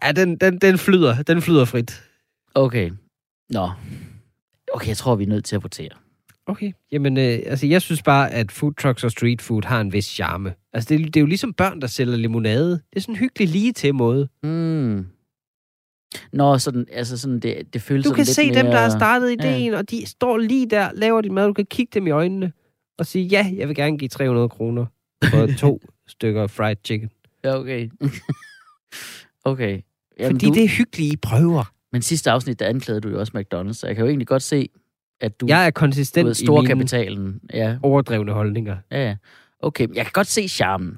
Ja, 0.03 0.11
den, 0.11 0.37
den, 0.37 0.57
den 0.57 0.77
flyder. 0.77 1.21
Den 1.21 1.41
flyder 1.41 1.65
frit. 1.65 2.03
Okay. 2.55 2.91
Nå. 3.49 3.69
Okay, 4.73 4.87
jeg 4.87 4.97
tror, 4.97 5.15
vi 5.15 5.23
er 5.23 5.27
nødt 5.27 5.45
til 5.45 5.55
at 5.55 5.63
votere. 5.63 5.89
Okay, 6.47 6.71
jamen 6.91 7.17
øh, 7.17 7.39
altså 7.45 7.67
jeg 7.67 7.81
synes 7.81 8.03
bare, 8.03 8.31
at 8.31 8.51
food 8.51 8.73
trucks 8.73 9.03
og 9.03 9.11
street 9.11 9.41
food 9.41 9.63
har 9.65 9.81
en 9.81 9.93
vis 9.93 10.05
charme. 10.05 10.53
Altså 10.73 10.89
det, 10.89 11.05
det 11.05 11.15
er 11.15 11.21
jo 11.21 11.27
ligesom 11.27 11.53
børn, 11.53 11.81
der 11.81 11.87
sælger 11.87 12.15
limonade. 12.15 12.71
Det 12.71 12.95
er 12.95 12.99
sådan 12.99 13.15
en 13.15 13.19
hyggelig 13.19 13.47
lige 13.47 13.73
til 13.73 13.95
måde. 13.95 14.29
Mm. 14.43 15.05
Nå, 16.33 16.57
sådan, 16.57 16.85
altså 16.91 17.17
sådan, 17.17 17.39
det, 17.39 17.73
det 17.73 17.81
føles 17.81 18.05
Du 18.05 18.13
kan 18.13 18.25
se 18.25 18.47
mere... 18.47 18.63
dem, 18.63 18.65
der 18.65 18.77
har 18.77 18.89
startet 18.89 19.31
ideen, 19.31 19.71
ja. 19.71 19.77
og 19.77 19.89
de 19.89 20.05
står 20.05 20.37
lige 20.37 20.69
der, 20.69 20.91
laver 20.93 21.21
de 21.21 21.29
mad. 21.29 21.47
Du 21.47 21.53
kan 21.53 21.65
kigge 21.65 21.91
dem 21.93 22.07
i 22.07 22.11
øjnene 22.11 22.51
og 22.97 23.05
sige, 23.05 23.25
ja, 23.25 23.51
jeg 23.57 23.67
vil 23.67 23.75
gerne 23.75 23.97
give 23.97 24.09
300 24.09 24.49
kroner 24.49 24.85
for 25.23 25.47
to 25.61 25.81
stykker 26.07 26.47
fried 26.47 26.75
chicken. 26.85 27.09
Ja, 27.43 27.57
okay. 27.57 27.89
okay. 29.51 29.81
Jamen, 30.19 30.35
Fordi 30.35 30.45
du... 30.45 30.53
det 30.53 30.63
er 30.63 30.67
hyggelige 30.67 31.17
prøver. 31.17 31.73
Men 31.91 32.01
sidste 32.01 32.31
afsnit, 32.31 32.59
der 32.59 32.65
anklagede 32.65 33.01
du 33.01 33.09
jo 33.09 33.19
også 33.19 33.31
McDonald's, 33.37 33.73
så 33.73 33.87
jeg 33.87 33.95
kan 33.95 34.03
jo 34.03 34.09
egentlig 34.09 34.27
godt 34.27 34.43
se, 34.43 34.69
at 35.21 35.41
du... 35.41 35.45
Jeg 35.49 35.65
er 35.65 35.71
konsistent 35.71 36.27
ved, 36.27 36.63
i 36.63 36.65
kapitalen. 36.65 37.41
Ja. 37.53 37.77
overdrevne 37.83 38.31
holdninger. 38.31 38.77
Ja, 38.91 39.15
okay. 39.59 39.87
Jeg 39.95 40.05
kan 40.05 40.11
godt 40.13 40.27
se 40.27 40.47
charmen. 40.47 40.97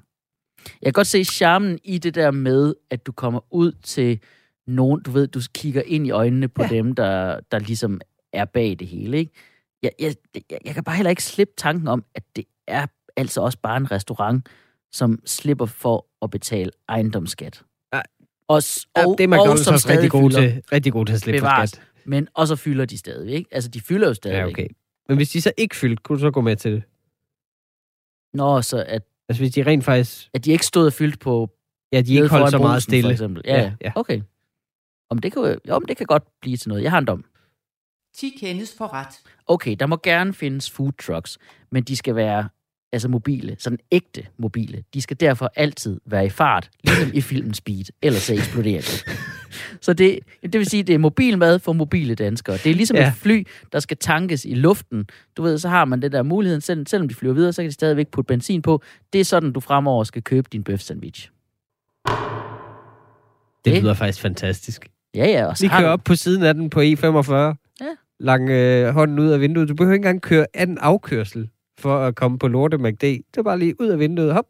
Jeg 0.65 0.88
kan 0.88 0.93
godt 0.93 1.07
se 1.07 1.23
charmen 1.23 1.79
i 1.83 1.97
det 1.97 2.15
der 2.15 2.31
med, 2.31 2.73
at 2.89 3.05
du 3.05 3.12
kommer 3.12 3.39
ud 3.53 3.71
til 3.71 4.19
nogen, 4.67 5.01
du 5.01 5.12
ved, 5.12 5.27
du 5.27 5.41
kigger 5.53 5.81
ind 5.86 6.07
i 6.07 6.12
øjnene 6.12 6.47
på 6.47 6.63
ja. 6.63 6.69
dem, 6.69 6.95
der, 6.95 7.39
der 7.51 7.59
ligesom 7.59 8.01
er 8.33 8.45
bag 8.45 8.75
det 8.79 8.88
hele, 8.88 9.17
ikke? 9.17 9.31
Jeg, 9.83 9.91
jeg, 9.99 10.15
jeg, 10.36 10.57
jeg 10.65 10.73
kan 10.73 10.83
bare 10.83 10.95
heller 10.95 11.09
ikke 11.09 11.23
slippe 11.23 11.53
tanken 11.57 11.88
om, 11.88 12.05
at 12.15 12.23
det 12.36 12.45
er 12.67 12.86
altså 13.17 13.41
også 13.41 13.57
bare 13.63 13.77
en 13.77 13.91
restaurant, 13.91 14.49
som 14.91 15.19
slipper 15.25 15.65
for 15.65 16.05
at 16.21 16.29
betale 16.29 16.71
ejendomsskat. 16.89 17.63
Ja. 17.93 18.01
Og, 18.47 18.55
og, 18.55 18.63
ja, 18.97 19.01
det 19.17 19.23
er 19.23 19.27
man 19.27 19.39
og, 19.39 19.59
som 19.59 19.73
også 19.73 19.89
rigtig 19.89 20.12
god, 20.12 20.31
til, 20.31 20.62
rigtig 20.71 20.93
god 20.93 21.05
til 21.05 21.13
at 21.13 21.19
slippe 21.19 21.39
bevares. 21.39 21.71
for 21.71 21.75
skat. 21.75 21.92
Men, 22.06 22.28
og 22.34 22.48
så 22.48 22.56
fylder 22.56 22.86
de 22.86 22.98
stadig, 22.98 23.34
ikke? 23.34 23.50
Altså, 23.52 23.70
de 23.70 23.82
fylder 23.82 24.08
jo 24.08 24.13
stadig. 24.13 24.36
Ja, 24.36 24.48
okay. 24.48 24.68
Men 25.08 25.18
hvis 25.18 25.30
de 25.30 25.42
så 25.42 25.52
ikke 25.58 25.76
fyldte, 25.76 26.04
kunne 26.04 26.18
du 26.18 26.22
så 26.22 26.32
gå 26.32 26.42
med 26.42 26.56
til 26.56 26.72
det? 26.72 26.84
Nå, 28.34 28.62
så 28.62 28.84
at... 28.88 29.04
Altså, 29.30 29.44
hvis 29.44 29.54
de 29.54 29.63
rent 29.63 29.84
faktisk... 29.84 30.30
At 30.34 30.46
de 30.46 30.52
ikke 30.52 30.66
stod 30.66 30.86
og 30.86 30.94
fyldt 30.94 31.20
på... 31.20 31.50
Ja, 31.92 32.02
de 32.02 32.13
ikke 32.16 32.28
holdt 32.28 32.52
så 32.52 32.58
meget 32.58 32.84
stille. 32.84 33.04
For 33.04 33.12
eksempel. 33.12 33.42
Ja, 33.46 33.62
ja, 33.62 33.74
ja. 33.82 33.92
okay. 33.96 34.22
Om 35.10 35.20
det, 35.20 35.34
kan, 35.34 35.60
jo, 35.68 35.74
om 35.74 35.86
det 35.86 35.98
kan 35.98 36.06
godt 36.06 36.24
blive 36.42 36.58
til 36.58 36.70
noget. 36.70 36.84
Jeg 36.84 36.92
har 36.92 36.98
en 36.98 37.06
dom. 37.06 37.26
10 38.16 38.30
kendes 38.39 38.76
for 38.78 38.94
ret. 38.94 39.22
Okay, 39.48 39.76
der 39.80 39.86
må 39.86 39.98
gerne 40.04 40.34
findes 40.34 40.72
food 40.72 40.92
trucks, 40.92 41.38
men 41.72 41.84
de 41.84 41.96
skal 41.96 42.16
være 42.16 42.50
altså 42.93 43.08
mobile, 43.08 43.56
sådan 43.60 43.79
ægte 43.91 44.25
mobile. 44.38 44.84
De 44.93 45.01
skal 45.01 45.19
derfor 45.19 45.51
altid 45.56 45.99
være 46.06 46.25
i 46.25 46.29
fart, 46.29 46.69
ligesom 46.84 47.12
i 47.13 47.21
filmen 47.21 47.53
Speed, 47.53 47.86
ellers 48.01 48.21
så 48.21 48.34
eksploderer 48.34 48.82
det. 48.82 49.06
Så 49.82 49.93
det, 49.93 50.19
det 50.43 50.53
vil 50.53 50.65
sige, 50.65 50.84
det 50.84 50.95
er 50.95 50.99
mobil 50.99 51.38
mad 51.38 51.60
for 51.60 51.73
mobile 51.73 52.15
danskere. 52.15 52.58
Det 52.58 52.65
er 52.65 52.73
ligesom 52.75 52.97
ja. 52.97 53.08
et 53.08 53.13
fly, 53.13 53.47
der 53.71 53.79
skal 53.79 53.97
tankes 53.97 54.45
i 54.45 54.53
luften. 54.53 55.06
Du 55.38 55.43
ved, 55.43 55.58
så 55.58 55.69
har 55.69 55.86
man 55.86 56.01
den 56.01 56.12
der 56.12 56.23
mulighed, 56.23 56.62
selv, 56.62 56.88
selvom 56.88 57.08
de 57.08 57.15
flyver 57.15 57.34
videre, 57.34 57.53
så 57.53 57.62
kan 57.62 57.69
de 57.69 57.73
stadigvæk 57.73 58.08
putte 58.08 58.27
benzin 58.27 58.62
på. 58.62 58.82
Det 59.13 59.21
er 59.21 59.25
sådan, 59.25 59.51
du 59.51 59.60
fremover 59.60 60.03
skal 60.03 60.21
købe 60.23 60.47
din 60.51 60.63
bøf 60.63 60.79
sandwich. 60.79 61.29
Det 63.65 63.82
lyder 63.82 63.93
faktisk 63.93 64.21
fantastisk. 64.21 64.89
Ja, 65.15 65.25
ja. 65.25 65.45
Og 65.45 65.58
så 65.58 65.63
Vi 65.63 65.69
kører 65.69 65.89
op 65.89 66.03
på 66.06 66.15
siden 66.15 66.43
af 66.43 66.53
den 66.53 66.69
på 66.69 66.79
E45. 66.79 67.34
Ja. 67.34 67.56
Lang 68.19 68.49
øh, 68.49 68.93
hånden 68.93 69.19
ud 69.19 69.27
af 69.27 69.39
vinduet. 69.39 69.69
Du 69.69 69.75
behøver 69.75 69.93
ikke 69.93 70.01
engang 70.08 70.21
køre 70.21 70.45
anden 70.53 70.77
afkørsel 70.77 71.49
for 71.79 71.97
at 71.97 72.15
komme 72.15 72.39
på 72.39 72.47
Lorte 72.47 72.77
McD. 72.77 73.01
Det 73.01 73.38
er 73.38 73.43
bare 73.43 73.59
lige 73.59 73.81
ud 73.81 73.88
af 73.88 73.99
vinduet. 73.99 74.33
Hop, 74.33 74.45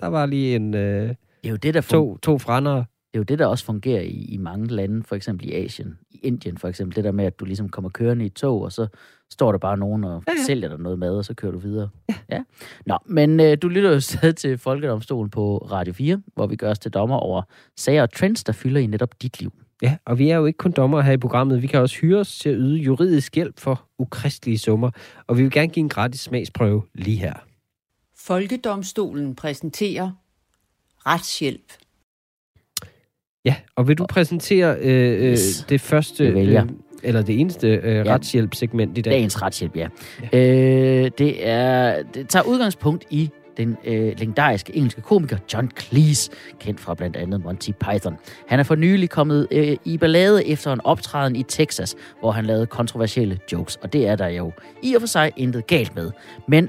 der 0.00 0.06
var 0.06 0.26
lige 0.26 0.56
en... 0.56 0.74
Øh, 0.74 1.08
det 1.08 1.16
er 1.44 1.50
jo 1.50 1.56
det, 1.56 1.74
der 1.74 1.80
to, 1.80 2.16
to 2.16 2.38
frændere. 2.38 2.76
Det 2.76 3.18
er 3.18 3.18
jo 3.18 3.22
det, 3.22 3.38
der 3.38 3.46
også 3.46 3.64
fungerer 3.64 4.00
i, 4.00 4.24
i 4.24 4.36
mange 4.36 4.66
lande, 4.66 5.02
for 5.02 5.16
eksempel 5.16 5.48
i 5.48 5.52
Asien. 5.52 5.98
I 6.10 6.18
Indien 6.22 6.58
for 6.58 6.68
eksempel, 6.68 6.96
det 6.96 7.04
der 7.04 7.12
med, 7.12 7.24
at 7.24 7.40
du 7.40 7.44
ligesom 7.44 7.68
kommer 7.68 7.90
kørende 7.90 8.24
i 8.24 8.26
et 8.26 8.34
tog, 8.34 8.62
og 8.62 8.72
så 8.72 8.86
står 9.32 9.52
der 9.52 9.58
bare 9.58 9.76
nogen 9.76 10.04
og 10.04 10.22
ja, 10.28 10.32
ja. 10.32 10.44
sælger 10.46 10.68
dig 10.68 10.78
noget 10.78 10.98
mad, 10.98 11.16
og 11.16 11.24
så 11.24 11.34
kører 11.34 11.52
du 11.52 11.58
videre. 11.58 11.88
Ja. 12.08 12.14
ja. 12.30 12.42
Nå, 12.86 12.98
men 13.04 13.40
øh, 13.40 13.58
du 13.62 13.68
lytter 13.68 13.90
jo 13.90 14.00
stadig 14.00 14.36
til 14.36 14.58
Folkedomstolen 14.58 15.30
på 15.30 15.58
Radio 15.58 15.92
4, 15.92 16.22
hvor 16.34 16.46
vi 16.46 16.56
gør 16.56 16.70
os 16.70 16.78
til 16.78 16.90
dommer 16.90 17.16
over 17.16 17.42
sager 17.76 18.02
og 18.02 18.12
trends, 18.12 18.44
der 18.44 18.52
fylder 18.52 18.80
i 18.80 18.86
netop 18.86 19.22
dit 19.22 19.40
liv. 19.40 19.52
Ja, 19.82 19.96
og 20.04 20.18
vi 20.18 20.30
er 20.30 20.36
jo 20.36 20.46
ikke 20.46 20.56
kun 20.56 20.72
dommer 20.72 21.00
her 21.00 21.12
i 21.12 21.16
programmet. 21.16 21.62
Vi 21.62 21.66
kan 21.66 21.80
også 21.80 21.96
hyre 21.96 22.20
os 22.20 22.38
til 22.38 22.48
at 22.48 22.54
yde 22.58 22.76
juridisk 22.76 23.34
hjælp 23.34 23.60
for 23.60 23.88
ukristelige 23.98 24.58
summer, 24.58 24.90
og 25.26 25.38
vi 25.38 25.42
vil 25.42 25.50
gerne 25.50 25.68
give 25.68 25.82
en 25.82 25.88
gratis 25.88 26.20
smagsprøve 26.20 26.82
lige 26.94 27.16
her. 27.16 27.34
Folkedomstolen 28.18 29.34
præsenterer 29.34 30.10
retshjælp. 31.06 31.72
Ja, 33.44 33.56
og 33.76 33.88
vil 33.88 33.98
du 33.98 34.06
præsentere 34.06 34.76
øh, 34.80 35.22
øh 35.22 35.32
yes. 35.32 35.66
det 35.68 35.80
første, 35.80 36.24
øh, 36.26 36.62
eller 37.02 37.22
det 37.22 37.40
eneste 37.40 37.68
øh, 37.68 38.06
ja. 38.06 38.14
retshjælpsegment 38.14 38.98
i 38.98 39.00
dag? 39.00 39.12
Dagens 39.12 39.42
retshjælp, 39.42 39.76
ja. 39.76 39.88
ja. 40.32 40.38
Øh, 40.38 41.10
det, 41.18 41.48
er, 41.48 42.02
det 42.02 42.28
tager 42.28 42.42
udgangspunkt 42.42 43.04
i 43.10 43.30
den 43.56 43.76
øh, 43.84 44.18
legendariske 44.18 44.76
engelske 44.76 45.00
komiker 45.00 45.36
John 45.52 45.70
Cleese, 45.80 46.30
kendt 46.60 46.80
fra 46.80 46.94
blandt 46.94 47.16
andet 47.16 47.44
Monty 47.44 47.70
Python. 47.70 48.16
Han 48.46 48.58
er 48.60 48.64
for 48.64 48.74
nylig 48.74 49.10
kommet 49.10 49.48
øh, 49.50 49.76
i 49.84 49.98
ballade 49.98 50.46
efter 50.46 50.72
en 50.72 50.80
optræden 50.84 51.36
i 51.36 51.42
Texas, 51.42 51.96
hvor 52.20 52.30
han 52.30 52.46
lavede 52.46 52.66
kontroversielle 52.66 53.38
jokes, 53.52 53.76
og 53.76 53.92
det 53.92 54.08
er 54.08 54.16
der 54.16 54.28
jo 54.28 54.52
i 54.82 54.94
og 54.94 55.02
for 55.02 55.06
sig 55.06 55.32
intet 55.36 55.66
galt 55.66 55.94
med. 55.94 56.10
Men 56.48 56.68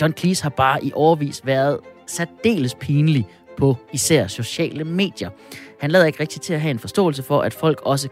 John 0.00 0.12
Cleese 0.12 0.42
har 0.42 0.50
bare 0.50 0.84
i 0.84 0.92
overvis 0.94 1.46
været 1.46 1.78
særdeles 2.06 2.74
pinlig 2.74 3.26
på 3.56 3.76
især 3.92 4.26
sociale 4.26 4.84
medier. 4.84 5.30
Han 5.80 5.90
lader 5.90 6.06
ikke 6.06 6.20
rigtig 6.20 6.42
til 6.42 6.54
at 6.54 6.60
have 6.60 6.70
en 6.70 6.78
forståelse 6.78 7.22
for, 7.22 7.40
at 7.40 7.54
folk 7.54 7.80
også 7.82 8.08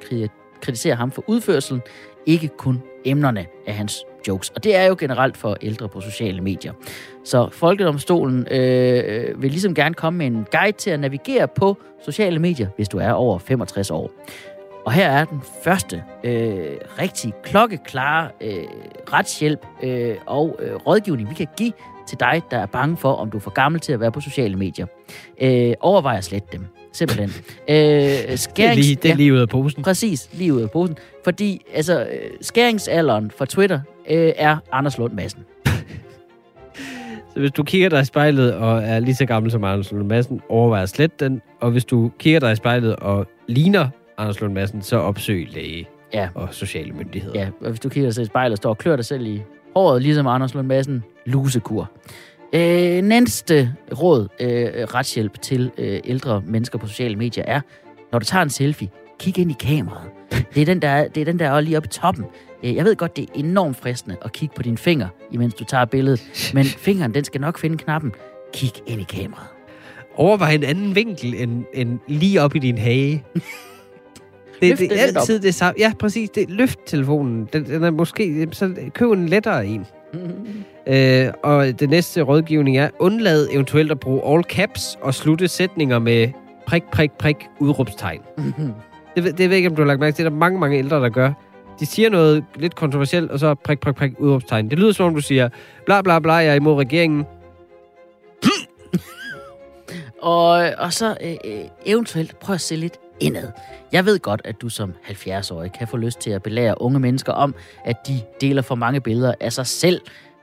kritiserer 0.61 0.97
ham 0.97 1.11
for 1.11 1.25
udførselen, 1.27 1.83
ikke 2.27 2.49
kun 2.49 2.83
emnerne 3.05 3.47
af 3.67 3.75
hans 3.75 4.05
jokes. 4.29 4.51
Og 4.51 4.65
det 4.65 4.77
er 4.77 4.85
jo 4.85 4.97
generelt 4.99 5.37
for 5.37 5.57
ældre 5.63 5.89
på 5.89 6.01
sociale 6.01 6.41
medier. 6.41 6.73
Så 7.25 7.49
Folkedomstolen 7.53 8.47
øh, 8.51 9.43
vil 9.43 9.51
ligesom 9.51 9.75
gerne 9.75 9.95
komme 9.95 10.19
med 10.19 10.27
en 10.27 10.47
guide 10.53 10.77
til 10.77 10.91
at 10.91 11.01
navigere 11.01 11.49
på 11.49 11.77
sociale 12.05 12.39
medier, 12.39 12.69
hvis 12.77 12.89
du 12.89 12.99
er 12.99 13.13
over 13.13 13.39
65 13.39 13.91
år. 13.91 14.11
Og 14.85 14.93
her 14.93 15.09
er 15.09 15.25
den 15.25 15.43
første 15.65 16.03
øh, 16.25 16.77
rigtig 16.99 17.33
klokkeklare 17.43 18.31
øh, 18.41 18.65
retshjælp 19.13 19.67
øh, 19.83 20.17
og 20.27 20.59
øh, 20.63 20.75
rådgivning, 20.75 21.31
vi 21.31 21.35
kan 21.35 21.49
give 21.57 21.73
til 22.09 22.21
dig, 22.21 22.43
der 22.51 22.59
er 22.59 22.67
bange 22.67 22.97
for, 22.97 23.13
om 23.13 23.31
du 23.31 23.37
er 23.37 23.41
for 23.41 23.51
gammel 23.51 23.81
til 23.81 23.93
at 23.93 24.01
være 24.01 24.13
på 24.13 24.21
sociale 24.21 24.57
medier. 24.57 24.87
Øh, 25.41 25.75
overvej 25.81 26.17
at 26.17 26.25
slette 26.25 26.49
dem. 26.53 26.82
Simpelthen. 26.93 27.31
Øh, 27.69 27.77
skærings, 27.77 28.47
det 28.47 28.65
er 28.65 28.75
lige, 28.75 28.95
det 28.95 29.11
er 29.11 29.15
lige 29.15 29.33
ud 29.33 29.39
af 29.39 29.49
posen. 29.49 29.83
Præcis, 29.83 30.29
lige 30.33 30.55
ud 30.55 30.61
af 30.61 30.71
posen. 30.71 30.97
Fordi 31.25 31.65
altså, 31.75 32.01
øh, 32.01 32.31
skæringsalderen 32.41 33.31
for 33.39 33.45
Twitter 33.45 33.81
øh, 34.11 34.33
er 34.37 34.57
Anders 34.73 34.99
Lund 34.99 35.13
Madsen. 35.13 35.41
Så 37.35 37.41
hvis 37.41 37.51
du 37.51 37.63
kigger 37.63 37.89
dig 37.89 38.01
i 38.01 38.05
spejlet 38.05 38.55
og 38.55 38.83
er 38.83 38.99
lige 38.99 39.15
så 39.15 39.27
gammel 39.27 39.51
som 39.51 39.65
Anders 39.65 39.93
Lund 39.93 40.07
Madsen, 40.09 40.41
overvej 40.49 40.83
at 40.83 40.89
slette 40.89 41.17
den. 41.25 41.43
Og 41.61 41.71
hvis 41.71 41.85
du 41.85 42.11
kigger 42.19 42.41
dig 42.41 42.53
i 42.53 42.57
spejlet 42.57 42.97
og 42.97 43.27
ligner 43.49 43.89
Anders 44.19 44.41
Lund 44.41 44.53
Madsen, 44.53 44.83
så 44.83 44.97
opsøg 44.97 45.49
læge 45.55 45.89
ja. 46.15 46.29
og 46.35 46.49
sociale 46.51 46.93
myndigheder. 46.93 47.41
Ja, 47.41 47.49
og 47.61 47.69
hvis 47.69 47.81
du 47.81 47.89
kigger 47.89 48.11
dig 48.11 48.23
i 48.23 48.27
spejlet 48.27 48.53
og 48.53 48.57
står 48.57 48.71
og 48.71 48.79
klør 48.79 48.97
dig 48.97 49.05
selv 49.05 49.27
i 49.27 49.43
håret, 49.77 50.03
ligesom 50.03 50.27
Anders 50.27 50.55
Lund 50.55 50.67
Madsen, 50.67 51.05
lusekur. 51.27 51.91
Øh, 52.55 53.03
næste 53.03 53.75
råd, 54.01 54.29
øh, 54.41 54.85
retshjælp 54.95 55.43
til 55.43 55.71
øh, 55.79 56.01
ældre 56.05 56.43
mennesker 56.47 56.79
på 56.79 56.87
sociale 56.87 57.17
medier 57.17 57.45
er, 57.47 57.61
når 58.13 58.19
du 58.19 58.25
tager 58.25 58.43
en 58.43 58.51
selfie, 58.51 58.89
kig 59.19 59.39
ind 59.39 59.51
i 59.51 59.57
kameraet. 59.61 60.11
Det 60.55 60.61
er 60.61 60.67
den, 60.67 60.83
der, 60.83 61.09
det 61.09 61.21
er 61.21 61.25
den, 61.25 61.39
der 61.39 61.51
er 61.51 61.61
lige 61.61 61.77
oppe 61.77 61.87
i 61.87 61.89
toppen. 61.89 62.25
Øh, 62.65 62.75
jeg 62.75 62.85
ved 62.85 62.97
godt, 62.97 63.17
det 63.17 63.23
er 63.23 63.33
enormt 63.35 63.77
fristende 63.77 64.17
at 64.25 64.33
kigge 64.33 64.55
på 64.57 64.63
din 64.63 64.79
finger, 64.79 65.09
imens 65.31 65.55
du 65.55 65.65
tager 65.65 65.85
billedet. 65.85 66.51
Men 66.55 66.65
fingeren, 66.87 67.15
den 67.15 67.25
skal 67.25 67.41
nok 67.41 67.59
finde 67.59 67.77
knappen. 67.77 68.13
Kig 68.53 68.73
ind 68.87 69.01
i 69.01 69.05
kameraet. 69.05 69.49
Overvej 70.15 70.53
en 70.53 70.65
anden 70.65 70.95
vinkel 70.95 71.35
end, 71.35 71.65
end 71.75 71.99
lige 72.09 72.41
op 72.41 72.57
i 72.57 72.59
din 72.59 72.79
hage. 72.79 73.25
det, 74.61 74.79
det 74.79 74.93
er 74.93 75.03
altid 75.03 75.41
det 75.41 75.55
samme. 75.55 75.75
Ja, 75.79 75.93
præcis. 75.99 76.31
Det, 76.31 76.51
løft 76.51 76.79
telefonen. 76.87 77.49
Den, 77.53 77.65
den 77.65 77.85
er 77.85 77.91
måske... 77.91 78.49
Så 78.53 78.75
køb 78.95 79.11
en 79.11 79.29
lettere 79.29 79.67
en. 79.67 79.87
Mm-hmm. 80.15 80.65
Øh, 80.87 81.33
og 81.43 81.81
det 81.81 81.91
næste 81.91 82.23
rådgivning 82.23 82.79
er, 82.79 82.91
undlad 82.99 83.49
eventuelt 83.53 83.91
at 83.91 84.01
bruge 84.01 84.35
all 84.35 84.45
caps 84.45 84.99
og 85.03 85.15
slutte 85.15 85.49
sætninger 85.49 85.99
med 85.99 86.29
prik, 86.67 86.83
prik, 86.93 87.13
prik, 87.13 87.37
udråbstegn. 87.59 88.21
Mm-hmm. 88.39 88.73
Det, 89.17 89.25
det 89.25 89.39
ved 89.39 89.47
jeg 89.49 89.57
ikke, 89.57 89.69
om 89.69 89.77
du 89.77 89.83
har 89.83 89.87
lagt 89.87 90.01
mærke 90.01 90.17
til. 90.17 90.25
Der 90.25 90.31
er 90.31 90.35
mange, 90.35 90.59
mange 90.59 90.79
ældre, 90.79 90.97
der 90.97 91.09
gør. 91.09 91.33
De 91.81 91.87
siger 91.87 92.11
noget 92.11 92.45
lidt 92.57 92.75
kontroversielt, 92.75 93.31
og 93.31 93.39
så 93.39 93.55
prik, 93.55 93.81
prik, 93.81 93.95
prik, 93.95 94.13
udråbstegn. 94.19 94.71
Det 94.71 94.79
lyder 94.79 94.93
som 94.93 95.07
om, 95.07 95.15
du 95.15 95.21
siger, 95.21 95.49
bla, 95.87 96.03
bla, 96.03 96.19
bla, 96.19 96.33
jeg 96.33 96.47
er 96.47 96.55
imod 96.55 96.79
regeringen. 96.79 97.25
og, 100.23 100.49
og 100.79 100.93
så 100.93 101.17
øh, 101.21 101.37
øh, 101.45 101.61
eventuelt 101.87 102.39
prøv 102.39 102.55
at 102.55 102.61
se 102.61 102.77
lidt 102.77 102.97
indad. 103.21 103.49
Jeg 103.93 104.07
ved 104.07 104.19
godt, 104.19 104.41
at 104.45 104.63
du 104.63 104.69
som 104.69 104.93
70-årig 105.05 105.73
kan 105.73 105.89
få 105.89 105.97
lyst 105.97 106.21
til 106.21 106.31
at 106.31 106.43
belære 106.43 106.83
unge 106.83 107.01
mennesker 107.01 107.33
om, 107.33 107.55
at 107.85 107.97
de 108.07 108.21
deler 108.41 108.63
for 108.63 108.75
mange 108.75 109.01
billeder 109.01 109.35
af 109.41 109.53
sig 109.53 109.67
selv, 109.67 110.01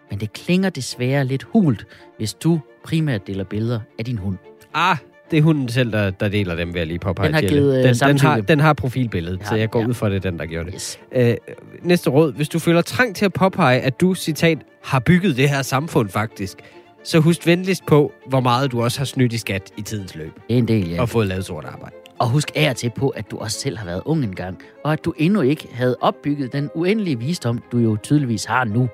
men 0.10 0.20
det 0.20 0.34
klinger 0.34 0.70
desværre 0.70 1.26
lidt 1.26 1.44
hult, 1.44 1.88
hvis 2.18 2.34
du 2.34 2.60
primært 2.84 3.28
deler 3.28 3.44
billeder 3.44 3.80
af 4.00 4.06
din 4.06 4.18
hund. 4.18 4.38
Ah, 4.74 4.98
det 5.32 5.40
er 5.40 5.44
hunden 5.44 5.70
selv, 5.70 5.92
der, 5.92 6.10
der 6.10 6.30
deler 6.30 6.56
dem, 6.56 6.74
vil 6.74 6.80
jeg 6.80 6.88
lige 6.88 7.00
påpege. 7.00 7.28
Den 7.28 7.34
har 7.34 7.42
givet 7.42 7.78
øh, 7.78 7.84
den, 7.84 7.96
den, 7.96 8.20
har, 8.20 8.42
den 8.42 8.60
har 8.60 8.74
profilbilledet, 8.74 9.40
ja, 9.40 9.46
så 9.46 9.56
jeg 9.56 9.70
går 9.70 9.80
ja. 9.80 9.88
ud 9.88 9.94
fra, 9.94 10.10
det 10.10 10.24
den, 10.24 10.40
der 10.40 10.46
gjorde 10.46 10.66
det. 10.66 10.74
Yes. 10.74 11.00
Øh, 11.16 11.36
næste 11.82 12.10
råd. 12.10 12.34
Hvis 12.34 12.50
du 12.50 12.60
føler 12.60 12.82
trang 12.82 13.16
til 13.16 13.26
at 13.26 13.34
påpege, 13.34 13.80
at 13.80 14.02
du, 14.02 14.16
citat, 14.16 14.58
har 14.84 15.00
bygget 15.00 15.38
det 15.38 15.50
her 15.50 15.62
samfund 15.62 16.10
faktisk, 16.10 16.58
så 17.04 17.20
husk 17.20 17.48
venligst 17.48 17.86
på, 17.86 18.12
hvor 18.28 18.40
meget 18.40 18.72
du 18.72 18.84
også 18.84 19.00
har 19.00 19.06
snydt 19.06 19.34
i 19.34 19.38
skat 19.38 19.72
i 19.78 19.82
tidens 19.82 20.16
løb. 20.16 20.32
En 20.50 20.68
del, 20.68 20.90
ja. 20.90 21.02
Og 21.02 21.10
fået 21.10 21.28
lavet 21.28 21.46
sort 21.46 21.66
arbejde. 21.66 21.96
Og 22.20 22.30
husk 22.30 22.52
af 22.56 22.76
til 22.76 22.92
på, 22.96 23.10
at 23.10 23.32
du 23.32 23.38
også 23.38 23.60
selv 23.60 23.78
har 23.78 23.86
været 23.86 24.02
ung 24.06 24.24
engang, 24.24 24.60
og 24.84 24.94
at 24.94 25.06
du 25.06 25.14
endnu 25.18 25.42
ikke 25.42 25.68
havde 25.72 25.98
opbygget 26.02 26.54
den 26.54 26.70
uendelige 26.76 27.20
visdom, 27.20 27.64
du 27.72 27.78
jo 27.78 27.98
tydeligvis 28.04 28.46
har 28.46 28.64
nu. 28.64 28.90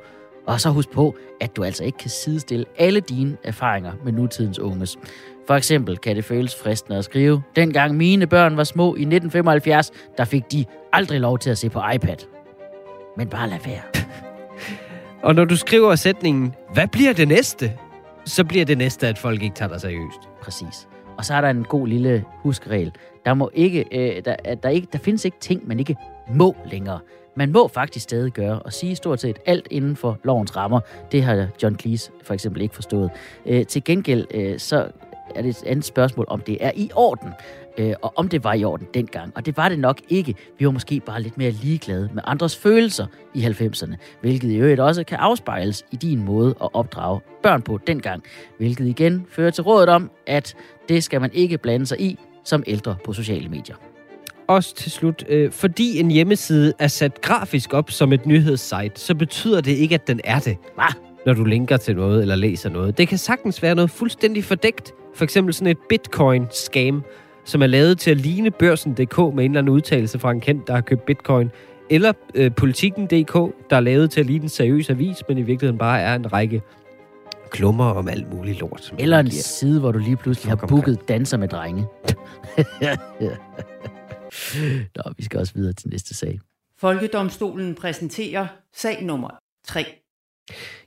Og 0.47 0.61
så 0.61 0.69
husk 0.69 0.89
på, 0.91 1.15
at 1.41 1.55
du 1.55 1.63
altså 1.63 1.83
ikke 1.83 1.97
kan 1.97 2.09
sidestille 2.09 2.65
alle 2.77 2.99
dine 2.99 3.37
erfaringer 3.43 3.93
med 4.03 4.11
nutidens 4.11 4.59
unges. 4.59 4.97
For 5.47 5.55
eksempel 5.55 5.97
kan 5.97 6.15
det 6.15 6.25
føles 6.25 6.55
fristende 6.63 6.97
at 6.97 7.05
skrive, 7.05 7.41
dengang 7.55 7.97
mine 7.97 8.27
børn 8.27 8.57
var 8.57 8.63
små 8.63 8.85
i 8.85 9.01
1975, 9.01 9.91
der 10.17 10.25
fik 10.25 10.51
de 10.51 10.65
aldrig 10.93 11.19
lov 11.19 11.39
til 11.39 11.49
at 11.49 11.57
se 11.57 11.69
på 11.69 11.81
iPad. 11.95 12.17
Men 13.17 13.27
bare 13.27 13.49
lad 13.49 13.59
være. 13.65 13.81
og 15.23 15.35
når 15.35 15.45
du 15.45 15.55
skriver 15.55 15.95
sætningen, 15.95 16.55
hvad 16.73 16.87
bliver 16.87 17.13
det 17.13 17.27
næste? 17.27 17.73
Så 18.25 18.43
bliver 18.43 18.65
det 18.65 18.77
næste, 18.77 19.07
at 19.07 19.17
folk 19.17 19.43
ikke 19.43 19.55
tager 19.55 19.69
dig 19.69 19.81
seriøst. 19.81 20.19
Præcis. 20.41 20.87
Og 21.17 21.25
så 21.25 21.33
er 21.33 21.41
der 21.41 21.49
en 21.49 21.63
god 21.63 21.87
lille 21.87 22.25
huskregel. 22.43 22.91
Der, 23.25 23.33
må 23.33 23.49
ikke, 23.53 23.85
øh, 23.91 24.25
der, 24.25 24.35
der, 24.63 24.69
ikke, 24.69 24.87
der 24.93 24.99
findes 24.99 25.25
ikke 25.25 25.37
ting, 25.39 25.67
man 25.67 25.79
ikke 25.79 25.95
må 26.33 26.55
længere. 26.71 26.99
Man 27.37 27.51
må 27.51 27.67
faktisk 27.67 28.03
stadig 28.03 28.31
gøre 28.31 28.59
og 28.59 28.73
sige 28.73 28.95
stort 28.95 29.21
set 29.21 29.39
alt 29.45 29.67
inden 29.71 29.95
for 29.95 30.19
lovens 30.23 30.55
rammer. 30.55 30.79
Det 31.11 31.23
har 31.23 31.47
John 31.63 31.79
Cleese 31.79 32.11
for 32.23 32.33
eksempel 32.33 32.61
ikke 32.61 32.75
forstået. 32.75 33.09
Øh, 33.45 33.65
til 33.65 33.83
gengæld 33.83 34.27
øh, 34.33 34.59
så 34.59 34.87
er 35.35 35.41
det 35.41 35.49
et 35.49 35.63
andet 35.65 35.85
spørgsmål, 35.85 36.25
om 36.29 36.41
det 36.41 36.57
er 36.61 36.71
i 36.75 36.89
orden, 36.95 37.29
øh, 37.77 37.93
og 38.01 38.13
om 38.15 38.27
det 38.27 38.43
var 38.43 38.53
i 38.53 38.63
orden 38.63 38.87
dengang. 38.93 39.31
Og 39.35 39.45
det 39.45 39.57
var 39.57 39.69
det 39.69 39.79
nok 39.79 40.01
ikke. 40.09 40.35
Vi 40.59 40.65
var 40.65 40.71
måske 40.71 40.99
bare 40.99 41.21
lidt 41.21 41.37
mere 41.37 41.51
ligeglade 41.51 42.09
med 42.13 42.23
andres 42.25 42.57
følelser 42.57 43.05
i 43.33 43.45
90'erne, 43.45 43.95
hvilket 44.21 44.51
i 44.51 44.55
øvrigt 44.55 44.79
også 44.79 45.03
kan 45.03 45.17
afspejles 45.17 45.85
i 45.91 45.95
din 45.95 46.25
måde 46.25 46.55
at 46.61 46.69
opdrage 46.73 47.19
børn 47.43 47.61
på 47.61 47.79
dengang, 47.87 48.23
hvilket 48.57 48.87
igen 48.87 49.25
fører 49.29 49.51
til 49.51 49.63
rådet 49.63 49.89
om, 49.89 50.11
at 50.27 50.55
det 50.89 51.03
skal 51.03 51.21
man 51.21 51.29
ikke 51.33 51.57
blande 51.57 51.85
sig 51.85 52.01
i 52.01 52.19
som 52.43 52.63
ældre 52.67 52.95
på 53.05 53.13
sociale 53.13 53.49
medier. 53.49 53.75
Også 54.47 54.75
til 54.75 54.91
slut, 54.91 55.23
øh, 55.29 55.51
fordi 55.51 55.99
en 55.99 56.11
hjemmeside 56.11 56.73
er 56.79 56.87
sat 56.87 57.21
grafisk 57.21 57.73
op 57.73 57.91
som 57.91 58.13
et 58.13 58.25
nyhedssite, 58.25 58.91
så 58.95 59.15
betyder 59.15 59.61
det 59.61 59.71
ikke, 59.71 59.95
at 59.95 60.07
den 60.07 60.21
er 60.23 60.39
det. 60.39 60.57
Hvad? 60.75 60.93
Når 61.25 61.33
du 61.33 61.43
linker 61.43 61.77
til 61.77 61.95
noget 61.95 62.21
eller 62.21 62.35
læser 62.35 62.69
noget. 62.69 62.97
Det 62.97 63.07
kan 63.07 63.17
sagtens 63.17 63.63
være 63.63 63.75
noget 63.75 63.89
fuldstændig 63.89 64.43
fordækt. 64.43 64.93
For 65.15 65.23
eksempel 65.23 65.53
sådan 65.53 65.67
et 65.71 65.77
bitcoin-scam, 65.93 67.01
som 67.45 67.61
er 67.61 67.67
lavet 67.67 67.99
til 67.99 68.11
at 68.11 68.17
ligne 68.17 68.51
børsen.dk 68.51 69.17
med 69.17 69.27
en 69.27 69.39
eller 69.39 69.59
anden 69.59 69.69
udtalelse 69.69 70.19
fra 70.19 70.31
en 70.31 70.41
kendt, 70.41 70.67
der 70.67 70.73
har 70.73 70.81
købt 70.81 71.05
bitcoin. 71.05 71.51
Eller 71.89 72.13
øh, 72.35 72.51
politikken.dk, 72.55 73.33
der 73.69 73.75
er 73.75 73.79
lavet 73.79 74.11
til 74.11 74.19
at 74.19 74.25
ligne 74.25 74.43
en 74.43 74.49
seriøs 74.49 74.89
avis, 74.89 75.17
men 75.29 75.37
i 75.37 75.41
virkeligheden 75.41 75.77
bare 75.77 76.01
er 76.01 76.15
en 76.15 76.33
række 76.33 76.61
klummer 77.49 77.85
om 77.85 78.07
alt 78.07 78.33
muligt 78.33 78.59
lort. 78.59 78.93
Eller 78.99 79.19
en 79.19 79.31
side, 79.31 79.79
hvor 79.79 79.91
du 79.91 79.99
lige 79.99 80.17
pludselig 80.17 80.51
har 80.51 80.67
booket 80.67 80.99
danser 81.07 81.37
med 81.37 81.47
drenge. 81.47 81.85
Nå, 84.95 85.13
vi 85.17 85.23
skal 85.23 85.39
også 85.39 85.53
videre 85.53 85.73
til 85.73 85.89
næste 85.89 86.13
sag. 86.13 86.39
Folkedomstolen 86.77 87.75
præsenterer 87.75 88.47
sag 88.73 89.03
nummer 89.03 89.29
3. 89.67 89.85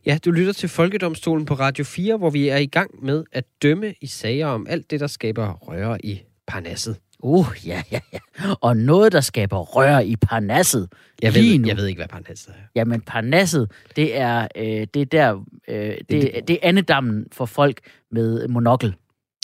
Ja, 0.06 0.18
du 0.24 0.30
lytter 0.30 0.52
til 0.52 0.68
Folkedomstolen 0.68 1.46
på 1.46 1.54
Radio 1.54 1.84
4, 1.84 2.16
hvor 2.16 2.30
vi 2.30 2.48
er 2.48 2.56
i 2.56 2.66
gang 2.66 3.04
med 3.04 3.24
at 3.32 3.44
dømme 3.62 3.94
i 4.00 4.06
sager 4.06 4.46
om 4.46 4.66
alt 4.68 4.90
det, 4.90 5.00
der 5.00 5.06
skaber 5.06 5.52
røre 5.52 6.04
i 6.04 6.22
parnasset. 6.46 6.96
Uh, 7.18 7.46
ja, 7.66 7.82
ja, 7.92 8.00
ja. 8.12 8.18
Og 8.60 8.76
noget, 8.76 9.12
der 9.12 9.20
skaber 9.20 9.58
røre 9.58 10.06
i 10.06 10.16
parnasset. 10.16 10.88
Jeg 11.22 11.34
ved, 11.34 11.58
nu. 11.58 11.68
jeg 11.68 11.76
ved 11.76 11.86
ikke, 11.86 11.98
hvad 11.98 12.08
parnasset 12.08 12.48
er. 12.48 12.62
Jamen, 12.74 13.00
parnasset, 13.00 13.70
det 13.96 14.16
er, 14.16 14.48
øh, 14.56 14.86
det 14.94 14.96
er 14.96 15.04
der, 15.04 15.44
øh, 15.68 15.76
det, 15.76 16.08
det, 16.08 16.48
det 16.48 16.50
er 16.50 16.58
andedammen 16.62 17.26
for 17.32 17.46
folk 17.46 17.80
med 18.10 18.48
monokkel. 18.48 18.94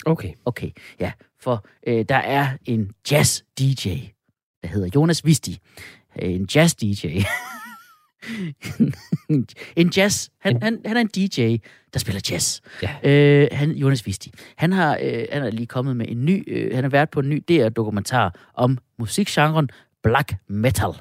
Okay. 0.05 0.33
Okay, 0.45 0.69
ja. 0.99 1.11
For 1.39 1.65
øh, 1.87 2.05
der 2.09 2.15
er 2.15 2.47
en 2.65 2.91
jazz-DJ, 3.11 3.89
der 4.63 4.67
hedder 4.67 4.89
Jonas 4.95 5.25
Visti. 5.25 5.59
En 6.15 6.47
jazz-DJ. 6.55 7.25
en 9.75 9.89
jazz. 9.97 10.29
Han, 10.39 10.61
han, 10.61 10.81
han 10.85 10.97
er 10.97 11.01
en 11.01 11.07
DJ, 11.07 11.57
der 11.93 11.99
spiller 11.99 12.21
jazz. 12.31 12.61
Ja. 12.83 13.11
Øh, 13.11 13.47
han, 13.51 13.71
Jonas 13.71 14.05
Visti. 14.05 14.31
Han 14.55 14.71
har, 14.71 14.97
øh, 15.01 15.25
han 15.31 15.43
er 15.43 15.51
lige 15.51 15.67
kommet 15.67 15.97
med 15.97 16.05
en 16.09 16.25
ny... 16.25 16.43
Øh, 16.47 16.75
han 16.75 16.83
har 16.83 16.89
været 16.89 17.09
på 17.09 17.19
en 17.19 17.29
ny 17.29 17.43
DR-dokumentar 17.49 18.51
om 18.53 18.77
musikgenren 18.99 19.69
black 20.03 20.33
metal. 20.47 20.91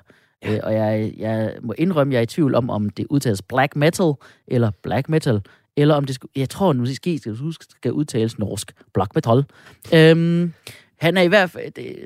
Ja. 0.44 0.54
Øh, 0.54 0.60
og 0.62 0.74
jeg, 0.74 1.14
jeg 1.16 1.54
må 1.62 1.74
indrømme, 1.78 2.12
jeg 2.12 2.18
er 2.18 2.22
i 2.22 2.26
tvivl 2.26 2.54
om, 2.54 2.70
om 2.70 2.90
det 2.90 3.06
udtales 3.10 3.42
black 3.42 3.76
metal 3.76 4.12
eller 4.46 4.70
black 4.82 5.08
metal, 5.08 5.40
eller 5.76 5.94
om 5.94 6.04
det 6.04 6.14
skal, 6.14 6.28
jeg 6.36 6.50
tror 6.50 6.72
nu 6.72 6.86
skal, 6.86 7.20
skal, 7.20 7.36
skal 7.60 7.92
udtales 7.92 8.38
norsk 8.38 8.72
black 8.94 9.14
metal. 9.14 9.44
Øhm, 9.94 10.52
han 11.00 11.16
er 11.16 11.22
i 11.22 11.28
hvert 11.28 11.50
fald... 11.50 11.72
Det, 11.72 11.96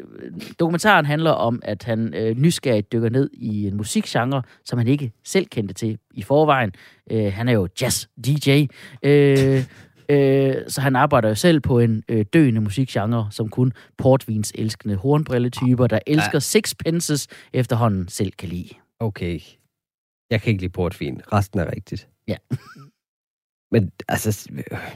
dokumentaren 0.61 1.07
handler 1.07 1.31
om, 1.31 1.61
at 1.65 1.83
han 1.83 2.15
øh, 2.15 2.37
nysgerrigt 2.37 2.93
dykker 2.93 3.09
ned 3.09 3.31
i 3.33 3.67
en 3.67 3.77
musikgenre, 3.77 4.43
som 4.65 4.79
han 4.79 4.89
ikke 4.89 5.13
selv 5.25 5.47
kendte 5.47 5.75
til 5.75 5.99
i 6.11 6.23
forvejen. 6.23 6.73
Øh, 7.11 7.33
han 7.33 7.49
er 7.49 7.53
jo 7.53 7.69
jazz-DJ. 7.81 8.67
Øh, 9.03 9.65
øh, 10.11 10.55
så 10.69 10.81
han 10.81 10.97
arbejder 10.97 11.29
jo 11.29 11.35
selv 11.35 11.61
på 11.61 11.79
en 11.79 12.03
øh, 12.09 12.25
døende 12.33 12.61
musikgenre, 12.61 13.29
som 13.31 13.49
kun 13.49 13.73
portvins 13.99 14.53
elskende 14.55 14.97
hornbrilletyper, 14.97 15.87
der 15.87 15.99
elsker 16.07 16.39
sixpences 16.39 17.29
efterhånden 17.53 18.09
selv 18.09 18.33
kan 18.33 18.49
lide. 18.49 18.69
Okay. 19.01 19.41
Jeg 20.31 20.43
kan 20.43 20.51
ikke 20.51 20.63
lide 20.63 20.73
portvin. 20.73 21.21
Resten 21.33 21.61
er 21.61 21.73
rigtigt. 21.77 22.09
Ja. 22.29 22.37
Men 23.71 23.93
altså, 24.09 24.51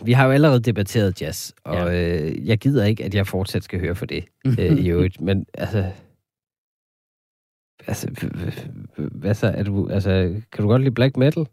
vi 0.04 0.12
har 0.12 0.26
jo 0.26 0.32
allerede 0.32 0.60
debatteret 0.60 1.22
jazz, 1.22 1.52
og 1.64 1.74
ja. 1.74 2.22
øh, 2.22 2.46
jeg 2.46 2.58
gider 2.58 2.84
ikke, 2.84 3.04
at 3.04 3.14
jeg 3.14 3.26
fortsat 3.26 3.64
skal 3.64 3.80
høre 3.80 3.94
for 3.94 4.06
det 4.06 4.24
øh, 4.46 4.78
i 4.78 4.90
øvrigt. 4.94 5.20
Men 5.20 5.46
altså, 5.54 5.92
Altså, 7.86 8.08
hvad 8.94 9.34
så? 9.34 9.46
Er 9.46 9.62
du, 9.62 9.88
altså, 9.88 10.40
kan 10.52 10.62
du 10.62 10.68
godt 10.68 10.82
lide 10.82 10.94
black 10.94 11.16
metal? 11.16 11.46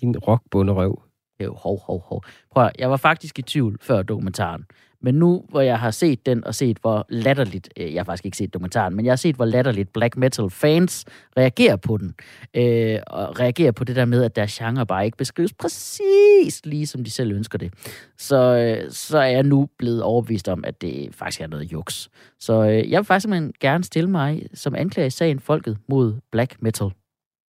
Din 0.00 0.18
rockbunderøv. 0.18 1.02
Jo, 1.42 1.54
hov, 1.54 1.80
hov, 1.80 2.00
hov. 2.00 2.24
Prøv 2.50 2.64
at, 2.64 2.72
jeg 2.78 2.90
var 2.90 2.96
faktisk 2.96 3.38
i 3.38 3.42
tvivl 3.42 3.78
før 3.80 4.02
dokumentaren. 4.02 4.64
Men 5.02 5.14
nu, 5.14 5.44
hvor 5.48 5.60
jeg 5.60 5.78
har 5.78 5.90
set 5.90 6.26
den, 6.26 6.44
og 6.44 6.54
set, 6.54 6.78
hvor 6.80 7.06
latterligt, 7.08 7.68
øh, 7.76 7.94
jeg 7.94 8.00
har 8.00 8.04
faktisk 8.04 8.24
ikke 8.24 8.36
set 8.36 8.54
dokumentaren, 8.54 8.96
men 8.96 9.04
jeg 9.04 9.12
har 9.12 9.16
set, 9.16 9.36
hvor 9.36 9.44
latterligt 9.44 9.92
black 9.92 10.16
metal 10.16 10.50
fans 10.50 11.04
reagerer 11.36 11.76
på 11.76 11.96
den, 11.96 12.14
øh, 12.54 12.98
og 13.06 13.40
reagerer 13.40 13.72
på 13.72 13.84
det 13.84 13.96
der 13.96 14.04
med, 14.04 14.24
at 14.24 14.36
deres 14.36 14.58
genre 14.58 14.86
bare 14.86 15.04
ikke 15.04 15.16
beskrives 15.16 15.52
præcis 15.52 16.66
lige, 16.66 16.86
som 16.86 17.04
de 17.04 17.10
selv 17.10 17.32
ønsker 17.32 17.58
det. 17.58 17.72
Så, 18.18 18.56
øh, 18.56 18.90
så 18.90 19.18
er 19.18 19.30
jeg 19.30 19.42
nu 19.42 19.68
blevet 19.78 20.02
overbevist 20.02 20.48
om, 20.48 20.64
at 20.64 20.82
det 20.82 21.14
faktisk 21.14 21.40
er 21.40 21.46
noget 21.46 21.72
juks. 21.72 22.08
Så 22.40 22.62
øh, 22.62 22.90
jeg 22.90 22.98
vil 22.98 23.04
faktisk 23.04 23.28
gerne 23.60 23.84
stille 23.84 24.10
mig 24.10 24.46
som 24.54 24.74
anklager 24.74 25.06
i 25.06 25.10
sagen 25.10 25.40
Folket 25.40 25.78
mod 25.88 26.14
black 26.32 26.62
metal. 26.62 26.90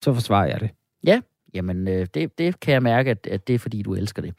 Så 0.05 0.15
forsvarer 0.15 0.47
jeg 0.47 0.61
det. 0.61 0.71
Ja, 1.07 1.21
jamen 1.55 1.89
øh, 1.89 2.07
det, 2.15 2.39
det 2.39 2.61
kan 2.61 2.75
jeg 2.75 2.83
mærke, 2.83 3.11
at, 3.11 3.27
at 3.27 3.49
det 3.49 3.55
er 3.55 3.59
fordi, 3.59 3.83
du 3.83 3.95
elsker 3.95 4.23
det. 4.23 4.35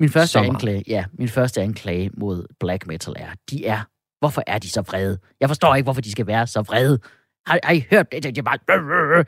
Min 0.00 0.08
første 0.08 0.32
Sommer. 0.32 0.52
anklage, 0.52 0.84
ja, 0.86 1.04
min 1.18 1.28
første 1.28 1.60
anklage 1.60 2.10
mod 2.16 2.46
black 2.60 2.86
metal 2.86 3.14
er, 3.16 3.28
de 3.50 3.66
er, 3.66 3.80
hvorfor 4.20 4.42
er 4.46 4.58
de 4.58 4.70
så 4.70 4.80
vrede? 4.80 5.18
Jeg 5.40 5.48
forstår 5.48 5.74
ikke, 5.74 5.84
hvorfor 5.84 6.00
de 6.00 6.12
skal 6.12 6.26
være 6.26 6.46
så 6.46 6.62
vrede. 6.62 6.98
Har, 7.46 7.58
har 7.64 7.72
I 7.72 7.84
hørt 7.90 8.12
det? 8.12 8.36
De 8.36 8.38
er 8.38 8.42
bare... 8.42 9.24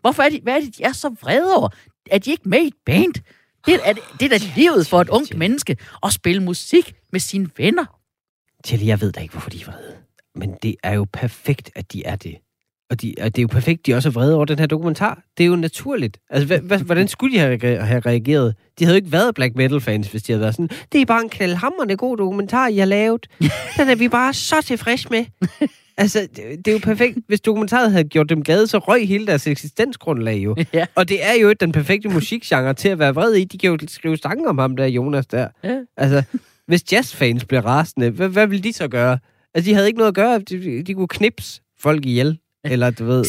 Hvorfor 0.00 0.22
er 0.22 0.28
de, 0.28 0.40
hvad 0.42 0.56
er 0.56 0.60
det, 0.60 0.76
de 0.76 0.82
er 0.82 0.92
så 0.92 1.08
vrede 1.20 1.56
over? 1.56 1.68
Er 2.10 2.18
de 2.18 2.30
ikke 2.30 2.48
med 2.48 2.58
i 2.58 2.66
et 2.66 2.74
band? 2.86 3.14
Det 3.66 3.80
er, 3.84 3.92
det 4.20 4.32
er 4.32 4.38
da 4.38 4.44
livet 4.56 4.86
for 4.86 5.00
et 5.00 5.08
ungt 5.08 5.36
menneske 5.36 5.76
at 6.02 6.12
spille 6.12 6.42
musik 6.42 6.94
med 7.12 7.20
sine 7.20 7.48
venner. 7.56 7.84
Tjelle, 8.64 8.86
jeg 8.86 9.00
ved 9.00 9.12
da 9.12 9.20
ikke, 9.20 9.32
hvorfor 9.32 9.50
de 9.50 9.60
er 9.60 9.64
vrede. 9.64 9.96
Men 10.34 10.54
det 10.62 10.76
er 10.82 10.92
jo 10.92 11.06
perfekt, 11.12 11.70
at 11.74 11.92
de 11.92 12.04
er 12.04 12.16
det. 12.16 12.36
Og, 12.92 13.02
de, 13.02 13.14
og 13.20 13.36
det 13.36 13.38
er 13.38 13.42
jo 13.42 13.48
perfekt, 13.48 13.86
de 13.86 13.94
også 13.94 14.08
er 14.08 14.12
vrede 14.12 14.34
over 14.36 14.44
den 14.44 14.58
her 14.58 14.66
dokumentar. 14.66 15.22
Det 15.38 15.44
er 15.44 15.48
jo 15.48 15.56
naturligt. 15.56 16.18
Altså, 16.30 16.78
hvordan 16.84 17.08
skulle 17.08 17.36
de 17.36 17.40
have, 17.40 17.78
have 17.78 18.00
reageret? 18.00 18.54
De 18.78 18.84
havde 18.84 18.94
jo 18.94 18.96
ikke 18.96 19.12
været 19.12 19.34
black 19.34 19.56
metal-fans, 19.56 20.10
hvis 20.10 20.22
de 20.22 20.32
havde 20.32 20.40
været 20.40 20.54
sådan, 20.54 20.68
det 20.92 21.00
er 21.00 21.04
bare 21.04 21.22
en 21.22 21.28
knaldhammerende 21.28 21.96
god 21.96 22.16
dokumentar, 22.16 22.68
I 22.68 22.76
har 22.76 22.84
lavet. 22.84 23.26
Den 23.76 23.88
er 23.88 23.94
vi 23.94 24.08
bare 24.08 24.34
så 24.34 24.62
tilfredse 24.64 25.08
med. 25.10 25.24
Altså, 25.96 26.20
det, 26.20 26.42
det 26.64 26.68
er 26.68 26.72
jo 26.72 26.78
perfekt. 26.82 27.18
Hvis 27.26 27.40
dokumentaret 27.40 27.90
havde 27.90 28.04
gjort 28.04 28.28
dem 28.28 28.42
glade, 28.42 28.66
så 28.66 28.78
røg 28.78 29.08
hele 29.08 29.26
deres 29.26 29.46
eksistensgrundlag 29.46 30.36
jo. 30.36 30.56
Ja. 30.72 30.86
Og 30.94 31.08
det 31.08 31.24
er 31.24 31.32
jo 31.42 31.52
den 31.52 31.72
perfekte 31.72 32.08
musikgenre 32.08 32.74
til 32.74 32.88
at 32.88 32.98
være 32.98 33.14
vred 33.14 33.34
i. 33.34 33.44
De 33.44 33.58
kan 33.58 33.70
jo 33.70 33.78
skrive 33.88 34.16
sange 34.16 34.48
om 34.48 34.58
ham 34.58 34.76
der, 34.76 34.86
Jonas 34.86 35.26
der. 35.26 35.48
Ja. 35.64 35.78
Altså, 35.96 36.22
hvis 36.66 36.92
jazzfans 36.92 37.44
blev 37.44 37.60
rasende, 37.60 38.10
hvad, 38.10 38.28
hvad 38.28 38.46
ville 38.46 38.62
de 38.62 38.72
så 38.72 38.88
gøre? 38.88 39.18
Altså, 39.54 39.70
de 39.70 39.74
havde 39.74 39.86
ikke 39.86 39.98
noget 39.98 40.08
at 40.08 40.14
gøre. 40.14 40.38
De, 40.38 40.82
de 40.82 40.94
kunne 40.94 41.08
knips 41.08 41.62
folk 41.82 42.06
ihjel. 42.06 42.38
Eller 42.64 42.90
du 42.90 43.04
ved... 43.04 43.24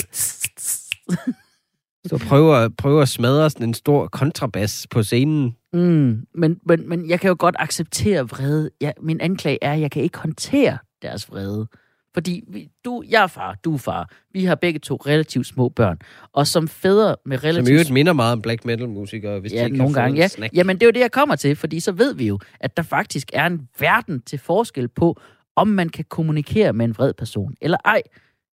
Så 2.06 2.18
prøver, 2.28 2.70
prøver 2.70 3.02
at 3.02 3.10
smadre 3.10 3.50
sådan 3.50 3.68
en 3.68 3.74
stor 3.74 4.08
kontrabas 4.08 4.88
på 4.90 5.04
scenen. 5.04 5.56
Mm, 5.74 6.26
men, 6.36 6.60
men, 6.66 6.90
men 6.90 7.10
jeg 7.10 7.20
kan 7.20 7.28
jo 7.28 7.36
godt 7.40 7.56
acceptere 7.60 8.30
vrede. 8.30 8.70
Ja, 8.82 8.92
min 9.02 9.22
anklage 9.22 9.58
er, 9.62 9.74
at 9.74 9.82
jeg 9.82 9.92
kan 9.92 10.04
ikke 10.04 10.18
håndtere 10.18 10.78
deres 11.02 11.30
vrede. 11.30 11.68
Fordi 12.14 12.44
vi, 12.48 12.70
du, 12.86 13.04
jeg 13.10 13.24
er 13.24 13.28
far, 13.28 13.58
du 13.64 13.74
er 13.74 13.78
far. 13.78 14.10
Vi 14.34 14.46
har 14.46 14.56
begge 14.56 14.80
to 14.80 14.96
relativt 14.96 15.48
små 15.48 15.70
børn. 15.70 16.00
Og 16.34 16.48
som 16.48 16.68
fædre 16.68 17.16
med 17.26 17.44
relativt... 17.44 17.66
Som 17.66 17.72
i 17.72 17.74
øvrigt 17.74 17.92
minder 17.92 18.14
meget 18.14 18.34
om 18.34 18.42
black 18.42 18.66
metal 18.66 18.90
musikere, 18.90 19.40
hvis 19.40 19.54
ja, 19.54 19.60
de 19.60 19.66
ikke 19.66 19.78
nogle 19.78 19.94
gange, 19.94 20.18
ja. 20.18 20.28
Snack. 20.28 20.54
Jamen, 20.56 20.76
det 20.76 20.84
er 20.84 20.88
jo 20.88 20.92
det, 20.92 21.00
jeg 21.00 21.12
kommer 21.12 21.36
til, 21.36 21.56
fordi 21.56 21.80
så 21.80 21.92
ved 21.92 22.16
vi 22.16 22.28
jo, 22.28 22.40
at 22.60 22.78
der 22.78 22.84
faktisk 22.84 23.30
er 23.34 23.46
en 23.46 23.68
verden 23.80 24.22
til 24.22 24.40
forskel 24.40 24.88
på, 24.88 25.22
om 25.56 25.68
man 25.68 25.90
kan 25.90 26.06
kommunikere 26.10 26.74
med 26.74 26.86
en 26.86 26.96
vred 26.98 27.14
person, 27.14 27.54
eller 27.62 27.78
ej. 27.86 28.02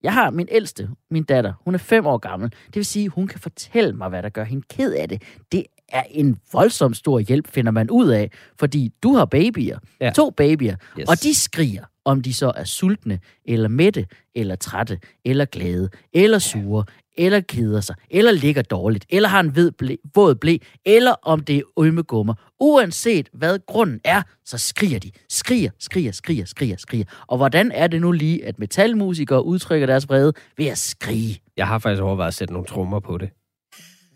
Jeg 0.03 0.15
har 0.15 0.31
min 0.31 0.49
ældste, 0.51 0.89
min 1.11 1.23
datter, 1.23 1.53
hun 1.65 1.75
er 1.75 1.79
fem 1.79 2.07
år 2.07 2.19
gammel. 2.19 2.51
Det 2.67 2.77
vil 2.77 2.85
sige, 2.85 3.09
hun 3.09 3.27
kan 3.27 3.41
fortælle 3.41 3.93
mig, 3.93 4.09
hvad 4.09 4.23
der 4.23 4.29
gør 4.29 4.45
hende 4.45 4.63
ked 4.71 4.93
af 4.93 5.09
det. 5.09 5.23
Det 5.53 5.65
er 5.89 6.03
en 6.11 6.39
voldsom 6.53 6.95
stor 6.95 7.19
hjælp, 7.19 7.49
finder 7.49 7.73
man 7.73 7.91
ud 7.91 8.09
af, 8.09 8.31
fordi 8.59 8.93
du 9.03 9.15
har 9.15 9.25
babyer, 9.25 9.79
ja. 10.01 10.11
to 10.11 10.31
babyer, 10.31 10.77
yes. 11.01 11.09
og 11.09 11.23
de 11.23 11.35
skriger, 11.35 11.85
om 12.05 12.23
de 12.23 12.35
så 12.35 12.53
er 12.57 12.65
sultne, 12.65 13.19
eller 13.45 13.69
mætte, 13.69 14.07
eller 14.35 14.57
trætte, 14.57 14.99
eller 15.25 15.45
glade, 15.45 15.89
eller 16.13 16.39
sure, 16.39 16.85
eller 17.19 17.41
keder 17.41 17.81
sig, 17.81 17.97
eller 18.11 18.33
ligger 18.33 18.63
dårligt, 18.63 19.07
eller 19.09 19.29
har 19.29 19.41
en 19.41 19.57
ved 19.57 19.73
blæ, 19.73 19.97
våd 20.15 20.35
blæ, 20.35 20.57
eller 20.87 21.13
om 21.23 21.41
det 21.41 21.57
er 21.57 21.63
ømmegummer. 21.81 22.35
Uanset 22.61 23.29
hvad 23.33 23.59
grunden 23.67 24.01
er, 24.05 24.23
så 24.45 24.59
skriger 24.59 24.99
de. 24.99 25.11
Skriger, 25.29 25.71
skriger, 25.79 26.13
skriger, 26.13 26.45
skriger, 26.45 26.77
skriger. 26.77 27.05
Og 27.27 27.37
hvordan 27.37 27.73
er 27.73 27.87
det 27.87 28.01
nu 28.01 28.13
lige, 28.13 28.45
at 28.45 28.59
metalmusikere 28.59 29.45
udtrykker 29.45 29.87
deres 29.87 30.09
vrede 30.09 30.33
ved 30.57 30.67
at 30.67 30.79
skrige? 30.79 31.41
Jeg 31.57 31.67
har 31.67 31.79
faktisk 31.79 32.03
overvejet 32.03 32.29
at 32.29 32.35
sætte 32.35 32.53
nogle 32.53 32.69
trommer 32.69 33.01
på 33.01 33.19
det. 33.19 33.31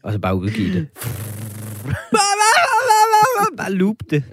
Og 0.03 0.13
så 0.13 0.19
bare 0.19 0.37
udgive 0.37 0.75
det. 0.75 0.89
bare 3.59 3.73
loop 3.73 3.97
det. 4.11 4.25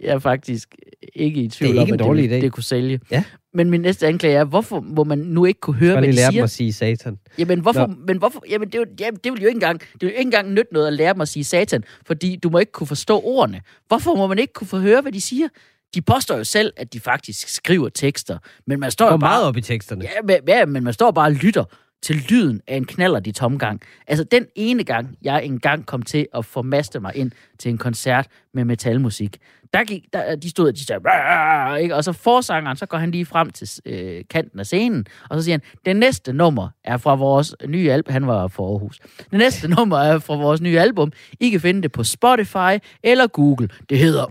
Jeg 0.00 0.14
er 0.14 0.18
faktisk 0.18 0.74
ikke 1.14 1.42
i 1.42 1.48
tvivl 1.48 1.70
det 1.72 1.78
er 1.78 1.82
ikke 1.82 1.92
om, 1.92 2.00
en 2.00 2.06
dårlig 2.06 2.24
at 2.24 2.30
det, 2.30 2.38
idé. 2.38 2.40
det 2.40 2.52
kunne 2.52 2.62
sælge. 2.62 3.00
Ja. 3.10 3.24
Men 3.56 3.70
min 3.70 3.80
næste 3.80 4.06
anklage 4.06 4.34
er, 4.34 4.44
hvorfor 4.44 4.80
må 4.80 5.04
man 5.04 5.18
nu 5.18 5.44
ikke 5.44 5.60
kunne 5.60 5.76
høre, 5.76 5.92
hvad 5.92 6.08
de 6.08 6.12
lære 6.12 6.30
siger? 6.30 6.40
dem 6.40 6.44
at 6.44 6.50
sige 6.50 6.72
satan. 6.72 7.18
Jamen, 7.38 7.60
hvorfor, 7.60 7.86
Nå. 7.86 7.94
men 8.06 8.18
hvorfor, 8.18 8.44
jamen, 8.50 8.68
det, 8.68 8.80
er 8.80 8.84
jamen, 9.00 9.20
det 9.24 9.32
vil 9.32 9.40
jo 9.40 9.46
ikke 9.46 9.56
engang, 9.56 9.80
det 9.80 9.88
vil 10.00 10.08
jo 10.08 10.12
ikke 10.12 10.20
engang 10.20 10.52
nytte 10.52 10.72
noget 10.72 10.86
at 10.86 10.92
lære 10.92 11.12
dem 11.12 11.20
at 11.20 11.28
sige 11.28 11.44
satan, 11.44 11.84
fordi 12.06 12.36
du 12.36 12.50
må 12.50 12.58
ikke 12.58 12.72
kunne 12.72 12.86
forstå 12.86 13.20
ordene. 13.24 13.60
Hvorfor 13.88 14.14
må 14.14 14.26
man 14.26 14.38
ikke 14.38 14.52
kunne 14.52 14.66
få 14.66 14.78
høre, 14.78 15.00
hvad 15.00 15.12
de 15.12 15.20
siger? 15.20 15.48
De 15.94 16.02
påstår 16.02 16.36
jo 16.36 16.44
selv, 16.44 16.72
at 16.76 16.92
de 16.92 17.00
faktisk 17.00 17.48
skriver 17.48 17.88
tekster, 17.88 18.38
men 18.66 18.80
man 18.80 18.90
står 18.90 19.04
jo 19.04 19.16
bare... 19.16 19.18
meget 19.18 19.44
op 19.44 19.56
i 19.56 19.60
teksterne. 19.60 20.04
Ja, 20.04 20.22
men, 20.24 20.36
ja, 20.48 20.66
men 20.66 20.84
man 20.84 20.92
står 20.92 21.10
bare 21.10 21.26
og 21.26 21.32
lytter 21.32 21.64
til 22.02 22.16
lyden 22.28 22.60
af 22.66 22.76
en 22.76 22.84
knaller 22.84 23.20
i 23.24 23.32
tomgang. 23.32 23.80
Altså, 24.06 24.24
den 24.24 24.46
ene 24.54 24.84
gang, 24.84 25.16
jeg 25.22 25.44
engang 25.44 25.86
kom 25.86 26.02
til 26.02 26.26
at 26.34 26.44
formaste 26.44 27.00
mig 27.00 27.16
ind 27.16 27.30
til 27.58 27.68
en 27.68 27.78
koncert 27.78 28.26
med 28.54 28.64
metalmusik, 28.64 29.38
der 29.72 29.84
gik, 29.84 30.04
der, 30.12 30.36
de 30.36 30.50
stod 30.50 30.68
og 30.68 30.74
de 30.74 30.84
sagde, 30.84 31.82
ikke? 31.82 31.94
og 31.94 32.04
så 32.04 32.12
forsangeren, 32.12 32.76
så 32.76 32.86
går 32.86 32.98
han 32.98 33.10
lige 33.10 33.26
frem 33.26 33.50
til 33.50 33.68
øh, 33.86 34.24
kanten 34.30 34.60
af 34.60 34.66
scenen, 34.66 35.06
og 35.30 35.38
så 35.38 35.44
siger 35.44 35.52
han, 35.54 35.62
det 35.86 35.96
næste 35.96 36.32
nummer 36.32 36.68
er 36.84 36.96
fra 36.96 37.14
vores 37.14 37.54
nye 37.66 37.92
album, 37.92 38.12
han 38.12 38.26
var 38.26 38.48
fra 38.48 38.62
Aarhus, 38.62 38.98
det 39.30 39.38
næste 39.38 39.68
nummer 39.68 39.98
er 39.98 40.18
fra 40.18 40.36
vores 40.36 40.60
nye 40.60 40.80
album, 40.80 41.12
I 41.40 41.50
kan 41.50 41.60
finde 41.60 41.82
det 41.82 41.92
på 41.92 42.04
Spotify 42.04 42.78
eller 43.02 43.26
Google, 43.26 43.68
det 43.88 43.98
hedder 43.98 44.24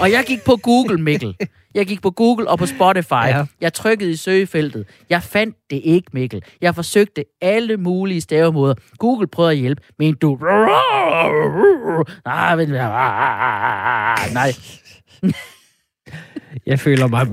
og 0.00 0.10
jeg 0.10 0.24
gik 0.26 0.44
på 0.44 0.56
Google, 0.56 0.98
Mikkel. 1.02 1.36
Jeg 1.74 1.86
gik 1.86 2.02
på 2.02 2.10
Google 2.10 2.48
og 2.48 2.58
på 2.58 2.66
Spotify. 2.66 3.26
Ja. 3.26 3.44
Jeg 3.60 3.72
trykkede 3.72 4.10
i 4.10 4.16
søgefeltet. 4.16 4.86
Jeg 5.10 5.22
fandt 5.22 5.56
det 5.70 5.80
ikke, 5.84 6.10
Mikkel. 6.12 6.42
Jeg 6.60 6.74
forsøgte 6.74 7.24
alle 7.40 7.76
mulige 7.76 8.20
stavemåder. 8.20 8.74
Google 8.98 9.26
prøvede 9.26 9.52
at 9.52 9.58
hjælpe, 9.58 9.82
men 9.98 10.14
du... 10.14 10.38
Nej, 12.24 12.56
men... 12.56 12.68
Nej. 12.68 14.52
Jeg 16.66 16.80
føler 16.80 17.06
mig... 17.06 17.26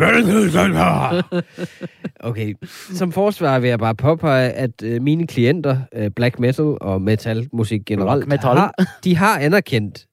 Okay, 2.20 2.54
som 2.94 3.12
forsvar 3.12 3.60
vil 3.60 3.70
jeg 3.70 3.80
bare 3.80 3.96
påpege, 3.96 4.50
at 4.52 4.84
øh, 4.84 5.02
mine 5.02 5.28
klienter, 5.28 5.78
øh, 5.96 6.12
black 6.16 6.40
metal 6.40 6.78
og 6.82 7.02
metal 7.02 7.50
musik 7.54 7.82
generelt, 7.86 8.28
metal. 8.28 8.58
Har, 8.58 8.74
de 9.04 9.16
har 9.16 9.40
anerkendt 9.40 10.08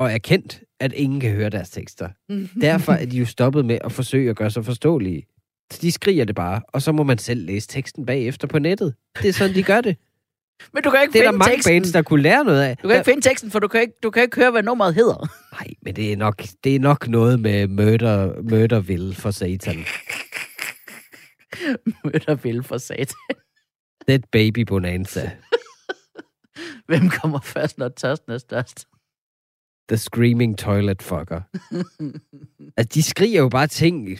og 0.00 0.12
erkendt, 0.12 0.60
at 0.82 0.92
ingen 0.92 1.20
kan 1.20 1.30
høre 1.30 1.50
deres 1.50 1.70
tekster. 1.70 2.08
Derfor 2.60 2.92
er 2.92 3.06
de 3.06 3.18
jo 3.18 3.26
stoppet 3.36 3.64
med 3.64 3.78
at 3.84 3.92
forsøge 3.92 4.30
at 4.30 4.36
gøre 4.36 4.50
sig 4.50 4.64
forståelige. 4.64 5.26
Så 5.72 5.78
de 5.82 5.92
skriger 5.92 6.24
det 6.24 6.34
bare, 6.34 6.60
og 6.68 6.82
så 6.82 6.92
må 6.92 7.02
man 7.02 7.18
selv 7.18 7.46
læse 7.46 7.68
teksten 7.68 8.06
bagefter 8.06 8.46
på 8.48 8.58
nettet. 8.58 8.94
Det 9.22 9.28
er 9.28 9.32
sådan, 9.32 9.54
de 9.54 9.62
gør 9.62 9.80
det. 9.80 9.96
Men 10.74 10.82
du 10.82 10.90
kan 10.90 11.02
ikke 11.02 11.12
Det 11.12 11.18
er 11.18 11.22
der 11.22 11.30
finde 11.30 11.38
mange 11.38 11.54
teksten. 11.54 11.72
bands, 11.72 11.92
der 11.92 12.02
kunne 12.02 12.22
lære 12.22 12.44
noget 12.44 12.62
af. 12.62 12.76
Du 12.76 12.88
kan 12.88 12.96
ikke 12.96 13.04
finde 13.10 13.20
teksten, 13.28 13.50
for 13.50 13.58
du 13.58 13.68
kan 13.68 13.80
ikke, 13.80 13.94
du 14.02 14.10
kan 14.10 14.22
ikke 14.22 14.36
høre, 14.36 14.50
hvad 14.50 14.62
nummeret 14.62 14.94
hedder. 14.94 15.28
Nej, 15.60 15.68
men 15.82 15.96
det 15.96 16.12
er 16.12 16.16
nok, 16.16 16.42
det 16.64 16.74
er 16.76 16.80
nok 16.80 17.08
noget 17.08 17.40
med 17.40 17.66
murder, 17.68 18.42
murderville 18.42 19.14
for 19.14 19.30
satan. 19.30 19.84
Møder 22.04 22.34
vil 22.34 22.62
for 22.62 22.78
sat. 22.78 23.14
Dead 24.08 24.20
baby 24.32 24.58
bonanza. 24.58 25.30
Hvem 26.86 27.08
kommer 27.08 27.40
først, 27.40 27.78
når 27.78 27.88
tørsten 27.88 28.32
er 28.32 28.38
størst? 28.38 28.86
The 29.88 29.96
screaming 29.96 30.58
toilet 30.58 31.02
fucker. 31.02 31.40
altså, 32.76 32.88
de 32.94 33.02
skriger 33.02 33.40
jo 33.40 33.48
bare 33.48 33.66
ting. 33.66 34.18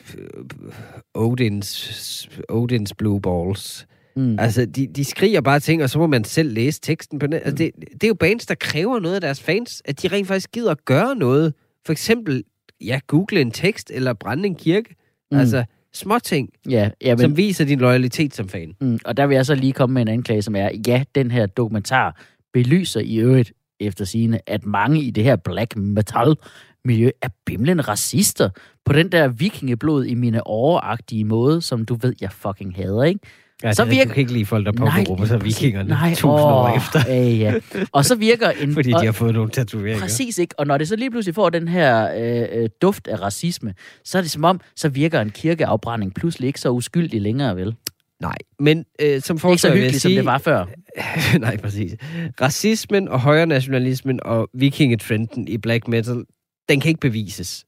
Odins, 1.14 2.28
Odins 2.48 2.94
blue 2.94 3.20
balls. 3.20 3.86
Mm. 4.16 4.38
Altså, 4.38 4.66
de, 4.66 4.86
de 4.86 5.04
skriger 5.04 5.40
bare 5.40 5.60
ting, 5.60 5.82
og 5.82 5.90
så 5.90 5.98
må 5.98 6.06
man 6.06 6.24
selv 6.24 6.52
læse 6.52 6.80
teksten 6.80 7.18
på 7.18 7.26
net. 7.26 7.36
Altså, 7.44 7.54
det, 7.54 7.70
det 7.92 8.04
er 8.04 8.08
jo 8.08 8.14
bands, 8.14 8.46
der 8.46 8.54
kræver 8.54 8.98
noget 8.98 9.14
af 9.14 9.20
deres 9.20 9.40
fans, 9.40 9.82
at 9.84 10.02
de 10.02 10.08
rent 10.08 10.28
faktisk 10.28 10.52
gider 10.52 10.70
at 10.70 10.84
gøre 10.84 11.16
noget. 11.16 11.54
For 11.86 11.92
eksempel, 11.92 12.44
ja, 12.80 13.00
google 13.06 13.40
en 13.40 13.50
tekst, 13.50 13.90
eller 13.94 14.12
brænde 14.12 14.46
en 14.46 14.54
kirke. 14.54 14.88
Mm. 14.90 15.36
Mm. 15.36 15.40
Altså, 15.40 15.64
små 15.92 16.18
ting, 16.18 16.48
Ja, 16.68 16.90
ja, 17.00 17.14
men, 17.14 17.18
som 17.18 17.36
viser 17.36 17.64
din 17.64 17.78
loyalitet 17.78 18.34
som 18.34 18.48
fan. 18.48 18.72
Mm, 18.80 18.98
og 19.04 19.16
der 19.16 19.26
vil 19.26 19.34
jeg 19.34 19.46
så 19.46 19.54
lige 19.54 19.72
komme 19.72 19.94
med 19.94 20.02
en 20.02 20.08
anklage, 20.08 20.42
som 20.42 20.56
er, 20.56 20.70
ja, 20.86 21.04
den 21.14 21.30
her 21.30 21.46
dokumentar 21.46 22.20
belyser 22.52 23.00
i 23.00 23.16
øvrigt 23.16 23.52
efter 23.82 24.04
sigende, 24.04 24.40
at 24.46 24.66
mange 24.66 25.02
i 25.02 25.10
det 25.10 25.24
her 25.24 25.36
black 25.36 25.76
metal 25.76 26.36
miljø 26.84 27.10
er 27.22 27.28
bimlende 27.46 27.82
racister 27.82 28.50
på 28.84 28.92
den 28.92 29.12
der 29.12 29.28
vikingeblod 29.28 30.04
i 30.04 30.14
mine 30.14 30.46
overagtige 30.46 31.24
måde, 31.24 31.62
som 31.62 31.84
du 31.84 31.94
ved, 31.94 32.14
jeg 32.20 32.32
fucking 32.32 32.76
hader, 32.76 33.02
ikke? 33.02 33.20
Ja, 33.62 33.72
så 33.72 33.84
virker... 33.84 34.04
Du 34.04 34.12
kan 34.12 34.20
ikke 34.20 34.32
lide 34.32 34.46
folk, 34.46 34.66
der 34.66 34.72
påberåber 34.72 35.26
sig 35.26 35.44
vikingerne 35.44 35.88
nej, 35.88 36.10
tusind 36.10 36.30
åh, 36.30 36.40
år 36.40 36.76
efter. 36.76 37.00
Øh, 37.10 37.40
ja. 37.40 37.54
Og 37.92 38.04
så 38.04 38.14
virker 38.14 38.50
en... 38.50 38.74
Fordi 38.74 38.88
de 38.88 39.04
har 39.04 39.12
fået 39.12 39.34
nogle 39.34 39.50
tatoveringer. 39.50 40.00
Præcis, 40.00 40.38
ikke? 40.38 40.54
Og 40.58 40.66
når 40.66 40.78
det 40.78 40.88
så 40.88 40.96
lige 40.96 41.10
pludselig 41.10 41.34
får 41.34 41.50
den 41.50 41.68
her 41.68 42.10
øh, 42.16 42.62
øh, 42.62 42.68
duft 42.82 43.08
af 43.08 43.22
racisme, 43.22 43.74
så 44.04 44.18
er 44.18 44.22
det 44.22 44.30
som 44.30 44.44
om, 44.44 44.60
så 44.76 44.88
virker 44.88 45.20
en 45.20 45.30
kirkeafbrænding 45.30 46.14
pludselig 46.14 46.46
ikke 46.46 46.60
så 46.60 46.70
uskyldig 46.70 47.22
længere, 47.22 47.56
vel? 47.56 47.74
Nej, 48.22 48.36
men 48.58 48.84
øh, 49.00 49.20
som 49.20 49.38
forsvar 49.38 49.52
Ikke 49.52 49.60
så 49.60 49.68
hyggeligt, 49.68 49.92
sige, 49.92 50.00
som 50.00 50.12
det 50.12 50.24
var 50.24 50.38
før. 50.38 50.66
nej, 51.46 51.56
præcis. 51.56 51.94
Racismen 52.40 53.08
og 53.08 53.20
højre 53.20 53.46
nationalismen 53.46 54.20
og 54.22 54.48
vikingetrenden 54.54 55.48
i 55.48 55.58
black 55.58 55.88
metal, 55.88 56.24
den 56.68 56.80
kan 56.80 56.88
ikke 56.88 57.00
bevises. 57.00 57.64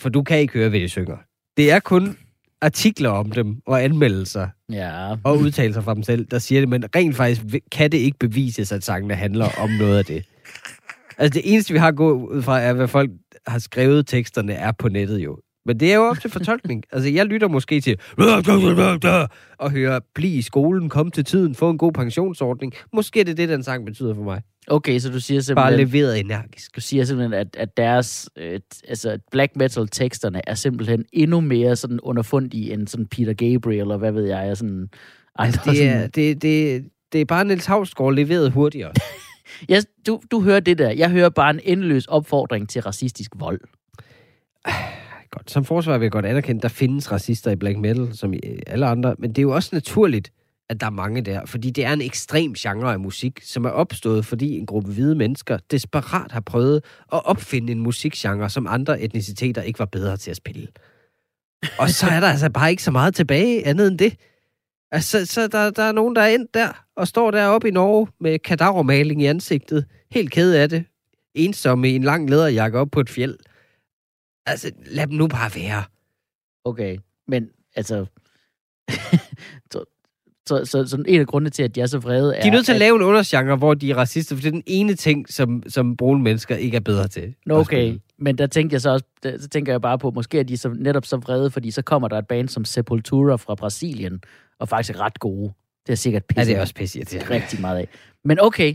For 0.00 0.08
du 0.08 0.22
kan 0.22 0.38
ikke 0.38 0.52
høre, 0.52 0.68
hvad 0.68 0.80
de 0.80 0.88
synger. 0.88 1.16
Det 1.56 1.70
er 1.70 1.80
kun 1.80 2.16
artikler 2.60 3.10
om 3.10 3.30
dem 3.30 3.60
og 3.66 3.84
anmeldelser 3.84 4.48
ja. 4.72 5.16
og 5.24 5.38
udtalelser 5.38 5.80
fra 5.80 5.94
dem 5.94 6.02
selv, 6.02 6.26
der 6.30 6.38
siger 6.38 6.60
det, 6.60 6.68
men 6.68 6.84
rent 6.96 7.16
faktisk 7.16 7.42
kan 7.72 7.92
det 7.92 7.98
ikke 7.98 8.18
bevises, 8.18 8.72
at 8.72 8.84
sangene 8.84 9.14
handler 9.14 9.48
om 9.58 9.70
noget 9.70 9.98
af 9.98 10.04
det. 10.04 10.24
Altså 11.18 11.40
det 11.40 11.52
eneste, 11.52 11.72
vi 11.72 11.78
har 11.78 11.92
gået 11.92 12.12
ud 12.12 12.42
fra, 12.42 12.60
er, 12.60 12.72
hvad 12.72 12.88
folk 12.88 13.10
har 13.46 13.58
skrevet 13.58 14.06
teksterne 14.06 14.52
er 14.52 14.72
på 14.72 14.88
nettet 14.88 15.18
jo. 15.18 15.38
Men 15.68 15.80
det 15.80 15.92
er 15.92 15.96
jo 15.96 16.02
op 16.02 16.20
til 16.20 16.30
fortolkning. 16.30 16.84
Altså, 16.92 17.10
jeg 17.10 17.26
lytter 17.26 17.48
måske 17.48 17.80
til 17.80 17.98
og 19.58 19.70
hører, 19.70 20.00
bliv 20.14 20.38
i 20.38 20.42
skolen, 20.42 20.88
kom 20.88 21.10
til 21.10 21.24
tiden, 21.24 21.54
få 21.54 21.70
en 21.70 21.78
god 21.78 21.92
pensionsordning. 21.92 22.72
Måske 22.92 23.20
er 23.20 23.24
det 23.24 23.36
det, 23.36 23.48
den 23.48 23.62
sang 23.62 23.86
betyder 23.86 24.14
for 24.14 24.22
mig. 24.22 24.42
Okay, 24.66 24.98
så 24.98 25.10
du 25.10 25.20
siger 25.20 25.40
simpelthen... 25.40 25.72
Bare 25.72 25.76
leveret 25.76 26.20
energisk. 26.20 26.76
Du 26.76 26.80
siger 26.80 27.04
simpelthen, 27.04 27.32
at, 27.32 27.56
at 27.56 27.76
deres 27.76 28.30
øh, 28.36 28.60
altså 28.88 29.18
black 29.30 29.56
metal-teksterne 29.56 30.40
er 30.46 30.54
simpelthen 30.54 31.04
endnu 31.12 31.40
mere 31.40 31.76
sådan 31.76 32.00
underfundige 32.00 32.72
end 32.72 32.88
sådan 32.88 33.06
Peter 33.06 33.32
Gabriel, 33.32 33.80
eller 33.80 33.96
hvad 33.96 34.12
ved 34.12 34.24
jeg, 34.24 34.56
sådan... 34.56 34.88
Altså, 35.34 35.60
det, 35.64 35.84
er, 35.84 35.92
sådan... 35.92 36.10
det, 36.10 36.42
det, 36.42 36.84
det 37.12 37.20
er 37.20 37.24
bare 37.24 37.44
Niels 37.44 37.66
Havsgaard 37.66 38.14
leveret 38.14 38.52
hurtigere. 38.52 38.92
ja, 39.68 39.80
du, 40.06 40.20
du 40.30 40.40
hører 40.40 40.60
det 40.60 40.78
der. 40.78 40.90
Jeg 40.90 41.10
hører 41.10 41.28
bare 41.28 41.50
en 41.50 41.60
endeløs 41.64 42.06
opfordring 42.06 42.68
til 42.68 42.82
racistisk 42.82 43.30
vold. 43.36 43.60
Godt. 45.30 45.50
Som 45.50 45.64
forsvar 45.64 45.98
vil 45.98 46.04
jeg 46.04 46.12
godt 46.12 46.26
anerkende, 46.26 46.58
at 46.58 46.62
der 46.62 46.68
findes 46.68 47.12
racister 47.12 47.50
i 47.50 47.56
black 47.56 47.78
metal, 47.78 48.16
som 48.16 48.32
i 48.32 48.40
øh, 48.46 48.58
alle 48.66 48.86
andre, 48.86 49.14
men 49.18 49.30
det 49.30 49.38
er 49.38 49.42
jo 49.42 49.54
også 49.54 49.70
naturligt, 49.72 50.32
at 50.68 50.80
der 50.80 50.86
er 50.86 50.90
mange 50.90 51.20
der, 51.20 51.46
fordi 51.46 51.70
det 51.70 51.84
er 51.84 51.92
en 51.92 52.00
ekstrem 52.00 52.54
genre 52.54 52.92
af 52.92 53.00
musik, 53.00 53.40
som 53.42 53.64
er 53.64 53.70
opstået, 53.70 54.26
fordi 54.26 54.58
en 54.58 54.66
gruppe 54.66 54.92
hvide 54.92 55.14
mennesker 55.14 55.58
desperat 55.70 56.32
har 56.32 56.40
prøvet 56.40 56.84
at 57.12 57.26
opfinde 57.26 57.72
en 57.72 57.80
musikgenre, 57.80 58.50
som 58.50 58.66
andre 58.66 59.00
etniciteter 59.00 59.62
ikke 59.62 59.78
var 59.78 59.84
bedre 59.84 60.16
til 60.16 60.30
at 60.30 60.36
spille. 60.36 60.68
Og 61.78 61.90
så 61.90 62.06
er 62.06 62.20
der 62.20 62.28
altså 62.28 62.50
bare 62.50 62.70
ikke 62.70 62.82
så 62.82 62.90
meget 62.90 63.14
tilbage 63.14 63.66
andet 63.66 63.88
end 63.88 63.98
det. 63.98 64.16
Altså, 64.90 65.26
så 65.26 65.46
der, 65.46 65.70
der 65.70 65.82
er 65.82 65.92
nogen, 65.92 66.16
der 66.16 66.22
er 66.22 66.28
endt 66.28 66.54
der, 66.54 66.84
og 66.96 67.08
står 67.08 67.30
deroppe 67.30 67.68
i 67.68 67.70
Norge 67.70 68.08
med 68.20 68.38
kadavermaling 68.38 69.22
i 69.22 69.26
ansigtet, 69.26 69.84
helt 70.10 70.30
ked 70.30 70.54
af 70.54 70.68
det, 70.68 70.84
ensomme 71.34 71.90
i 71.90 71.94
en 71.94 72.02
lang 72.02 72.30
læderjakke 72.30 72.78
op 72.78 72.88
på 72.90 73.00
et 73.00 73.10
fjeld. 73.10 73.38
Altså, 74.50 74.70
lad 74.86 75.06
dem 75.06 75.16
nu 75.16 75.26
bare 75.26 75.50
være. 75.54 75.84
Okay, 76.64 76.98
men 77.28 77.50
altså... 77.76 78.06
så, 79.72 79.84
så, 80.48 80.64
så, 80.64 80.86
så 80.86 81.04
en 81.08 81.20
af 81.20 81.26
grundene 81.26 81.50
til, 81.50 81.62
at 81.62 81.74
de 81.74 81.80
er 81.80 81.86
så 81.86 81.98
vrede 81.98 82.36
er... 82.36 82.42
De 82.42 82.48
er 82.48 82.52
nødt 82.52 82.64
til 82.64 82.72
at, 82.72 82.76
at 82.76 82.80
lave 82.80 82.96
en 82.96 83.02
undergenre, 83.02 83.56
hvor 83.56 83.74
de 83.74 83.90
er 83.90 83.96
racister, 83.96 84.36
for 84.36 84.40
det 84.42 84.48
er 84.48 84.52
den 84.52 84.62
ene 84.66 84.94
ting, 84.94 85.28
som, 85.28 85.62
som 85.68 85.96
brune 85.96 86.22
mennesker 86.22 86.56
ikke 86.56 86.76
er 86.76 86.80
bedre 86.80 87.08
til. 87.08 87.34
Nå, 87.46 87.58
okay, 87.58 87.98
men 88.18 88.38
der 88.38 88.46
tænker 88.46 88.74
jeg 88.74 88.80
så 88.80 88.90
også, 88.90 89.04
der, 89.22 89.38
så 89.38 89.48
tænker 89.48 89.72
jeg 89.72 89.80
bare 89.80 89.98
på, 89.98 90.10
måske 90.10 90.38
er 90.38 90.42
de 90.42 90.56
så, 90.56 90.68
netop 90.68 91.06
så 91.06 91.16
vrede, 91.16 91.50
fordi 91.50 91.70
så 91.70 91.82
kommer 91.82 92.08
der 92.08 92.18
et 92.18 92.26
band 92.26 92.48
som 92.48 92.64
Sepultura 92.64 93.36
fra 93.36 93.54
Brasilien, 93.54 94.22
og 94.58 94.68
faktisk 94.68 94.96
er 94.96 95.00
ret 95.00 95.18
gode. 95.20 95.52
Det 95.86 95.92
er 95.92 95.96
sikkert 95.96 96.24
pisse. 96.24 96.40
Ja, 96.40 96.44
det 96.44 96.56
er 96.56 96.60
også 96.60 96.74
pisse. 96.74 97.00
Det 97.00 97.14
er 97.14 97.30
rigtig 97.30 97.60
meget 97.60 97.78
af. 97.78 97.88
Men 98.24 98.40
okay. 98.40 98.74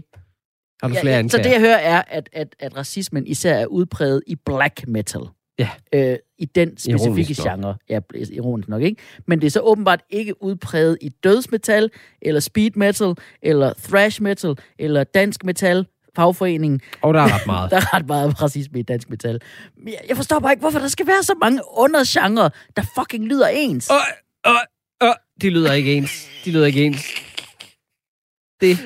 Har 0.81 0.87
du 0.89 0.95
flere 0.95 1.15
ja, 1.15 1.21
ja, 1.21 1.27
Så 1.27 1.37
det, 1.37 1.51
jeg 1.51 1.59
hører, 1.59 1.77
er, 1.77 2.01
at, 2.07 2.29
at, 2.33 2.55
at 2.59 2.77
racismen 2.77 3.27
især 3.27 3.55
er 3.55 3.65
udpræget 3.65 4.21
i 4.27 4.35
black 4.35 4.87
metal. 4.87 5.21
Ja. 5.59 5.69
Øh, 5.93 6.17
I 6.37 6.45
den 6.45 6.77
specifikke 6.77 7.35
genre. 7.43 7.75
Ja, 7.89 7.99
ironisk 8.31 8.69
nok, 8.69 8.81
ikke? 8.81 9.01
Men 9.27 9.41
det 9.41 9.47
er 9.47 9.51
så 9.51 9.59
åbenbart 9.59 10.01
ikke 10.09 10.43
udpræget 10.43 10.97
i 11.01 11.09
dødsmetal, 11.09 11.91
eller 12.21 12.39
speed 12.39 12.71
metal, 12.75 13.15
eller 13.41 13.73
thrash 13.83 14.21
metal, 14.21 14.55
eller 14.79 15.03
dansk 15.03 15.43
metal, 15.43 15.85
fagforeningen. 16.15 16.81
Og 17.01 17.13
der 17.13 17.19
er 17.19 17.35
ret 17.35 17.45
meget. 17.45 17.69
der 17.71 17.77
er 17.77 17.93
ret 17.93 18.07
meget 18.07 18.41
racisme 18.41 18.79
i 18.79 18.83
dansk 18.83 19.09
metal. 19.09 19.41
Men 19.77 19.93
jeg 20.09 20.15
forstår 20.15 20.39
bare 20.39 20.51
ikke, 20.51 20.61
hvorfor 20.61 20.79
der 20.79 20.87
skal 20.87 21.07
være 21.07 21.23
så 21.23 21.33
mange 21.41 21.61
undergenre, 21.77 22.49
der 22.75 22.83
fucking 22.97 23.25
lyder 23.25 23.47
ens. 23.47 23.91
Øh, 23.91 24.51
øh, 24.51 25.07
øh. 25.09 25.15
De 25.41 25.49
lyder 25.49 25.73
ikke 25.73 25.93
ens. 25.93 26.29
De 26.45 26.51
lyder 26.51 26.65
ikke 26.65 26.83
ens. 26.83 27.05
Det... 28.61 28.77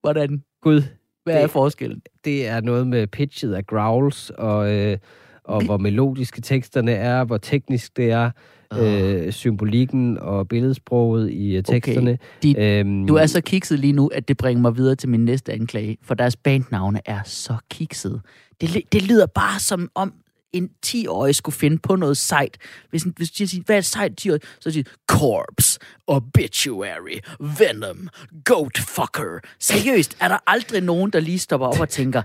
Hvordan? 0.00 0.44
Gud. 0.62 0.82
Hvad 1.24 1.34
det, 1.34 1.42
er 1.42 1.46
forskellen? 1.46 2.02
Det 2.24 2.46
er 2.46 2.60
noget 2.60 2.86
med 2.86 3.06
pitchet 3.06 3.54
af 3.54 3.66
growls, 3.66 4.30
og... 4.30 4.72
Øh, 4.72 4.98
og 5.44 5.64
hvor 5.64 5.76
melodiske 5.76 6.40
teksterne 6.40 6.92
er, 6.92 7.24
hvor 7.24 7.38
teknisk 7.38 7.96
det 7.96 8.10
er, 8.10 8.30
oh. 8.70 8.78
øh, 8.82 9.32
symbolikken 9.32 10.18
og 10.18 10.48
billedsproget 10.48 11.30
i 11.32 11.58
uh, 11.58 11.64
teksterne. 11.64 12.10
Okay. 12.10 12.54
De, 12.54 12.60
øhm, 12.60 13.06
du 13.06 13.14
er 13.14 13.26
så 13.26 13.40
kikset 13.40 13.78
lige 13.78 13.92
nu, 13.92 14.06
at 14.06 14.28
det 14.28 14.36
bringer 14.36 14.62
mig 14.62 14.76
videre 14.76 14.94
til 14.94 15.08
min 15.08 15.24
næste 15.24 15.52
anklage, 15.52 15.96
for 16.02 16.14
deres 16.14 16.36
bandnavne 16.36 17.00
er 17.04 17.20
så 17.24 17.56
kikset. 17.70 18.20
Det, 18.60 18.82
det 18.92 19.02
lyder 19.02 19.26
bare 19.26 19.60
som 19.60 19.90
om 19.94 20.12
en 20.52 20.70
10-årig 20.86 21.34
skulle 21.34 21.56
finde 21.56 21.78
på 21.78 21.96
noget 21.96 22.16
sejt. 22.16 22.58
Hvis, 22.90 23.02
hvis 23.16 23.30
de 23.30 23.48
siger, 23.48 23.62
hvad 23.66 23.76
er 23.76 23.80
sejt 23.80 24.26
10-årig? 24.26 24.40
Så 24.60 24.70
siger 24.70 24.84
Corpse, 25.06 25.78
Obituary, 26.06 27.18
Venom, 27.40 28.08
Goat 28.44 28.78
Fucker. 28.78 29.38
Seriøst, 29.60 30.16
er 30.20 30.28
der 30.28 30.38
aldrig 30.46 30.82
nogen, 30.82 31.10
der 31.10 31.20
lige 31.20 31.38
stopper 31.38 31.66
op 31.66 31.80
og 31.80 31.88
tænker, 31.88 32.22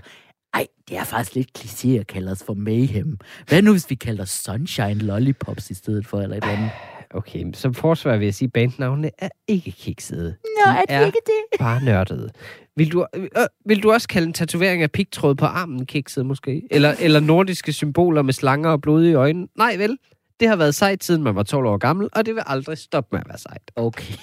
ej, 0.54 0.66
det 0.88 0.96
er 0.96 1.04
faktisk 1.04 1.34
lidt 1.34 1.58
kliché 1.58 1.88
at 1.88 2.06
kalde 2.06 2.32
os 2.32 2.42
for 2.42 2.54
Mayhem. 2.54 3.18
Hvad 3.48 3.62
nu, 3.62 3.70
hvis 3.72 3.90
vi 3.90 3.94
kalder 3.94 4.24
Sunshine 4.24 4.94
Lollipops 4.94 5.70
i 5.70 5.74
stedet 5.74 6.06
for, 6.06 6.20
eller 6.20 6.36
et 6.36 6.42
eller 6.42 6.56
andet? 6.56 6.70
Okay, 7.14 7.44
som 7.54 7.74
forsvar 7.74 8.16
vil 8.16 8.24
jeg 8.24 8.34
sige, 8.34 8.46
at 8.46 8.52
bandnavnene 8.52 9.10
er 9.18 9.28
ikke 9.48 9.70
kiksede. 9.70 10.36
Nå, 10.44 10.70
er 10.70 10.80
det 10.80 10.96
er 10.96 11.06
ikke 11.06 11.18
det? 11.26 11.58
bare 11.66 11.84
nørdede. 11.84 12.30
Vil 12.76 12.92
du, 12.92 13.06
øh, 13.14 13.26
vil 13.66 13.82
du 13.82 13.92
også 13.92 14.08
kalde 14.08 14.26
en 14.26 14.32
tatovering 14.32 14.82
af 14.82 14.92
pigtråd 14.92 15.34
på 15.34 15.46
armen 15.46 15.86
kikset, 15.86 16.26
måske? 16.26 16.62
Eller, 16.70 16.94
eller 17.00 17.20
nordiske 17.20 17.72
symboler 17.72 18.22
med 18.22 18.32
slanger 18.32 18.70
og 18.70 18.80
blod 18.80 19.04
i 19.04 19.14
øjnene? 19.14 19.48
Nej, 19.56 19.76
vel? 19.76 19.98
Det 20.40 20.48
har 20.48 20.56
været 20.56 20.74
sejt, 20.74 21.04
siden 21.04 21.22
man 21.22 21.34
var 21.34 21.42
12 21.42 21.66
år 21.66 21.78
gammel, 21.78 22.08
og 22.12 22.26
det 22.26 22.34
vil 22.34 22.42
aldrig 22.46 22.78
stoppe 22.78 23.08
med 23.12 23.20
at 23.20 23.28
være 23.28 23.38
sejt. 23.38 23.70
Okay. 23.76 24.14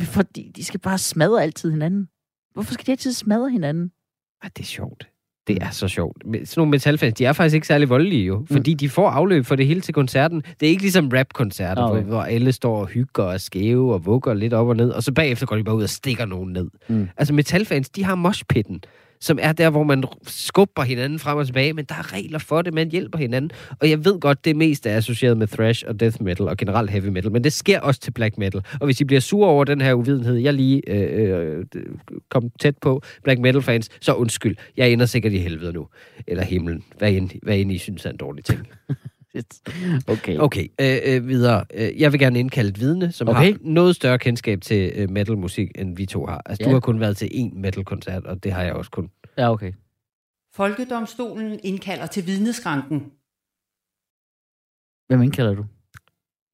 Fordi 0.16 0.52
de 0.56 0.64
skal 0.64 0.80
bare 0.80 0.98
smadre 0.98 1.42
altid 1.42 1.70
hinanden. 1.70 2.08
Hvorfor 2.52 2.74
skal 2.74 2.86
de 2.86 2.90
altid 2.92 3.12
smadre 3.12 3.50
hinanden? 3.50 3.92
Ah, 4.42 4.50
det 4.56 4.62
er 4.62 4.66
sjovt. 4.66 5.08
Det 5.46 5.58
er 5.62 5.70
så 5.70 5.88
sjovt. 5.88 6.22
Sådan 6.24 6.46
nogle 6.56 6.70
metalfans, 6.70 7.14
de 7.14 7.24
er 7.24 7.32
faktisk 7.32 7.54
ikke 7.54 7.66
særlig 7.66 7.88
voldelige 7.88 8.24
jo, 8.24 8.46
fordi 8.50 8.74
mm. 8.74 8.78
de 8.78 8.88
får 8.88 9.08
afløb 9.08 9.46
for 9.46 9.56
det 9.56 9.66
hele 9.66 9.80
til 9.80 9.94
koncerten. 9.94 10.42
Det 10.60 10.66
er 10.66 10.70
ikke 10.70 10.82
ligesom 10.82 11.08
rap-koncerter, 11.08 11.82
okay. 11.82 12.02
hvor, 12.02 12.08
hvor 12.08 12.22
alle 12.22 12.52
står 12.52 12.80
og 12.80 12.86
hygger 12.86 13.22
og 13.22 13.40
skæve 13.40 13.94
og 13.94 14.06
vugger 14.06 14.34
lidt 14.34 14.52
op 14.52 14.68
og 14.68 14.76
ned, 14.76 14.90
og 14.90 15.02
så 15.02 15.12
bagefter 15.12 15.46
går 15.46 15.56
de 15.56 15.64
bare 15.64 15.76
ud 15.76 15.82
og 15.82 15.88
stikker 15.88 16.24
nogen 16.24 16.52
ned. 16.52 16.70
Mm. 16.88 17.08
Altså 17.16 17.34
metalfans, 17.34 17.90
de 17.90 18.04
har 18.04 18.14
moshpitten 18.14 18.82
som 19.20 19.38
er 19.42 19.52
der, 19.52 19.70
hvor 19.70 19.82
man 19.82 20.04
skubber 20.26 20.82
hinanden 20.82 21.18
frem 21.18 21.38
og 21.38 21.46
tilbage, 21.46 21.72
men 21.72 21.84
der 21.84 21.94
er 21.94 22.12
regler 22.12 22.38
for 22.38 22.62
det, 22.62 22.74
man 22.74 22.90
hjælper 22.90 23.18
hinanden. 23.18 23.50
Og 23.80 23.90
jeg 23.90 24.04
ved 24.04 24.20
godt, 24.20 24.44
det 24.44 24.56
mest 24.56 24.86
er 24.86 24.96
associeret 24.96 25.38
med 25.38 25.46
thrash 25.46 25.84
og 25.88 26.00
death 26.00 26.22
metal 26.22 26.48
og 26.48 26.56
generelt 26.56 26.90
heavy 26.90 27.08
metal, 27.08 27.32
men 27.32 27.44
det 27.44 27.52
sker 27.52 27.80
også 27.80 28.00
til 28.00 28.10
black 28.10 28.38
metal. 28.38 28.62
Og 28.80 28.84
hvis 28.84 29.00
I 29.00 29.04
bliver 29.04 29.20
sure 29.20 29.48
over 29.48 29.64
den 29.64 29.80
her 29.80 29.94
uvidenhed, 29.94 30.36
jeg 30.36 30.54
lige 30.54 30.82
øh, 30.90 31.64
øh, 31.74 31.84
kom 32.28 32.50
tæt 32.60 32.78
på, 32.78 33.02
black 33.24 33.40
metal 33.40 33.62
fans, 33.62 33.88
så 34.00 34.14
undskyld. 34.14 34.56
Jeg 34.76 34.90
ender 34.90 35.06
sikkert 35.06 35.32
i 35.32 35.38
helvede 35.38 35.72
nu. 35.72 35.88
Eller 36.26 36.44
himlen. 36.44 36.84
Hvad 36.98 37.12
end, 37.12 37.30
hvad 37.42 37.58
end 37.58 37.72
I 37.72 37.78
synes 37.78 38.06
er 38.06 38.10
en 38.10 38.16
dårlig 38.16 38.44
ting. 38.44 38.68
okay. 40.08 40.38
Okay, 40.38 40.68
øh, 40.80 40.98
øh, 41.04 41.28
videre. 41.28 41.64
Øh, 41.74 42.00
jeg 42.00 42.12
vil 42.12 42.20
gerne 42.20 42.38
indkalde 42.38 42.70
et 42.70 42.80
vidne, 42.80 43.12
som 43.12 43.28
okay. 43.28 43.52
har 43.52 43.58
noget 43.60 43.96
større 43.96 44.18
kendskab 44.18 44.60
til 44.60 44.92
øh, 44.96 45.10
metalmusik, 45.10 45.70
end 45.74 45.96
vi 45.96 46.06
to 46.06 46.26
har. 46.26 46.42
Altså, 46.46 46.64
ja. 46.64 46.68
du 46.68 46.74
har 46.74 46.80
kun 46.80 47.00
været 47.00 47.16
til 47.16 47.26
én 47.26 47.58
metal-koncert, 47.58 48.26
og 48.26 48.44
det 48.44 48.52
har 48.52 48.62
jeg 48.62 48.72
også 48.72 48.90
kun. 48.90 49.10
Ja, 49.38 49.52
okay. 49.52 49.72
Folkedomstolen 50.54 51.60
indkalder 51.62 52.06
til 52.06 52.26
vidneskranken. 52.26 53.00
Hvem 55.08 55.22
indkalder 55.22 55.54
du? 55.54 55.64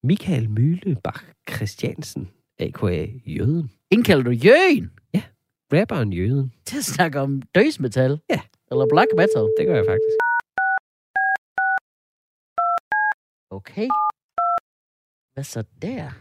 Michael 0.03 0.49
Mølebach 0.49 1.23
Christiansen, 1.49 2.29
a.k.a. 2.59 3.05
Jøden. 3.25 3.71
Indkalder 3.91 4.23
du 4.23 4.31
Jøden? 4.31 4.91
Ja, 5.13 5.21
rapperen 5.73 6.13
Jøden. 6.13 6.53
Til 6.65 6.77
at 6.77 6.83
snakke 6.83 7.19
om 7.19 7.41
dødsmetal? 7.55 8.19
Ja. 8.29 8.39
Eller 8.71 8.85
black 8.89 9.09
metal? 9.15 9.49
Det 9.59 9.67
gør 9.67 9.75
jeg 9.75 9.85
faktisk. 9.87 10.26
Okay. 13.49 13.87
Hvad 15.33 15.43
så 15.43 15.63
der? 15.81 16.11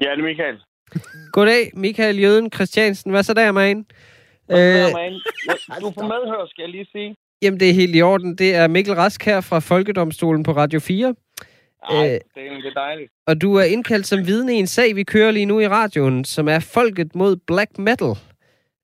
Ja, 0.00 0.10
det 0.10 0.20
er 0.20 0.28
Michael. 0.30 0.60
Goddag, 1.32 1.70
Michael 1.74 2.20
Jøden 2.20 2.52
Christiansen. 2.52 3.10
Hvad 3.10 3.22
så 3.22 3.34
der, 3.34 3.52
man? 3.52 3.76
Øh, 4.50 4.56
du 5.80 5.86
er 5.86 5.92
på 5.98 6.02
medhør, 6.02 6.46
skal 6.46 6.62
jeg 6.62 6.70
lige 6.70 6.86
sige. 6.92 7.16
Jamen, 7.42 7.60
det 7.60 7.70
er 7.70 7.74
helt 7.74 7.96
i 7.96 8.02
orden. 8.02 8.38
Det 8.38 8.54
er 8.54 8.68
Mikkel 8.68 8.94
Rask 8.94 9.24
her 9.24 9.40
fra 9.40 9.58
Folkedomstolen 9.58 10.42
på 10.42 10.52
Radio 10.52 10.80
4. 10.80 11.14
Ej, 11.90 12.20
øh, 12.36 12.42
det 12.60 12.66
er 12.66 12.74
dejligt. 12.74 13.12
Og 13.26 13.42
du 13.42 13.54
er 13.54 13.64
indkaldt 13.64 14.06
som 14.06 14.26
vidne 14.26 14.54
i 14.54 14.56
en 14.56 14.66
sag, 14.66 14.96
vi 14.96 15.02
kører 15.04 15.30
lige 15.30 15.46
nu 15.46 15.60
i 15.60 15.68
radioen, 15.68 16.24
som 16.24 16.48
er 16.48 16.70
Folket 16.74 17.14
mod 17.14 17.36
Black 17.36 17.78
Metal. 17.78 18.14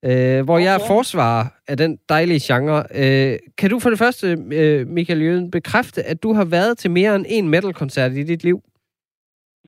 Øh, 0.05 0.45
hvor 0.45 0.55
okay. 0.55 0.65
jeg 0.65 0.75
er 0.75 0.87
forsvarer 0.87 1.45
af 1.67 1.77
den 1.77 1.99
dejlige 2.09 2.41
genre. 2.47 2.83
Øh, 3.01 3.39
kan 3.57 3.69
du 3.69 3.79
for 3.79 3.89
det 3.89 3.99
første, 3.99 4.27
øh, 4.51 4.87
Michael 4.87 5.21
Jøden, 5.21 5.51
bekræfte, 5.51 6.03
at 6.03 6.23
du 6.23 6.33
har 6.33 6.45
været 6.45 6.77
til 6.77 6.91
mere 6.91 7.15
end 7.15 7.25
en 7.29 7.49
metal-koncert 7.49 8.11
i 8.11 8.23
dit 8.23 8.43
liv? 8.43 8.61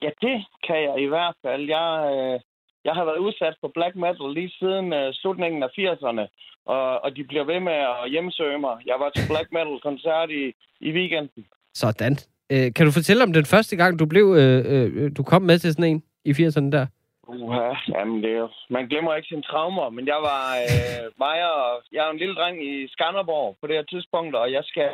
Ja, 0.01 0.09
det 0.21 0.45
kan 0.67 0.77
jeg 0.88 0.95
i 1.01 1.05
hvert 1.05 1.36
fald. 1.45 1.61
Jeg, 1.75 1.89
øh, 2.13 2.39
jeg 2.86 2.93
har 2.93 3.05
været 3.05 3.17
udsat 3.17 3.55
for 3.61 3.71
black 3.73 3.95
metal 3.95 4.29
lige 4.34 4.51
siden 4.59 4.93
øh, 4.93 5.13
slutningen 5.13 5.63
af 5.63 5.69
80'erne, 5.79 6.25
og, 6.65 7.03
og 7.03 7.15
de 7.15 7.23
bliver 7.23 7.43
ved 7.43 7.59
med 7.59 7.79
at 8.03 8.09
hjemsøge 8.11 8.59
mig. 8.59 8.75
Jeg 8.86 8.95
var 8.99 9.09
til 9.09 9.27
black 9.31 9.47
metal-koncert 9.51 10.29
i, 10.29 10.43
i 10.88 10.91
weekenden. 10.91 11.45
Sådan. 11.73 12.17
Øh, 12.54 12.68
kan 12.76 12.86
du 12.86 12.91
fortælle 12.91 13.24
om 13.24 13.34
den 13.34 13.45
første 13.45 13.76
gang, 13.76 13.99
du 13.99 14.06
blev, 14.06 14.26
øh, 14.41 14.62
øh, 14.74 15.12
du 15.18 15.24
kom 15.24 15.41
med 15.41 15.58
til 15.60 15.74
sådan 15.74 15.91
en 15.91 16.04
i 16.26 16.32
80'erne 16.32 16.72
der? 16.78 16.86
Uha, 17.28 17.70
jamen 17.93 18.24
det 18.24 18.32
er 18.32 18.39
jo, 18.45 18.49
man 18.70 18.88
glemmer 18.88 19.16
ikke 19.16 19.28
sine 19.28 19.41
traumer, 19.41 19.89
men 19.89 20.08
jeg 20.08 20.20
var 20.30 20.43
øh, 20.64 21.06
mig 21.24 21.38
og, 21.54 21.84
jeg 21.91 22.01
er 22.06 22.12
en 22.12 22.22
lille 22.24 22.36
dreng 22.36 22.58
i 22.72 22.88
Skanderborg 22.88 23.58
på 23.62 23.68
det 23.68 23.76
her 23.76 23.84
tidspunkt, 23.84 24.36
og 24.36 24.51
jeg 24.51 24.64
skal 24.64 24.89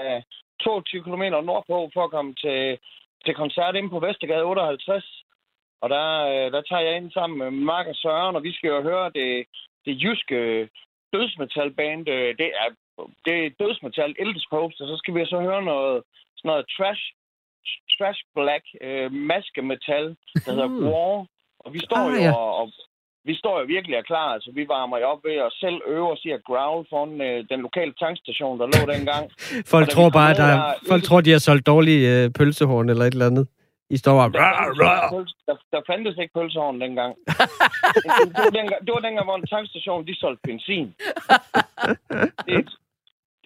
22 0.62 1.04
km 1.04 1.24
nordpå 1.50 1.90
for 1.94 2.04
at 2.04 2.12
komme 2.12 2.34
til, 2.34 2.78
til 3.26 3.34
koncert 3.36 3.76
inde 3.76 3.90
på 3.90 4.00
Vestergade 4.00 4.44
58. 4.44 5.24
Og 5.82 5.90
der, 5.90 6.08
øh, 6.32 6.52
der 6.54 6.62
tager 6.62 6.86
jeg 6.88 6.98
ind 6.98 7.12
sammen 7.12 7.40
med 7.40 7.52
Mark 7.52 7.88
og 7.88 7.96
Søren, 7.96 8.36
og 8.36 8.44
vi 8.44 8.54
skal 8.54 8.70
jo 8.70 8.82
høre 8.82 9.12
det, 9.20 9.46
det 9.86 10.04
jyske 10.04 10.70
dødsmetalband. 11.14 12.10
Øh, 12.10 12.38
det 12.40 12.50
er, 12.62 12.70
det 13.26 13.36
er 13.46 13.56
dødsmetal, 13.60 14.16
Eldest 14.20 14.48
Post, 14.50 14.82
og 14.82 14.88
så 14.88 14.96
skal 14.98 15.16
vi 15.16 15.26
så 15.26 15.40
høre 15.40 15.64
noget, 15.72 16.04
sådan 16.38 16.50
noget 16.50 16.66
trash, 16.78 17.04
trash 17.96 18.22
black, 18.36 18.66
øh, 18.86 19.12
maskemetal, 19.32 20.06
der 20.46 20.52
hedder 20.52 20.70
War. 20.90 21.26
Og 21.64 21.74
vi 21.74 21.80
står 21.88 21.98
ah, 21.98 22.12
jo 22.12 22.18
ja. 22.26 22.32
og, 22.34 22.56
og 22.60 22.66
vi 23.30 23.36
står 23.42 23.60
jo 23.60 23.66
virkelig 23.76 23.96
er 23.96 24.02
klar. 24.12 24.28
Altså, 24.36 24.50
vi 24.56 24.64
varmer 24.68 24.98
jo 24.98 25.06
op 25.06 25.22
ved 25.24 25.38
at 25.48 25.52
selv 25.64 25.78
øve 25.88 26.12
os 26.12 26.26
i 26.26 26.32
at 26.38 26.44
growl 26.50 26.86
foran 26.90 27.22
øh, 27.22 27.46
den 27.52 27.60
lokale 27.68 27.94
tankstation, 28.04 28.60
der 28.60 28.68
lå 28.74 28.94
dengang. 28.94 29.32
folk 29.74 29.90
tror 29.90 30.10
bare, 30.10 30.34
der, 30.34 30.52
der, 30.52 30.74
folk 30.88 31.04
tror, 31.04 31.22
de 31.22 31.32
har 31.32 31.40
solgt 31.48 31.66
dårlige 31.68 32.02
øh, 32.14 32.32
pølsehorn 32.38 32.90
eller 32.90 33.06
et 33.06 33.14
eller 33.14 33.32
andet. 33.32 33.48
I 33.96 33.98
står 33.98 34.16
bare... 34.18 34.32
Der, 34.32 34.50
fandtes, 35.12 35.34
der, 35.48 35.56
der 35.74 35.82
fandtes 35.90 36.18
ikke 36.22 36.34
pølsehorn 36.38 36.82
dengang. 36.82 37.16
det, 38.36 38.44
var 38.44 38.52
dengang. 38.60 38.80
det 38.86 38.92
var 38.96 39.04
dengang, 39.08 39.26
hvor 39.28 39.36
en 39.36 39.48
tankstation, 39.48 40.08
de 40.08 40.16
solgte 40.16 40.42
benzin. 40.48 40.88
det, 42.48 42.58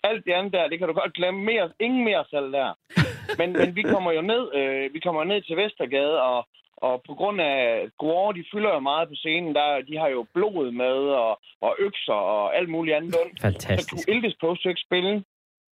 alt 0.04 0.26
det 0.26 0.34
andet 0.38 0.54
der, 0.54 0.68
det 0.68 0.80
kan 0.80 0.88
du 0.88 0.94
godt 0.94 1.14
glemme. 1.14 1.44
Mere, 1.44 1.70
ingen 1.80 2.04
mere 2.04 2.24
salg 2.30 2.54
der. 2.54 2.70
Men, 3.40 3.54
men 3.54 3.76
vi 3.76 3.82
kommer 3.82 4.12
jo 4.12 4.22
ned, 4.22 4.44
øh, 4.60 4.94
vi 4.94 5.00
kommer 5.00 5.24
ned 5.24 5.42
til 5.42 5.58
Vestergade, 5.58 6.22
og, 6.22 6.48
og 6.78 7.04
på 7.08 7.14
grund 7.14 7.42
af 7.42 7.88
Gore, 7.98 8.34
de 8.38 8.44
fylder 8.52 8.74
jo 8.74 8.80
meget 8.80 9.08
på 9.10 9.16
scenen, 9.16 9.56
der, 9.56 9.82
de 9.90 9.98
har 9.98 10.08
jo 10.08 10.26
blod 10.34 10.72
med, 10.72 10.98
og, 11.24 11.40
og 11.62 11.76
økser, 11.80 12.20
og 12.36 12.58
alt 12.58 12.70
muligt 12.70 12.96
andet. 12.98 13.16
Fantastisk. 13.42 13.90
Så 13.90 13.90
kunne 13.90 14.16
Ildes 14.16 14.36
på 14.42 14.56
ikke 14.70 14.86
spille. 14.88 15.24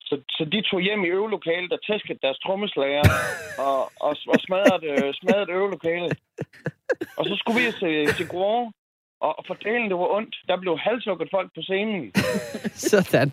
Så, 0.02 0.16
så 0.30 0.46
de 0.52 0.62
tog 0.62 0.80
hjem 0.82 1.04
i 1.04 1.08
øvelokalet 1.08 1.74
og 1.74 1.80
tæskede 1.88 2.20
deres 2.22 2.40
trommeslager 2.40 3.04
og, 3.68 3.80
og, 4.06 4.14
og 4.34 4.40
smadrede, 4.46 4.88
øh, 4.92 5.14
smadrede 5.14 5.52
øvelokalet. 5.52 6.14
Og 7.18 7.26
så 7.26 7.36
skulle 7.40 7.58
vi 7.60 7.72
til, 7.82 8.16
til 8.18 8.28
Gore, 8.28 8.72
og, 9.22 9.40
og 9.40 9.44
fortælle, 9.48 9.90
det 9.90 9.98
var 9.98 10.16
ondt. 10.18 10.36
Der 10.48 10.58
blev 10.58 10.78
halshugget 10.78 11.30
folk 11.32 11.50
på 11.56 11.62
scenen. 11.62 12.14
Sådan. 12.92 13.32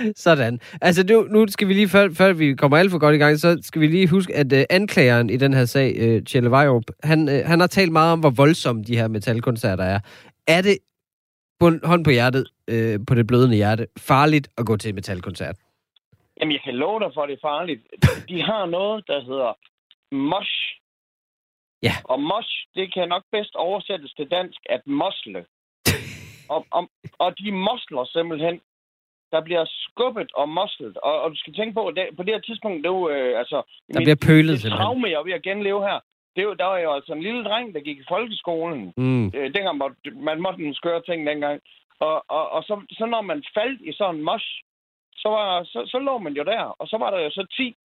Sådan. 0.26 0.60
Altså 0.80 1.04
nu, 1.10 1.22
nu 1.22 1.46
skal 1.48 1.68
vi 1.68 1.72
lige, 1.72 1.88
før, 1.88 2.08
før 2.18 2.32
vi 2.32 2.54
kommer 2.54 2.76
alt 2.76 2.90
for 2.90 2.98
godt 2.98 3.14
i 3.14 3.18
gang, 3.18 3.38
så 3.38 3.58
skal 3.62 3.80
vi 3.80 3.86
lige 3.86 4.08
huske, 4.08 4.34
at 4.34 4.52
uh, 4.52 4.58
anklageren 4.70 5.30
i 5.30 5.36
den 5.36 5.54
her 5.54 5.64
sag, 5.64 6.16
uh, 6.16 6.24
Tjelle 6.24 6.50
Vejrup, 6.50 6.84
han, 7.02 7.28
uh, 7.28 7.34
han 7.34 7.60
har 7.60 7.66
talt 7.66 7.92
meget 7.92 8.12
om, 8.12 8.20
hvor 8.20 8.30
voldsomme 8.30 8.82
de 8.82 8.96
her 8.96 9.08
metalkoncerter 9.08 9.84
er. 9.84 10.00
Er 10.46 10.62
det, 10.62 10.78
hånd 11.84 12.04
på 12.04 12.10
hjertet, 12.10 12.44
uh, 12.72 13.06
på 13.06 13.14
det 13.14 13.26
blødende 13.26 13.56
hjerte, 13.56 13.86
farligt 13.98 14.48
at 14.58 14.66
gå 14.66 14.76
til 14.76 14.94
metalkoncert? 14.94 15.56
Jamen, 16.40 16.52
jeg 16.52 16.60
kan 16.64 16.74
love 16.74 17.00
dig 17.00 17.10
for, 17.14 17.22
at 17.22 17.28
det 17.28 17.36
er 17.36 17.48
farligt. 17.52 17.82
De 18.28 18.42
har 18.42 18.66
noget, 18.66 19.06
der 19.06 19.20
hedder 19.20 19.52
mosh. 20.30 20.56
Ja. 21.82 21.94
Og 22.04 22.18
mosh, 22.30 22.52
det 22.74 22.94
kan 22.94 23.08
nok 23.08 23.24
bedst 23.32 23.54
oversættes 23.54 24.12
til 24.12 24.30
dansk, 24.30 24.60
at 24.66 24.82
mosle. 24.86 25.44
og, 26.54 26.66
og, 26.70 26.90
og 27.18 27.38
de 27.38 27.52
mosler 27.52 28.04
simpelthen. 28.04 28.60
Der 29.32 29.40
bliver 29.40 29.64
skubbet 29.84 30.30
og 30.34 30.48
moslet. 30.48 30.96
Og, 30.96 31.20
og 31.22 31.30
du 31.30 31.36
skal 31.36 31.54
tænke 31.54 31.74
på, 31.74 31.86
at 31.86 31.96
det, 31.96 32.04
på 32.16 32.22
det 32.22 32.34
her 32.34 32.40
tidspunkt, 32.40 32.78
det 32.84 32.88
er 32.90 32.98
jo, 32.98 33.08
øh, 33.08 33.38
altså... 33.38 33.58
Der 33.94 34.00
bliver 34.00 34.22
pølet 34.26 34.62
det, 34.62 34.72
traume, 34.72 35.08
jeg 35.10 35.18
er 35.20 35.28
ved 35.28 35.32
at 35.32 35.42
genleve 35.42 35.80
her. 35.88 35.98
Det 36.36 36.42
jo, 36.42 36.54
der 36.54 36.64
var 36.64 36.78
jo 36.78 36.92
altså 36.94 37.12
en 37.12 37.22
lille 37.22 37.44
dreng, 37.44 37.74
der 37.74 37.80
gik 37.80 37.98
i 37.98 38.08
folkeskolen. 38.08 38.92
Mm. 38.96 39.26
Øh, 39.26 39.54
dengang 39.54 39.76
måtte, 39.78 39.96
man 40.28 40.40
måtte 40.40 40.64
en 40.64 40.74
skøre 40.74 41.02
ting 41.08 41.26
dengang. 41.26 41.60
Og, 42.00 42.24
og, 42.28 42.50
og 42.50 42.62
så, 42.62 42.74
så 42.98 43.06
når 43.06 43.22
man 43.22 43.44
faldt 43.54 43.80
i 43.88 43.92
sådan 43.92 44.14
en 44.14 44.24
mosh, 44.24 44.48
så, 45.22 45.28
var, 45.28 45.64
så, 45.64 45.80
så 45.92 45.98
lå 45.98 46.18
man 46.18 46.32
jo 46.32 46.44
der, 46.44 46.62
og 46.80 46.88
så 46.88 46.96
var 46.98 47.10
der 47.10 47.20
jo 47.20 47.30
så 47.30 47.46
10 47.56 47.76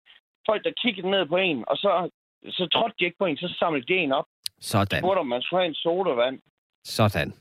folk, 0.49 0.65
der 0.65 0.73
kiggede 0.83 1.11
ned 1.11 1.27
på 1.27 1.37
en, 1.37 1.65
og 1.71 1.77
så, 1.77 2.11
så 2.59 2.65
trådte 2.75 2.95
de 2.99 3.05
ikke 3.05 3.19
på 3.19 3.27
en, 3.27 3.37
så 3.37 3.55
samlede 3.59 3.87
de 3.87 3.95
en 3.95 4.13
op. 4.13 4.29
Sådan. 4.61 5.01
Så 5.01 5.23
man 5.23 5.43
skulle 5.43 5.61
have 5.61 5.69
en 5.69 5.75
sodavand. 5.75 6.39
Sådan. 6.85 7.33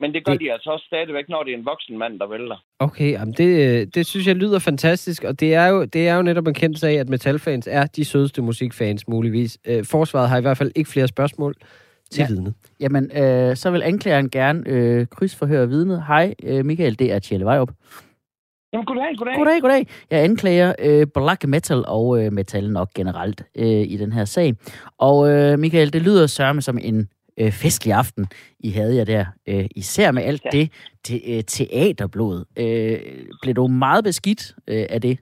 Men 0.00 0.14
det 0.14 0.24
gør 0.24 0.32
det... 0.32 0.40
de 0.40 0.52
altså 0.52 0.70
også 0.70 0.86
stadigvæk, 0.86 1.28
når 1.28 1.42
det 1.42 1.52
er 1.54 1.58
en 1.58 1.66
voksen 1.66 1.98
mand, 1.98 2.18
der 2.18 2.26
vælter. 2.26 2.64
Okay, 2.78 3.12
jamen 3.12 3.34
det, 3.34 3.94
det 3.94 4.06
synes 4.06 4.26
jeg 4.26 4.36
lyder 4.36 4.58
fantastisk, 4.58 5.24
og 5.24 5.40
det 5.40 5.54
er, 5.54 5.66
jo, 5.66 5.84
det 5.84 6.08
er 6.08 6.16
jo 6.16 6.22
netop 6.22 6.46
en 6.46 6.54
kendt 6.54 6.78
sag, 6.78 6.98
at 6.98 7.08
metalfans 7.08 7.68
er 7.70 7.86
de 7.86 8.04
sødeste 8.04 8.42
musikfans 8.42 9.08
muligvis. 9.08 9.58
Øh, 9.66 9.84
forsvaret 9.84 10.28
har 10.28 10.38
i 10.38 10.40
hvert 10.40 10.58
fald 10.58 10.72
ikke 10.74 10.90
flere 10.90 11.08
spørgsmål 11.08 11.54
til 12.10 12.20
ja. 12.20 12.26
vidnet. 12.26 12.54
Jamen, 12.80 13.10
øh, 13.16 13.56
så 13.56 13.70
vil 13.70 13.82
anklageren 13.82 14.30
gerne 14.30 14.62
øh, 14.66 15.06
krydsforhøre 15.06 15.68
vidnet. 15.68 16.04
Hej, 16.06 16.34
øh, 16.42 16.64
Michael, 16.64 16.98
det 16.98 17.12
er 17.12 17.18
Tjelle 17.18 17.46
Vejrup. 17.46 17.70
Jamen, 18.72 18.86
goddag, 18.86 19.16
goddag. 19.18 19.36
Goddag, 19.36 19.60
goddag. 19.60 19.86
Jeg 20.10 20.24
anklager 20.24 20.74
øh, 20.78 21.06
black 21.14 21.46
metal 21.46 21.84
og 21.86 22.24
øh, 22.24 22.32
metal 22.32 22.70
nok 22.70 22.88
generelt 22.94 23.42
øh, 23.56 23.66
i 23.66 23.96
den 23.96 24.12
her 24.12 24.24
sag. 24.24 24.54
Og 24.98 25.30
øh, 25.30 25.58
Michael, 25.58 25.92
det 25.92 26.02
lyder 26.02 26.26
sørme 26.26 26.62
som 26.62 26.78
en 26.82 27.08
øh, 27.40 27.52
festlig 27.62 27.94
aften, 27.94 28.26
I 28.58 28.70
havde 28.70 28.96
jeg 28.96 29.06
der. 29.06 29.24
Øh, 29.48 29.66
især 29.76 30.10
med 30.12 30.22
alt 30.22 30.44
ja. 30.44 30.50
det 30.50 30.66
te, 31.04 31.14
øh, 31.32 31.44
teaterblod. 31.44 32.44
Øh, 32.58 33.26
blev 33.42 33.54
du 33.54 33.66
meget 33.66 34.04
beskidt 34.04 34.42
øh, 34.68 34.86
af 34.90 35.00
det? 35.00 35.18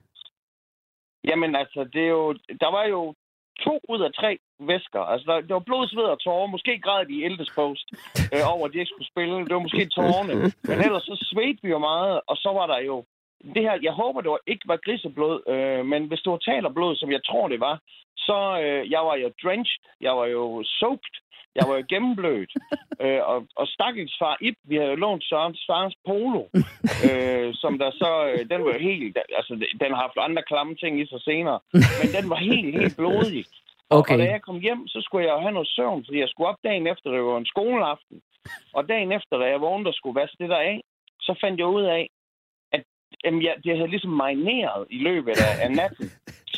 Jamen 1.27 1.55
altså, 1.55 1.89
det 1.93 2.03
er 2.03 2.13
jo, 2.19 2.33
der 2.33 2.71
var 2.71 2.85
jo 2.85 3.13
to 3.65 3.79
ud 3.89 4.01
af 4.01 4.11
tre 4.13 4.31
væsker. 4.59 5.03
Altså, 5.13 5.25
der, 5.31 5.41
det 5.41 5.53
var 5.53 5.67
blod, 5.69 5.87
sved 5.87 6.03
og 6.03 6.19
tårer. 6.19 6.47
Måske 6.47 6.79
græd 6.79 7.05
de 7.05 7.13
i 7.13 7.23
Eldes 7.23 7.51
Post 7.55 7.87
øh, 8.33 8.43
over, 8.53 8.65
at 8.65 8.73
de 8.73 8.79
ikke 8.79 8.93
skulle 8.93 9.11
spille. 9.13 9.45
Det 9.45 9.53
var 9.53 9.65
måske 9.67 9.85
tårerne. 9.85 10.33
Men 10.69 10.77
ellers 10.85 11.03
så 11.03 11.15
svedte 11.31 11.59
vi 11.63 11.69
jo 11.69 11.79
meget, 11.79 12.21
og 12.27 12.35
så 12.37 12.49
var 12.59 12.67
der 12.67 12.79
jo 12.79 13.03
det 13.55 13.63
her, 13.67 13.75
jeg 13.87 13.93
håber, 14.01 14.21
det 14.21 14.31
var, 14.31 14.39
ikke 14.47 14.67
var 14.67 14.79
griseblod, 14.85 15.37
øh, 15.53 15.85
men 15.85 16.01
hvis 16.07 16.21
det 16.23 16.31
var 16.31 16.37
talerblod, 16.37 16.95
som 16.95 17.11
jeg 17.11 17.23
tror, 17.23 17.47
det 17.47 17.59
var, 17.59 17.75
så 18.17 18.37
øh, 18.63 18.91
jeg 18.91 19.01
var 19.09 19.15
jo 19.15 19.31
drenched, 19.43 19.83
jeg 20.01 20.13
var 20.19 20.25
jo 20.25 20.63
soaked, 20.79 21.15
jeg 21.55 21.65
var 21.69 21.75
jo 21.77 21.83
gennemblødt. 21.89 22.51
øh, 23.03 23.21
og, 23.31 23.39
og 23.55 23.67
stakkels 23.67 24.15
far 24.19 24.37
Ip, 24.41 24.57
vi 24.63 24.75
havde 24.75 24.89
jo 24.89 24.95
lånt 24.95 25.23
Sørens 25.23 25.63
fars 25.69 25.95
polo, 26.07 26.43
øh, 27.07 27.49
som 27.61 27.73
der 27.79 27.91
så, 27.91 28.11
øh, 28.31 28.39
den 28.51 28.61
var 28.65 28.77
helt, 28.79 29.17
altså 29.39 29.53
den 29.81 29.89
har 29.93 30.01
haft 30.05 30.17
andre 30.27 30.43
klamme 30.43 30.75
ting 30.75 31.01
i 31.01 31.05
sig 31.05 31.21
senere, 31.21 31.59
men 31.99 32.09
den 32.17 32.29
var 32.29 32.39
helt, 32.51 32.71
helt 32.79 32.97
blodig. 32.97 33.45
Okay. 33.89 34.13
Og, 34.13 34.19
da 34.19 34.25
jeg 34.35 34.41
kom 34.41 34.59
hjem, 34.59 34.87
så 34.87 34.99
skulle 35.01 35.25
jeg 35.27 35.33
jo 35.33 35.41
have 35.45 35.57
noget 35.57 35.73
søvn, 35.75 36.05
fordi 36.05 36.19
jeg 36.19 36.29
skulle 36.29 36.49
op 36.49 36.63
dagen 36.63 36.87
efter, 36.87 37.11
det 37.11 37.23
var 37.23 37.37
en 37.37 37.53
skoleaften. 37.53 38.21
Og 38.73 38.89
dagen 38.89 39.11
efter, 39.11 39.37
da 39.37 39.45
jeg 39.45 39.61
vågnede 39.61 39.89
og 39.89 39.93
skulle 39.93 40.19
vaske 40.21 40.37
det 40.39 40.49
der 40.49 40.61
af, 40.73 40.81
så 41.21 41.33
fandt 41.41 41.59
jeg 41.59 41.67
ud 41.67 41.83
af, 41.83 42.09
Jamen, 43.23 43.41
ja, 43.41 43.53
det 43.63 43.77
havde 43.77 43.93
ligesom 43.93 44.11
marineret 44.23 44.87
i 44.89 44.97
løbet 45.07 45.31
af, 45.47 45.53
af 45.65 45.71
natten. 45.71 46.07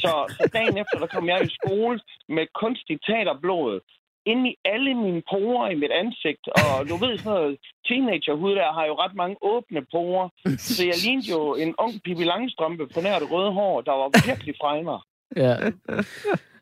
Så, 0.01 0.11
så 0.37 0.49
dagen 0.53 0.77
efter, 0.81 0.97
der 0.99 1.07
kom 1.07 1.27
jeg 1.29 1.39
i 1.43 1.55
skole 1.59 1.99
med 2.29 2.45
kunstigt 2.61 3.01
teaterblod 3.07 3.79
ind 4.25 4.47
i 4.47 4.55
alle 4.65 4.93
mine 4.93 5.21
porer 5.31 5.69
i 5.69 5.75
mit 5.75 5.91
ansigt. 5.91 6.43
Og 6.47 6.89
du 6.89 6.95
ved, 7.03 7.17
sådan 7.17 7.31
noget 7.31 7.57
teenagerhud 7.87 8.55
der 8.55 8.73
har 8.73 8.85
jo 8.85 8.93
ret 9.03 9.15
mange 9.15 9.35
åbne 9.41 9.81
porer. 9.91 10.29
Så 10.57 10.85
jeg 10.85 10.97
lignede 11.05 11.29
jo 11.31 11.55
en 11.55 11.75
ung 11.77 11.93
Pippi 12.03 12.23
Langstrømpe 12.23 12.87
på 12.93 12.99
nær 13.01 13.19
det 13.19 13.31
røde 13.31 13.51
hår, 13.51 13.81
der 13.81 13.91
var 13.91 14.09
virkelig 14.27 14.55
fregner. 14.61 14.99
Ja. 15.35 15.53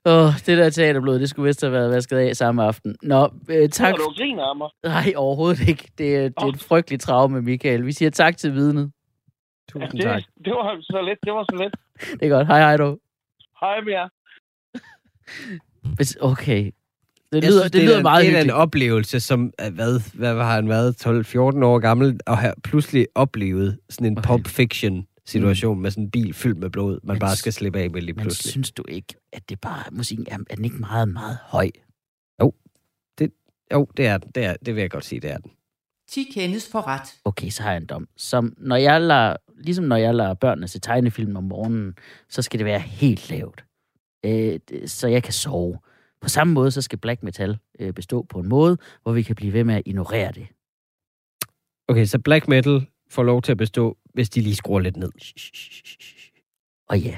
Åh, 0.05 0.25
oh, 0.25 0.33
det 0.45 0.57
der 0.57 0.69
teaterblod, 0.69 1.19
det 1.19 1.29
skulle 1.29 1.47
vist 1.47 1.61
have 1.61 1.73
været 1.73 1.91
vasket 1.91 2.17
af 2.17 2.35
samme 2.35 2.63
aften. 2.63 2.95
Nå, 3.03 3.29
øh, 3.49 3.69
tak. 3.69 3.95
du 3.95 4.13
griner 4.17 4.43
af 4.43 4.55
mig? 4.55 4.69
Nej, 4.83 5.13
overhovedet 5.15 5.67
ikke. 5.67 5.83
Det, 5.83 5.97
det 5.97 6.15
er 6.37 6.45
oh. 6.45 6.49
et 6.49 6.61
frygteligt 6.61 7.01
traume, 7.01 7.41
Michael. 7.41 7.85
Vi 7.85 7.91
siger 7.91 8.09
tak 8.09 8.37
til 8.37 8.53
vidnet. 8.53 8.91
Tusind 9.71 9.93
ja, 9.93 9.97
det, 9.97 10.03
tak. 10.03 10.23
Det 10.45 10.53
var 10.53 10.77
så 10.81 11.01
lidt. 11.01 11.19
Det 11.25 11.33
var 11.33 11.43
så 11.43 11.55
lidt. 11.63 11.75
Det 12.19 12.25
er 12.25 12.29
godt. 12.29 12.47
Hej, 12.47 12.59
hej 12.59 12.77
du. 12.77 12.97
Hej 13.59 13.81
med 13.81 13.93
jer. 13.93 14.07
Okay. 16.21 16.71
Det 17.41 17.43
lyder, 17.43 17.61
synes, 17.61 17.71
det, 17.71 17.73
det 17.73 17.83
lyder 17.87 17.97
er, 17.97 18.01
meget 18.01 18.25
Det 18.25 18.37
er 18.37 18.41
en 18.41 18.49
oplevelse, 18.49 19.19
som 19.19 19.53
hvad, 19.71 20.01
hvad 20.13 20.33
har 20.33 20.55
han 20.55 20.69
været, 20.69 21.05
12-14 21.05 21.37
år 21.37 21.79
gammel, 21.79 22.19
og 22.25 22.37
har 22.37 22.55
pludselig 22.63 23.07
oplevet 23.15 23.79
sådan 23.89 24.07
en 24.07 24.17
okay. 24.17 24.27
pop 24.27 24.47
fiction 24.47 25.07
situation 25.25 25.75
mm. 25.75 25.81
med 25.81 25.91
sådan 25.91 26.03
en 26.03 26.11
bil 26.11 26.33
fyldt 26.33 26.57
med 26.57 26.69
blod, 26.69 26.99
man 27.03 27.13
men, 27.13 27.19
bare 27.19 27.35
skal 27.35 27.53
slippe 27.53 27.79
af 27.79 27.91
med 27.91 28.01
lige 28.01 28.15
pludselig. 28.15 28.47
Men 28.47 28.51
synes 28.51 28.71
du 28.71 28.83
ikke, 28.87 29.15
at 29.33 29.49
det 29.49 29.61
bare, 29.61 29.83
musikken 29.91 30.27
er, 30.29 30.37
er 30.49 30.55
den 30.55 30.65
ikke 30.65 30.77
meget, 30.77 31.07
meget 31.07 31.37
høj? 31.41 31.69
Jo, 32.41 32.53
det, 33.19 33.31
jo, 33.73 33.87
det 33.97 34.07
er 34.07 34.17
den. 34.17 34.31
Det, 34.35 34.45
er, 34.45 34.55
det 34.65 34.75
vil 34.75 34.81
jeg 34.81 34.91
godt 34.91 35.05
sige, 35.05 35.19
det 35.19 35.31
er 35.31 35.37
den. 35.37 35.51
10 36.09 36.23
kendes 36.33 36.69
for 36.71 36.87
ret. 36.87 37.15
Okay, 37.25 37.49
så 37.49 37.63
har 37.63 37.71
jeg 37.71 37.81
en 37.81 37.85
dom. 37.85 38.07
Som 38.17 38.53
når 38.57 38.75
jeg 38.75 39.01
lader, 39.01 39.35
ligesom 39.57 39.85
når 39.85 39.95
jeg 39.95 40.15
lader 40.15 40.33
børnene 40.33 40.67
se 40.67 40.79
tegnefilm 40.79 41.35
om 41.35 41.43
morgenen, 41.43 41.93
så 42.29 42.41
skal 42.41 42.59
det 42.59 42.65
være 42.65 42.79
helt 42.79 43.29
lavt. 43.29 43.65
Øh, 44.25 44.59
så 44.85 45.07
jeg 45.07 45.23
kan 45.23 45.33
sove. 45.33 45.77
På 46.23 46.29
samme 46.29 46.53
måde, 46.53 46.71
så 46.71 46.81
skal 46.81 46.99
black 46.99 47.23
metal 47.23 47.57
øh, 47.79 47.93
bestå 47.93 48.25
på 48.29 48.39
en 48.39 48.49
måde, 48.49 48.77
hvor 49.01 49.11
vi 49.11 49.21
kan 49.21 49.35
blive 49.35 49.53
ved 49.53 49.63
med 49.63 49.75
at 49.75 49.81
ignorere 49.85 50.31
det. 50.31 50.47
Okay, 51.87 52.05
så 52.05 52.19
black 52.19 52.47
metal 52.47 52.85
får 53.09 53.23
lov 53.23 53.41
til 53.41 53.51
at 53.51 53.57
bestå, 53.57 53.97
hvis 54.13 54.29
de 54.29 54.41
lige 54.41 54.55
skruer 54.55 54.79
lidt 54.79 54.97
ned. 54.97 55.11
Og 56.89 56.99
ja. 56.99 57.17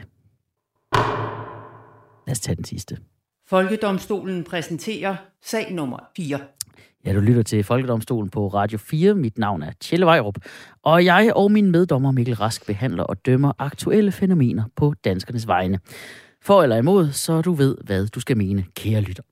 Lad 2.28 2.32
os 2.32 2.39
tage 2.39 2.56
den 2.56 2.66
sidste. 2.66 2.97
Folkedomstolen 3.47 4.43
præsenterer 4.43 5.16
sag 5.43 5.74
nummer 5.74 5.99
4. 6.18 6.39
Ja, 7.06 7.14
du 7.14 7.20
lytter 7.20 7.43
til 7.43 7.64
Folkedomstolen 7.64 8.30
på 8.30 8.47
Radio 8.47 8.78
4. 8.78 9.16
Mit 9.16 9.38
navn 9.38 9.64
er 9.64 9.72
Tjelle 9.80 10.06
Vejrup, 10.06 10.38
og 10.84 11.06
jeg 11.06 11.32
og 11.36 11.51
min 11.51 11.72
meddommer 11.72 12.12
Mikkel 12.12 12.36
Rask 12.36 12.66
behandler 12.66 13.03
og 13.03 13.26
dømmer 13.26 13.51
aktuelle 13.60 14.12
fænomener 14.12 14.64
på 14.76 14.93
danskernes 15.03 15.47
vegne. 15.47 15.80
For 16.46 16.64
eller 16.64 16.76
imod, 16.78 17.12
så 17.12 17.41
du 17.41 17.54
ved, 17.54 17.78
hvad 17.84 18.08
du 18.08 18.20
skal 18.20 18.38
mene, 18.38 18.66
kære 18.76 19.02
lytter. 19.02 19.24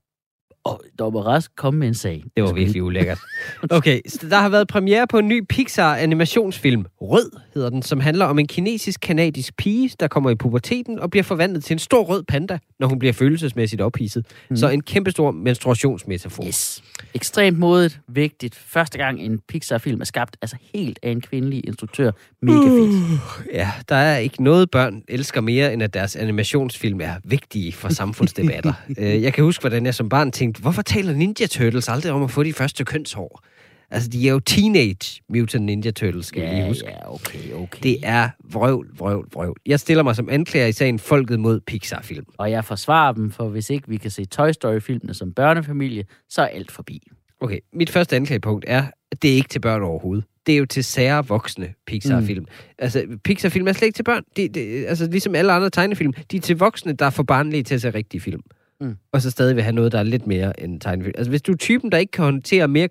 Og 0.66 0.82
Dommer 1.00 1.22
Rask 1.22 1.52
kom 1.56 1.74
med 1.74 1.88
en 1.88 1.94
sag. 1.94 2.24
Det 2.36 2.44
var 2.44 2.54
virkelig 2.54 2.84
ulækkert. 2.84 3.20
Okay, 3.70 4.02
så 4.08 4.28
der 4.30 4.38
har 4.38 4.50
været 4.50 4.68
premiere 4.68 5.08
på 5.08 5.18
en 5.18 5.28
ny 5.28 5.46
Pixar-animationsfilm. 5.50 6.86
Rød 7.02 7.32
hedder 7.54 7.70
den, 7.70 7.82
som 7.82 8.00
handler 8.00 8.26
om 8.26 8.40
en 8.40 8.48
kinesisk-kanadisk 8.48 9.58
pige, 9.58 9.92
der 10.00 10.08
kommer 10.08 10.30
i 10.30 10.36
puberteten 10.36 11.00
og 11.00 11.10
bliver 11.10 11.24
forvandlet 11.24 11.64
til 11.64 11.74
en 11.74 11.80
stor 11.80 12.04
rød 12.04 12.24
panda, 12.24 12.60
når 12.80 12.88
hun 12.88 13.00
bliver 13.00 13.14
følelsesmæssigt 13.14 13.82
ophidset. 13.82 14.26
Mm. 14.50 14.56
Så 14.56 14.70
en 14.70 14.82
kæmpestor 14.82 15.32
menstruationsmetafor. 15.32 16.48
Yes. 16.48 16.84
Ekstremt 17.14 17.60
modigt, 17.60 18.00
vigtigt. 18.08 18.56
Første 18.56 18.98
gang 18.98 19.20
en 19.22 19.40
Pixar-film 19.48 20.02
er 20.02 20.06
skabt, 20.06 20.38
altså 20.42 20.58
helt 20.74 21.00
af 21.04 21.10
en 21.12 21.22
kvindelig 21.22 21.68
instruktør. 21.68 22.12
Mega 22.42 22.58
fedt. 22.58 22.90
Uh, 22.90 23.20
ja, 23.54 23.72
der 23.90 23.96
er 23.96 24.18
ikke 24.18 24.44
noget 24.44 24.72
børn 24.72 25.02
elsker 25.08 25.42
mere, 25.42 25.74
end 25.74 25.84
at 25.84 25.94
deres 25.94 26.16
animationsfilm 26.16 27.02
er 27.02 27.16
vigtige 27.24 27.72
for 27.72 27.90
samfundsdebatter. 27.90 28.74
Øh, 28.98 29.24
jeg 29.24 29.34
kan 29.34 29.44
huske, 29.44 29.62
hvordan 29.62 29.86
jeg 29.86 29.96
som 29.96 30.10
barn 30.10 30.32
tænkte, 30.32 30.53
tænkt, 30.54 30.64
hvorfor 30.64 30.82
taler 30.82 31.14
Ninja 31.14 31.48
Turtles 31.48 31.90
aldrig 31.90 32.12
om 32.12 32.24
at 32.24 32.32
få 32.32 32.44
de 32.44 32.54
første 32.54 32.86
kønshår? 32.86 33.44
Altså, 33.92 34.10
de 34.10 34.28
er 34.28 34.32
jo 34.32 34.40
Teenage 34.40 35.22
Mutant 35.30 35.66
Ninja 35.66 35.92
Turtles, 35.92 36.26
skal 36.26 36.42
ja, 36.42 36.50
vi 36.50 36.56
lige 36.56 36.68
huske. 36.68 36.88
Ja, 36.88 37.14
okay, 37.14 37.54
okay. 37.54 37.80
Det 37.84 37.98
er 38.04 38.30
vrøvl, 38.52 38.88
vrøvl, 38.98 39.28
vrøvl. 39.34 39.58
Jeg 39.66 39.80
stiller 39.80 40.04
mig 40.04 40.16
som 40.16 40.30
anklager 40.30 40.68
i 40.68 40.72
sagen 40.72 41.00
Folket 41.00 41.40
mod 41.40 41.60
Pixar-film. 41.60 42.26
Og 42.38 42.52
jeg 42.52 42.66
forsvarer 42.66 43.14
dem, 43.14 43.32
for 43.32 43.50
hvis 43.50 43.70
ikke 43.70 43.88
vi 43.88 43.98
kan 43.98 44.12
se 44.12 44.26
Toy 44.26 44.52
Story-filmene 44.52 45.14
som 45.14 45.34
børnefamilie, 45.34 46.06
så 46.30 46.42
er 46.42 46.46
alt 46.46 46.72
forbi. 46.72 47.02
Okay, 47.42 47.60
mit 47.74 47.90
første 47.90 48.16
anklagepunkt 48.16 48.66
er, 48.68 48.84
at 49.12 49.22
det 49.22 49.32
er 49.32 49.36
ikke 49.36 49.50
til 49.50 49.60
børn 49.60 49.82
overhovedet. 49.82 50.26
Det 50.48 50.54
er 50.54 50.58
jo 50.58 50.66
til 50.66 50.84
sære 50.84 51.28
voksne 51.28 51.74
Pixar-film. 51.88 52.40
Mm. 52.40 52.74
Altså, 52.80 53.06
Pixar-film 53.24 53.68
er 53.68 53.74
slet 53.74 53.86
ikke 53.86 53.96
til 53.96 54.04
børn. 54.04 54.24
Det, 54.36 54.56
det, 54.56 54.86
altså, 54.86 55.08
ligesom 55.08 55.36
alle 55.36 55.52
andre 55.52 55.70
tegnefilm. 55.70 56.14
De 56.32 56.38
er 56.38 56.42
til 56.42 56.58
voksne, 56.58 56.94
der 56.94 57.06
er 57.06 57.10
for 57.10 57.24
barnlige 57.24 57.64
til 57.64 57.76
at 57.76 57.82
se 57.82 57.90
rigtige 57.90 58.22
film 58.22 58.42
mm. 58.82 58.98
og 59.12 59.22
så 59.22 59.32
stadig 59.32 59.56
vil 59.56 59.64
have 59.64 59.76
noget, 59.76 59.92
der 59.92 60.00
er 60.00 60.04
lidt 60.04 60.28
mere 60.28 60.60
end 60.64 60.82
tegnefilm. 60.82 61.14
Altså, 61.18 61.30
hvis 61.30 61.42
du 61.42 61.52
er 61.52 61.58
typen, 61.58 61.92
der 61.92 61.98
ikke 61.98 62.12
kan 62.12 62.24
håndtere 62.24 62.68
mere 62.68 62.88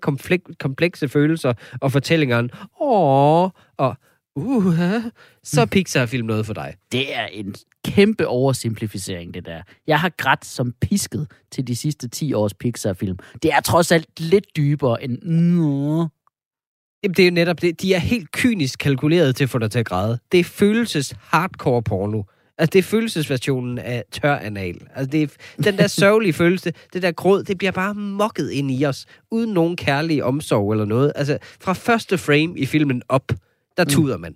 komplekse 0.59 1.09
følelser 1.09 1.53
og 1.81 1.91
fortællinger 1.91 2.47
åh, 2.81 3.49
og 3.77 3.95
uh, 4.35 4.73
så 5.43 5.61
er 5.61 5.65
Pixar-film 5.65 6.27
noget 6.27 6.45
for 6.45 6.53
dig. 6.53 6.73
Det 6.91 7.15
er 7.15 7.25
en 7.25 7.55
kæmpe 7.85 8.27
oversimplificering, 8.27 9.33
det 9.33 9.45
der. 9.45 9.61
Jeg 9.87 9.99
har 9.99 10.11
grædt 10.17 10.45
som 10.45 10.73
pisket 10.81 11.31
til 11.51 11.67
de 11.67 11.75
sidste 11.75 12.07
10 12.07 12.33
års 12.33 12.53
Pixar-film. 12.53 13.17
Det 13.43 13.53
er 13.53 13.61
trods 13.61 13.91
alt 13.91 14.19
lidt 14.19 14.45
dybere 14.55 15.03
end... 15.03 15.17
Jamen, 17.03 17.13
det 17.13 17.19
er 17.19 17.27
jo 17.27 17.33
netop 17.33 17.61
det. 17.61 17.81
De 17.81 17.93
er 17.93 17.99
helt 17.99 18.31
kynisk 18.31 18.79
kalkuleret 18.79 19.35
til 19.35 19.43
at 19.43 19.49
få 19.49 19.57
dig 19.57 19.71
til 19.71 19.79
at 19.79 19.85
græde. 19.85 20.19
Det 20.31 20.39
er 20.39 20.43
følelses 20.43 21.15
hardcore 21.19 21.83
porno. 21.83 22.23
Altså, 22.57 22.71
det 22.73 22.79
er 22.79 22.83
følelsesversionen 22.83 23.77
af 23.77 24.03
tør 24.11 24.35
anal. 24.35 24.81
Altså, 24.95 25.11
det 25.11 25.23
er, 25.23 25.27
den 25.63 25.77
der 25.77 25.87
sørgelige 25.87 26.33
følelse, 26.33 26.73
det 26.93 27.01
der 27.01 27.11
gråd, 27.11 27.43
det 27.43 27.57
bliver 27.57 27.71
bare 27.71 27.93
mokket 27.93 28.51
ind 28.51 28.71
i 28.71 28.85
os, 28.85 29.05
uden 29.31 29.53
nogen 29.53 29.75
kærlig 29.75 30.23
omsorg 30.23 30.71
eller 30.71 30.85
noget. 30.85 31.11
Altså, 31.15 31.37
fra 31.61 31.73
første 31.73 32.17
frame 32.17 32.59
i 32.59 32.65
filmen 32.65 33.01
op, 33.09 33.31
der 33.77 33.83
mm. 33.83 33.89
tuder 33.89 34.17
man. 34.17 34.35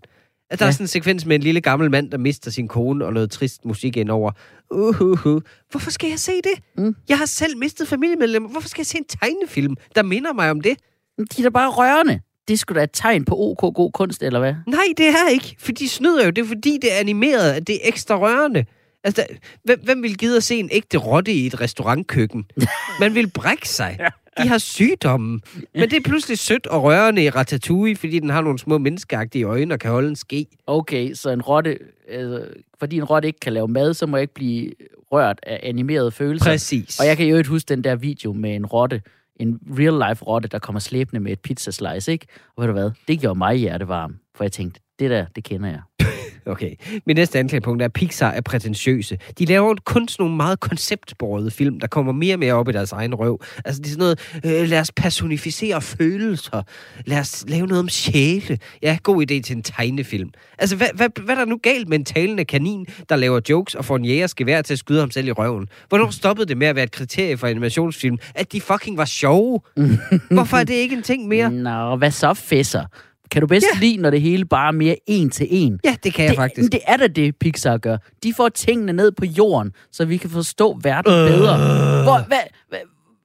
At 0.50 0.60
der 0.60 0.66
ja. 0.66 0.70
er 0.70 0.72
sådan 0.72 0.84
en 0.84 0.88
sekvens 0.88 1.26
med 1.26 1.36
en 1.36 1.42
lille 1.42 1.62
gammel 1.62 1.92
mand, 1.92 2.12
der 2.12 2.18
mister 2.18 2.52
sin 2.52 2.68
kone, 2.68 3.06
og 3.06 3.14
noget 3.14 3.32
trist 3.32 3.66
musik 3.66 3.98
indover. 3.98 4.32
Uh, 4.72 5.02
uh, 5.02 5.26
uh. 5.26 5.42
Hvorfor 5.72 5.92
skal 5.92 6.10
jeg 6.10 6.20
se 6.20 6.32
det? 6.32 6.64
Mm. 6.78 6.96
Jeg 7.10 7.18
har 7.18 7.26
selv 7.26 7.58
mistet 7.58 7.88
familiemedlemmer. 7.88 8.50
Hvorfor 8.50 8.70
skal 8.70 8.80
jeg 8.80 8.86
se 8.86 8.98
en 8.98 9.06
tegnefilm, 9.06 9.76
der 9.96 10.04
minder 10.04 10.34
mig 10.34 10.52
om 10.52 10.62
det? 10.62 10.78
De 11.18 11.42
er 11.42 11.44
da 11.44 11.50
bare 11.50 11.70
rørende 11.70 12.20
det 12.48 12.60
skulle 12.60 12.80
da 12.80 12.84
et 12.84 12.90
tegn 12.94 13.26
på 13.26 13.36
OK 13.40 13.76
god 13.76 13.92
kunst, 13.92 14.24
eller 14.24 14.40
hvad? 14.40 14.54
Nej, 14.68 14.86
det 14.98 15.08
er 15.08 15.30
ikke. 15.32 15.56
For 15.60 15.72
de 15.72 15.90
snyder 15.90 16.26
jo. 16.26 16.30
Det 16.30 16.44
er 16.44 16.48
fordi, 16.48 16.78
det 16.82 16.96
er 16.96 17.00
animeret, 17.00 17.52
at 17.52 17.68
det 17.68 17.76
er 17.76 17.80
ekstra 17.84 18.18
rørende. 18.18 18.66
Altså, 19.04 19.26
hvem, 19.64 19.80
hvem 19.84 20.04
vil 20.04 20.18
gide 20.18 20.38
at 20.38 20.44
se 20.44 20.56
en 20.56 20.70
ægte 20.72 20.98
rotte 20.98 21.34
i 21.34 21.46
et 21.46 21.62
restaurantkøkken? 21.62 22.46
Man 23.00 23.16
vil 23.16 23.30
brække 23.30 23.70
sig. 23.70 24.00
De 24.44 24.48
har 24.48 24.58
sygdommen. 24.58 25.42
Men 25.74 25.90
det 25.90 25.94
er 25.94 26.02
pludselig 26.02 26.38
sødt 26.40 26.68
og 26.68 26.84
rørende 26.84 27.24
i 27.24 27.30
Ratatouille, 27.30 27.96
fordi 27.96 28.20
den 28.20 28.30
har 28.30 28.42
nogle 28.42 28.60
små 28.60 28.78
menneskeagtige 28.78 29.44
øjne 29.44 29.74
og 29.74 29.80
kan 29.80 29.92
holde 29.92 30.10
en 30.10 30.16
ske. 30.16 30.46
Okay, 30.68 31.14
så 31.14 31.30
en 31.30 31.42
rotte, 31.42 31.78
altså, 32.10 32.46
fordi 32.80 32.98
en 32.98 33.04
rotte 33.04 33.28
ikke 33.28 33.40
kan 33.40 33.54
lave 33.54 33.68
mad, 33.68 33.94
så 33.94 34.06
må 34.06 34.18
jeg 34.18 34.22
ikke 34.22 34.34
blive 34.34 34.72
rørt 35.12 35.40
af 35.44 35.60
animerede 35.64 36.12
følelser. 36.12 36.46
Præcis. 36.46 37.00
Og 37.00 37.06
jeg 37.06 37.18
kan 37.18 37.26
jo 37.26 37.38
ikke 37.38 37.50
huske 37.50 37.70
den 37.70 37.84
der 37.84 37.96
video 37.96 38.34
med 38.34 38.56
en 38.56 38.66
rotte, 38.66 39.02
en 39.40 39.60
real-life 39.80 40.24
rotte, 40.26 40.48
der 40.48 40.60
kommer 40.60 40.80
slæbende 40.80 41.20
med 41.20 41.32
et 41.32 41.40
pizzaslice, 41.40 42.12
ikke? 42.12 42.28
Og 42.56 42.62
ved 42.62 42.68
du 42.68 42.74
hvad? 42.74 42.92
Det 43.08 43.20
gjorde 43.20 43.38
mig 43.38 43.56
hjertevarm, 43.56 44.20
for 44.36 44.44
jeg 44.44 44.52
tænkte, 44.52 44.80
det 45.00 45.10
der, 45.10 45.26
det 45.36 45.44
kender 45.44 45.70
jeg. 45.70 45.82
Okay. 46.48 46.76
Min 47.06 47.16
næste 47.16 47.40
anklagepunkt 47.40 47.82
er, 47.82 47.86
at 47.86 47.94
Pixar 47.94 48.30
er 48.32 48.42
prætentiøse. 48.42 49.18
De 49.40 49.46
laver 49.46 49.76
kun 49.86 50.08
sådan 50.08 50.24
nogle 50.24 50.36
meget 50.36 50.60
konceptborede 50.60 51.52
film, 51.52 51.80
der 51.80 51.88
kommer 51.88 52.12
mere 52.12 52.36
og 52.36 52.40
mere 52.40 52.54
op 52.54 52.70
i 52.70 52.72
deres 52.72 52.92
egen 52.92 53.16
røv. 53.16 53.42
Altså, 53.66 53.82
det 53.82 53.88
er 53.88 53.92
sådan 53.92 54.18
noget, 54.44 54.62
øh, 54.62 54.70
lad 54.70 54.80
os 54.80 54.92
personificere 54.92 55.82
følelser. 55.82 56.64
Lad 57.06 57.20
os 57.20 57.46
lave 57.48 57.68
noget 57.68 57.80
om 57.80 57.90
sjæle. 57.90 58.58
Ja, 58.82 58.98
god 59.04 59.22
idé 59.22 59.42
til 59.42 59.56
en 59.56 59.64
tegnefilm. 59.64 60.30
Altså, 60.58 60.76
hvad, 60.76 60.88
hvad, 60.94 61.10
hvad 61.26 61.36
er 61.36 61.40
der 61.40 61.46
nu 61.46 61.60
galt 61.64 61.90
med 61.90 62.00
en 62.00 62.06
talende 62.06 62.46
kanin, 62.46 62.86
der 63.10 63.16
laver 63.16 63.40
jokes 63.50 63.76
og 63.76 63.86
får 63.86 63.96
en 63.96 64.06
jægerskevær 64.06 64.62
til 64.62 64.74
at 64.74 64.80
skyde 64.80 65.00
ham 65.00 65.12
selv 65.12 65.28
i 65.28 65.32
røven? 65.32 65.68
Hvornår 65.90 66.10
stoppede 66.10 66.48
det 66.48 66.58
med 66.58 66.68
at 66.68 66.76
være 66.76 66.84
et 66.84 66.92
kriterie 66.92 67.38
for 67.38 67.48
animationsfilm, 67.48 68.18
at 68.36 68.52
de 68.52 68.62
fucking 68.62 68.98
var 68.98 69.06
sjove? 69.06 69.60
Hvorfor 70.32 70.58
er 70.58 70.64
det 70.64 70.74
ikke 70.74 70.96
en 70.96 71.04
ting 71.04 71.28
mere? 71.28 71.52
Nå, 71.52 71.96
hvad 71.96 72.12
så, 72.12 72.34
fæsser? 72.34 72.86
Kan 73.32 73.42
du 73.42 73.48
bedst 73.48 73.68
ja. 73.74 73.80
lide, 73.80 73.98
når 73.98 74.10
det 74.10 74.22
hele 74.22 74.46
bare 74.46 74.68
er 74.68 74.72
mere 74.72 74.96
en 75.08 75.30
til 75.30 75.48
en? 75.50 75.80
Ja, 75.84 75.96
det 76.04 76.14
kan 76.14 76.26
jeg 76.26 76.30
det, 76.30 76.38
faktisk. 76.38 76.72
Det 76.72 76.80
er 76.88 76.98
da 76.98 77.08
det, 77.08 77.36
Pixar 77.36 77.78
gør. 77.78 77.98
De 78.24 78.34
får 78.34 78.50
tingene 78.50 78.94
ned 78.94 79.12
på 79.12 79.26
jorden, 79.26 79.72
så 79.92 80.06
vi 80.06 80.18
kan 80.18 80.30
forstå 80.30 80.80
verden 80.84 81.14
øh. 81.14 81.28
bedre. 81.28 81.58
Hvor, 82.04 82.28
hvad, 82.28 82.38
hvad, 82.70 82.80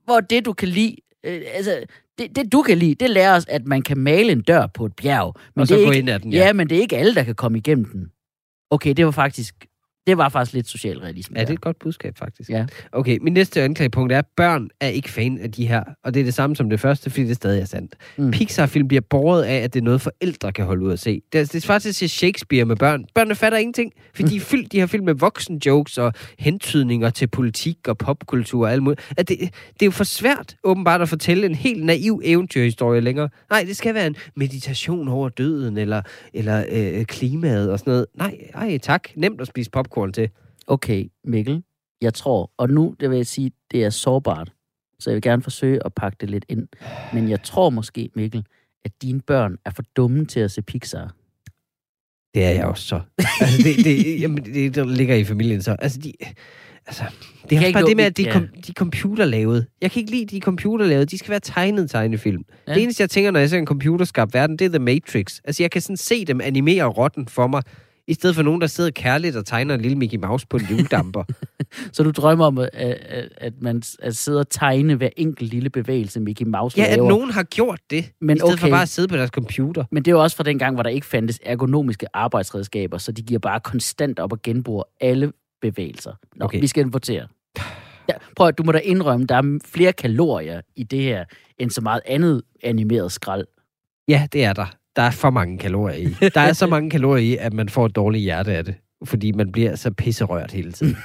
hvor 0.04 0.20
det, 0.20 0.44
du 0.44 0.52
kan 0.52 0.68
lide... 0.68 0.96
Øh, 1.24 1.40
altså, 1.54 1.78
det, 2.18 2.36
det, 2.36 2.52
du 2.52 2.62
kan 2.62 2.78
lide, 2.78 2.94
det 2.94 3.10
lærer 3.10 3.36
os, 3.36 3.46
at 3.48 3.66
man 3.66 3.82
kan 3.82 3.98
male 3.98 4.32
en 4.32 4.40
dør 4.40 4.66
på 4.66 4.86
et 4.86 4.92
bjerg. 5.02 5.34
Men 5.54 5.62
og 5.62 5.68
det 5.68 5.78
så 5.78 5.84
gå 5.84 5.90
ind 5.90 6.10
ad 6.10 6.18
den, 6.18 6.32
ja. 6.32 6.46
ja. 6.46 6.52
men 6.52 6.68
det 6.68 6.76
er 6.76 6.80
ikke 6.80 6.96
alle, 6.96 7.14
der 7.14 7.22
kan 7.22 7.34
komme 7.34 7.58
igennem 7.58 7.84
den. 7.84 8.06
Okay, 8.70 8.94
det 8.96 9.04
var 9.04 9.10
faktisk 9.10 9.54
det 10.06 10.18
var 10.18 10.28
faktisk 10.28 10.54
lidt 10.54 10.68
socialrealisme. 10.68 11.38
Ja, 11.38 11.44
det 11.44 11.50
er 11.50 11.54
et 11.54 11.60
godt 11.60 11.78
budskab, 11.78 12.18
faktisk. 12.18 12.50
Ja. 12.50 12.66
Okay, 12.92 13.18
min 13.20 13.32
næste 13.32 13.62
anklagepunkt 13.62 14.12
er, 14.12 14.18
at 14.18 14.26
børn 14.36 14.68
er 14.80 14.88
ikke 14.88 15.10
fan 15.10 15.38
af 15.38 15.52
de 15.52 15.66
her. 15.66 15.84
Og 16.04 16.14
det 16.14 16.20
er 16.20 16.24
det 16.24 16.34
samme 16.34 16.56
som 16.56 16.70
det 16.70 16.80
første, 16.80 17.10
fordi 17.10 17.26
det 17.26 17.36
stadig 17.36 17.60
er 17.60 17.64
sandt. 17.64 17.94
Mm. 18.16 18.30
Pixar-film 18.30 18.88
bliver 18.88 19.00
båret 19.10 19.42
af, 19.42 19.56
at 19.56 19.74
det 19.74 19.80
er 19.80 19.84
noget, 19.84 20.00
forældre 20.00 20.52
kan 20.52 20.64
holde 20.64 20.84
ud 20.84 20.92
at 20.92 20.98
se. 20.98 21.22
Det 21.32 21.40
er, 21.40 21.44
det 21.44 21.54
er 21.54 21.66
faktisk 21.66 21.88
at 21.88 21.94
se 21.94 22.08
Shakespeare 22.08 22.64
med 22.64 22.76
børn. 22.76 23.04
Børnene 23.14 23.34
fatter 23.34 23.58
ingenting, 23.58 23.92
fordi 24.14 24.22
mm. 24.22 24.28
de 24.30 24.36
er 24.40 24.40
fyldt 24.40 24.72
de 24.72 24.80
her 24.80 24.86
film 24.86 25.04
med 25.04 25.14
voksen-jokes 25.14 25.98
og 25.98 26.12
hentydninger 26.38 27.10
til 27.10 27.26
politik 27.26 27.88
og 27.88 27.98
popkultur 27.98 28.66
og 28.66 28.72
alt 28.72 28.82
muligt. 28.82 29.00
At 29.16 29.28
det, 29.28 29.38
det 29.38 29.82
er 29.82 29.86
jo 29.86 29.90
for 29.90 30.04
svært, 30.04 30.56
åbenbart, 30.64 31.02
at 31.02 31.08
fortælle 31.08 31.46
en 31.46 31.54
helt 31.54 31.84
naiv 31.84 32.20
eventyrhistorie 32.24 33.00
længere. 33.00 33.28
Nej, 33.50 33.64
det 33.68 33.76
skal 33.76 33.94
være 33.94 34.06
en 34.06 34.16
meditation 34.36 35.08
over 35.08 35.28
døden, 35.28 35.76
eller, 35.76 36.02
eller 36.34 36.64
øh, 36.68 37.04
klimaet 37.04 37.70
og 37.70 37.78
sådan 37.78 37.90
noget. 37.90 38.06
Nej, 38.14 38.36
ej, 38.54 38.78
tak. 38.78 39.08
Nemt 39.16 39.40
at 39.40 39.46
spise 39.46 39.70
pop 39.70 39.91
popcorn 39.92 40.12
til. 40.12 40.30
Okay, 40.66 41.06
Mikkel, 41.24 41.62
jeg 42.00 42.14
tror, 42.14 42.50
og 42.56 42.70
nu 42.70 42.94
det 43.00 43.10
vil 43.10 43.16
jeg 43.16 43.26
sige, 43.26 43.52
det 43.70 43.84
er 43.84 43.90
sårbart, 43.90 44.52
så 44.98 45.10
jeg 45.10 45.14
vil 45.14 45.22
gerne 45.22 45.42
forsøge 45.42 45.86
at 45.86 45.94
pakke 45.94 46.16
det 46.20 46.30
lidt 46.30 46.44
ind. 46.48 46.68
Men 47.12 47.28
jeg 47.28 47.42
tror 47.42 47.70
måske, 47.70 48.10
Mikkel, 48.14 48.44
at 48.84 48.92
dine 49.02 49.20
børn 49.20 49.56
er 49.64 49.70
for 49.70 49.82
dumme 49.96 50.26
til 50.26 50.40
at 50.40 50.50
se 50.50 50.62
Pixar. 50.62 51.14
Det 52.34 52.44
er 52.44 52.50
jeg 52.50 52.64
også 52.64 52.84
så. 52.84 53.00
altså, 53.40 53.62
det, 53.62 53.84
det, 53.84 54.20
jamen, 54.20 54.44
det, 54.44 54.74
det 54.74 54.86
ligger 54.86 55.14
i 55.14 55.24
familien 55.24 55.62
så. 55.62 55.76
Altså, 55.78 55.98
de, 55.98 56.12
Altså, 56.86 57.04
det 57.50 57.58
er 57.58 57.60
også 57.60 57.72
bare 57.72 57.86
det 57.86 57.96
med, 57.96 58.04
at 58.04 58.16
de, 58.16 58.22
ja. 58.22 58.32
kom, 58.32 58.48
de 58.48 58.68
er 58.68 58.72
computerlavet. 58.72 59.66
Jeg 59.80 59.90
kan 59.90 60.00
ikke 60.00 60.10
lide, 60.10 60.26
de 60.26 60.36
er 60.36 60.40
computerlavet. 60.40 61.10
De 61.10 61.18
skal 61.18 61.30
være 61.30 61.40
tegnet 61.40 61.90
tegnefilm. 61.90 62.44
Ja. 62.68 62.74
Det 62.74 62.82
eneste, 62.82 63.00
jeg 63.00 63.10
tænker, 63.10 63.30
når 63.30 63.40
jeg 63.40 63.50
ser 63.50 63.58
en 63.58 63.66
computerskabt 63.66 64.34
verden, 64.34 64.58
det 64.58 64.64
er 64.64 64.68
The 64.68 64.78
Matrix. 64.78 65.40
Altså, 65.44 65.62
jeg 65.62 65.70
kan 65.70 65.82
sådan 65.82 65.96
se 65.96 66.24
dem 66.24 66.40
animere 66.40 66.84
rotten 66.84 67.28
for 67.28 67.46
mig, 67.46 67.62
i 68.08 68.14
stedet 68.14 68.36
for 68.36 68.42
nogen, 68.42 68.60
der 68.60 68.66
sidder 68.66 68.90
kærligt 68.90 69.36
og 69.36 69.46
tegner 69.46 69.74
en 69.74 69.80
lille 69.80 69.98
Mickey 69.98 70.18
Mouse 70.18 70.46
på 70.46 70.56
en 70.56 70.66
juledamper. 70.70 71.24
så 71.92 72.02
du 72.02 72.10
drømmer 72.10 72.46
om, 72.46 72.58
at, 72.58 72.70
at, 73.36 73.52
man 73.60 73.82
at 74.02 74.16
sidde 74.16 74.40
og 74.40 74.50
tegne 74.50 74.94
hver 74.94 75.08
enkelt 75.16 75.50
lille 75.50 75.70
bevægelse, 75.70 76.20
Mickey 76.20 76.46
Mouse 76.46 76.78
Ja, 76.78 76.94
laver. 76.94 77.04
at 77.04 77.08
nogen 77.08 77.30
har 77.30 77.42
gjort 77.42 77.80
det, 77.90 78.12
men 78.20 78.36
i 78.36 78.38
stedet 78.38 78.52
okay. 78.52 78.60
for 78.60 78.68
bare 78.68 78.82
at 78.82 78.88
sidde 78.88 79.08
på 79.08 79.16
deres 79.16 79.30
computer. 79.30 79.84
Men 79.90 80.02
det 80.02 80.10
er 80.10 80.12
jo 80.12 80.22
også 80.22 80.36
fra 80.36 80.44
den 80.44 80.58
gang, 80.58 80.74
hvor 80.74 80.82
der 80.82 80.90
ikke 80.90 81.06
fandtes 81.06 81.40
ergonomiske 81.42 82.06
arbejdsredskaber, 82.16 82.98
så 82.98 83.12
de 83.12 83.22
giver 83.22 83.40
bare 83.40 83.60
konstant 83.60 84.18
op 84.18 84.32
og 84.32 84.42
genbruger 84.42 84.84
alle 85.00 85.32
bevægelser. 85.60 86.12
Nå, 86.36 86.44
okay. 86.44 86.60
vi 86.60 86.66
skal 86.66 86.80
importere. 86.80 87.26
Ja, 88.08 88.14
prøv 88.36 88.48
at 88.48 88.58
du 88.58 88.62
må 88.62 88.72
da 88.72 88.78
indrømme, 88.78 89.26
der 89.26 89.34
er 89.34 89.58
flere 89.64 89.92
kalorier 89.92 90.60
i 90.76 90.82
det 90.82 91.02
her, 91.02 91.24
end 91.58 91.70
så 91.70 91.80
meget 91.80 92.00
andet 92.06 92.42
animeret 92.62 93.12
skrald. 93.12 93.46
Ja, 94.08 94.26
det 94.32 94.44
er 94.44 94.52
der 94.52 94.81
der 94.96 95.02
er 95.02 95.10
for 95.10 95.30
mange 95.30 95.58
kalorier 95.58 96.08
i. 96.08 96.28
Der 96.34 96.40
er 96.40 96.52
så 96.52 96.66
mange 96.66 96.90
kalorier 96.90 97.32
i, 97.32 97.36
at 97.36 97.52
man 97.52 97.68
får 97.68 97.86
et 97.86 97.96
dårligt 97.96 98.22
hjerte 98.22 98.52
af 98.52 98.64
det. 98.64 98.74
Fordi 99.04 99.32
man 99.32 99.52
bliver 99.52 99.76
så 99.76 99.90
pisserørt 99.90 100.52
hele 100.52 100.72
tiden. 100.72 100.96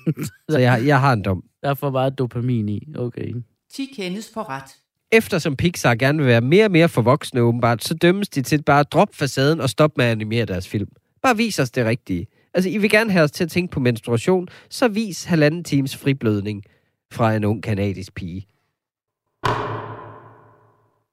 så 0.50 0.58
jeg, 0.58 0.82
jeg 0.86 1.00
har 1.00 1.12
en 1.12 1.22
dom. 1.22 1.44
Der 1.62 1.70
er 1.70 1.74
for 1.74 1.90
meget 1.90 2.18
dopamin 2.18 2.68
i. 2.68 2.88
Okay. 2.96 3.34
10 3.72 3.92
kendes 3.96 4.30
for 4.34 4.48
ret. 4.48 4.76
Eftersom 5.12 5.56
Pixar 5.56 5.94
gerne 5.94 6.18
vil 6.18 6.26
være 6.26 6.40
mere 6.40 6.64
og 6.64 6.70
mere 6.70 6.88
for 6.88 7.02
voksne 7.02 7.40
åbenbart, 7.40 7.84
så 7.84 7.94
dømmes 7.94 8.28
de 8.28 8.42
til 8.42 8.62
bare 8.62 8.80
at 8.80 8.92
droppe 8.92 9.16
facaden 9.16 9.60
og 9.60 9.70
stoppe 9.70 9.94
med 9.96 10.04
at 10.04 10.10
animere 10.10 10.44
deres 10.44 10.68
film. 10.68 10.88
Bare 11.22 11.36
vis 11.36 11.58
os 11.58 11.70
det 11.70 11.86
rigtige. 11.86 12.26
Altså, 12.54 12.70
I 12.70 12.78
vil 12.78 12.90
gerne 12.90 13.10
have 13.10 13.24
os 13.24 13.30
til 13.30 13.44
at 13.44 13.50
tænke 13.50 13.72
på 13.72 13.80
menstruation, 13.80 14.48
så 14.70 14.88
vis 14.88 15.24
halvanden 15.24 15.64
times 15.64 15.96
friblødning 15.96 16.64
fra 17.12 17.34
en 17.34 17.44
ung 17.44 17.62
kanadisk 17.62 18.14
pige. 18.14 18.46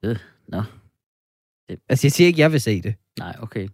Øh, 0.04 0.18
nå. 0.48 0.58
Det... 0.58 0.79
Altså, 1.90 2.08
jeg 2.08 2.12
siger 2.12 2.28
ikke, 2.28 2.40
jeg 2.42 2.52
vil 2.52 2.62
se 2.62 2.82
det. 2.82 2.96
Nej, 3.20 3.36
okay. 3.42 3.68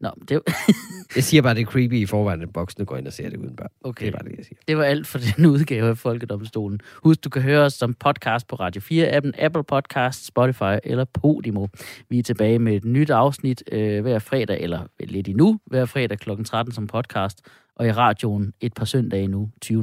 Nå, 0.00 0.10
det... 0.28 0.40
jeg 1.16 1.24
siger 1.24 1.42
bare, 1.42 1.54
det 1.54 1.60
er 1.60 1.66
creepy 1.66 1.94
i 1.94 2.06
forvejen, 2.06 2.42
at 2.42 2.48
voksne 2.54 2.84
går 2.84 2.96
ind 2.96 3.06
og 3.06 3.12
ser 3.12 3.30
det 3.30 3.36
uden 3.36 3.56
børn. 3.56 3.68
Okay. 3.84 4.06
Det 4.06 4.14
er 4.14 4.18
bare 4.18 4.28
det, 4.30 4.36
jeg 4.36 4.44
siger. 4.44 4.58
Det 4.68 4.76
var 4.76 4.84
alt 4.84 5.06
for 5.06 5.18
den 5.18 5.46
udgave 5.54 5.88
af 5.88 5.98
Folkedomstolen. 5.98 6.80
Husk, 7.04 7.24
du 7.24 7.30
kan 7.30 7.42
høre 7.42 7.60
os 7.60 7.72
som 7.72 7.94
podcast 7.94 8.46
på 8.46 8.56
Radio 8.56 8.80
4-appen, 8.80 9.44
Apple 9.44 9.64
Podcast, 9.64 10.26
Spotify 10.26 10.78
eller 10.84 11.04
Podimo. 11.04 11.66
Vi 12.08 12.18
er 12.18 12.22
tilbage 12.22 12.58
med 12.58 12.74
et 12.74 12.84
nyt 12.84 13.10
afsnit 13.10 13.62
øh, 13.72 14.02
hver 14.02 14.18
fredag, 14.18 14.60
eller 14.60 14.86
lidt 15.00 15.28
endnu, 15.28 15.60
hver 15.66 15.84
fredag 15.84 16.18
kl. 16.18 16.30
13 16.44 16.74
som 16.74 16.86
podcast, 16.86 17.40
og 17.76 17.86
i 17.86 17.92
radioen 17.92 18.52
et 18.60 18.74
par 18.74 18.84
søndage 18.84 19.26
nu, 19.26 19.50
20.05. 19.64 19.74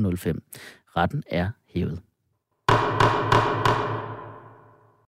Retten 0.97 1.23
er 1.27 1.49
hævet. 1.73 1.99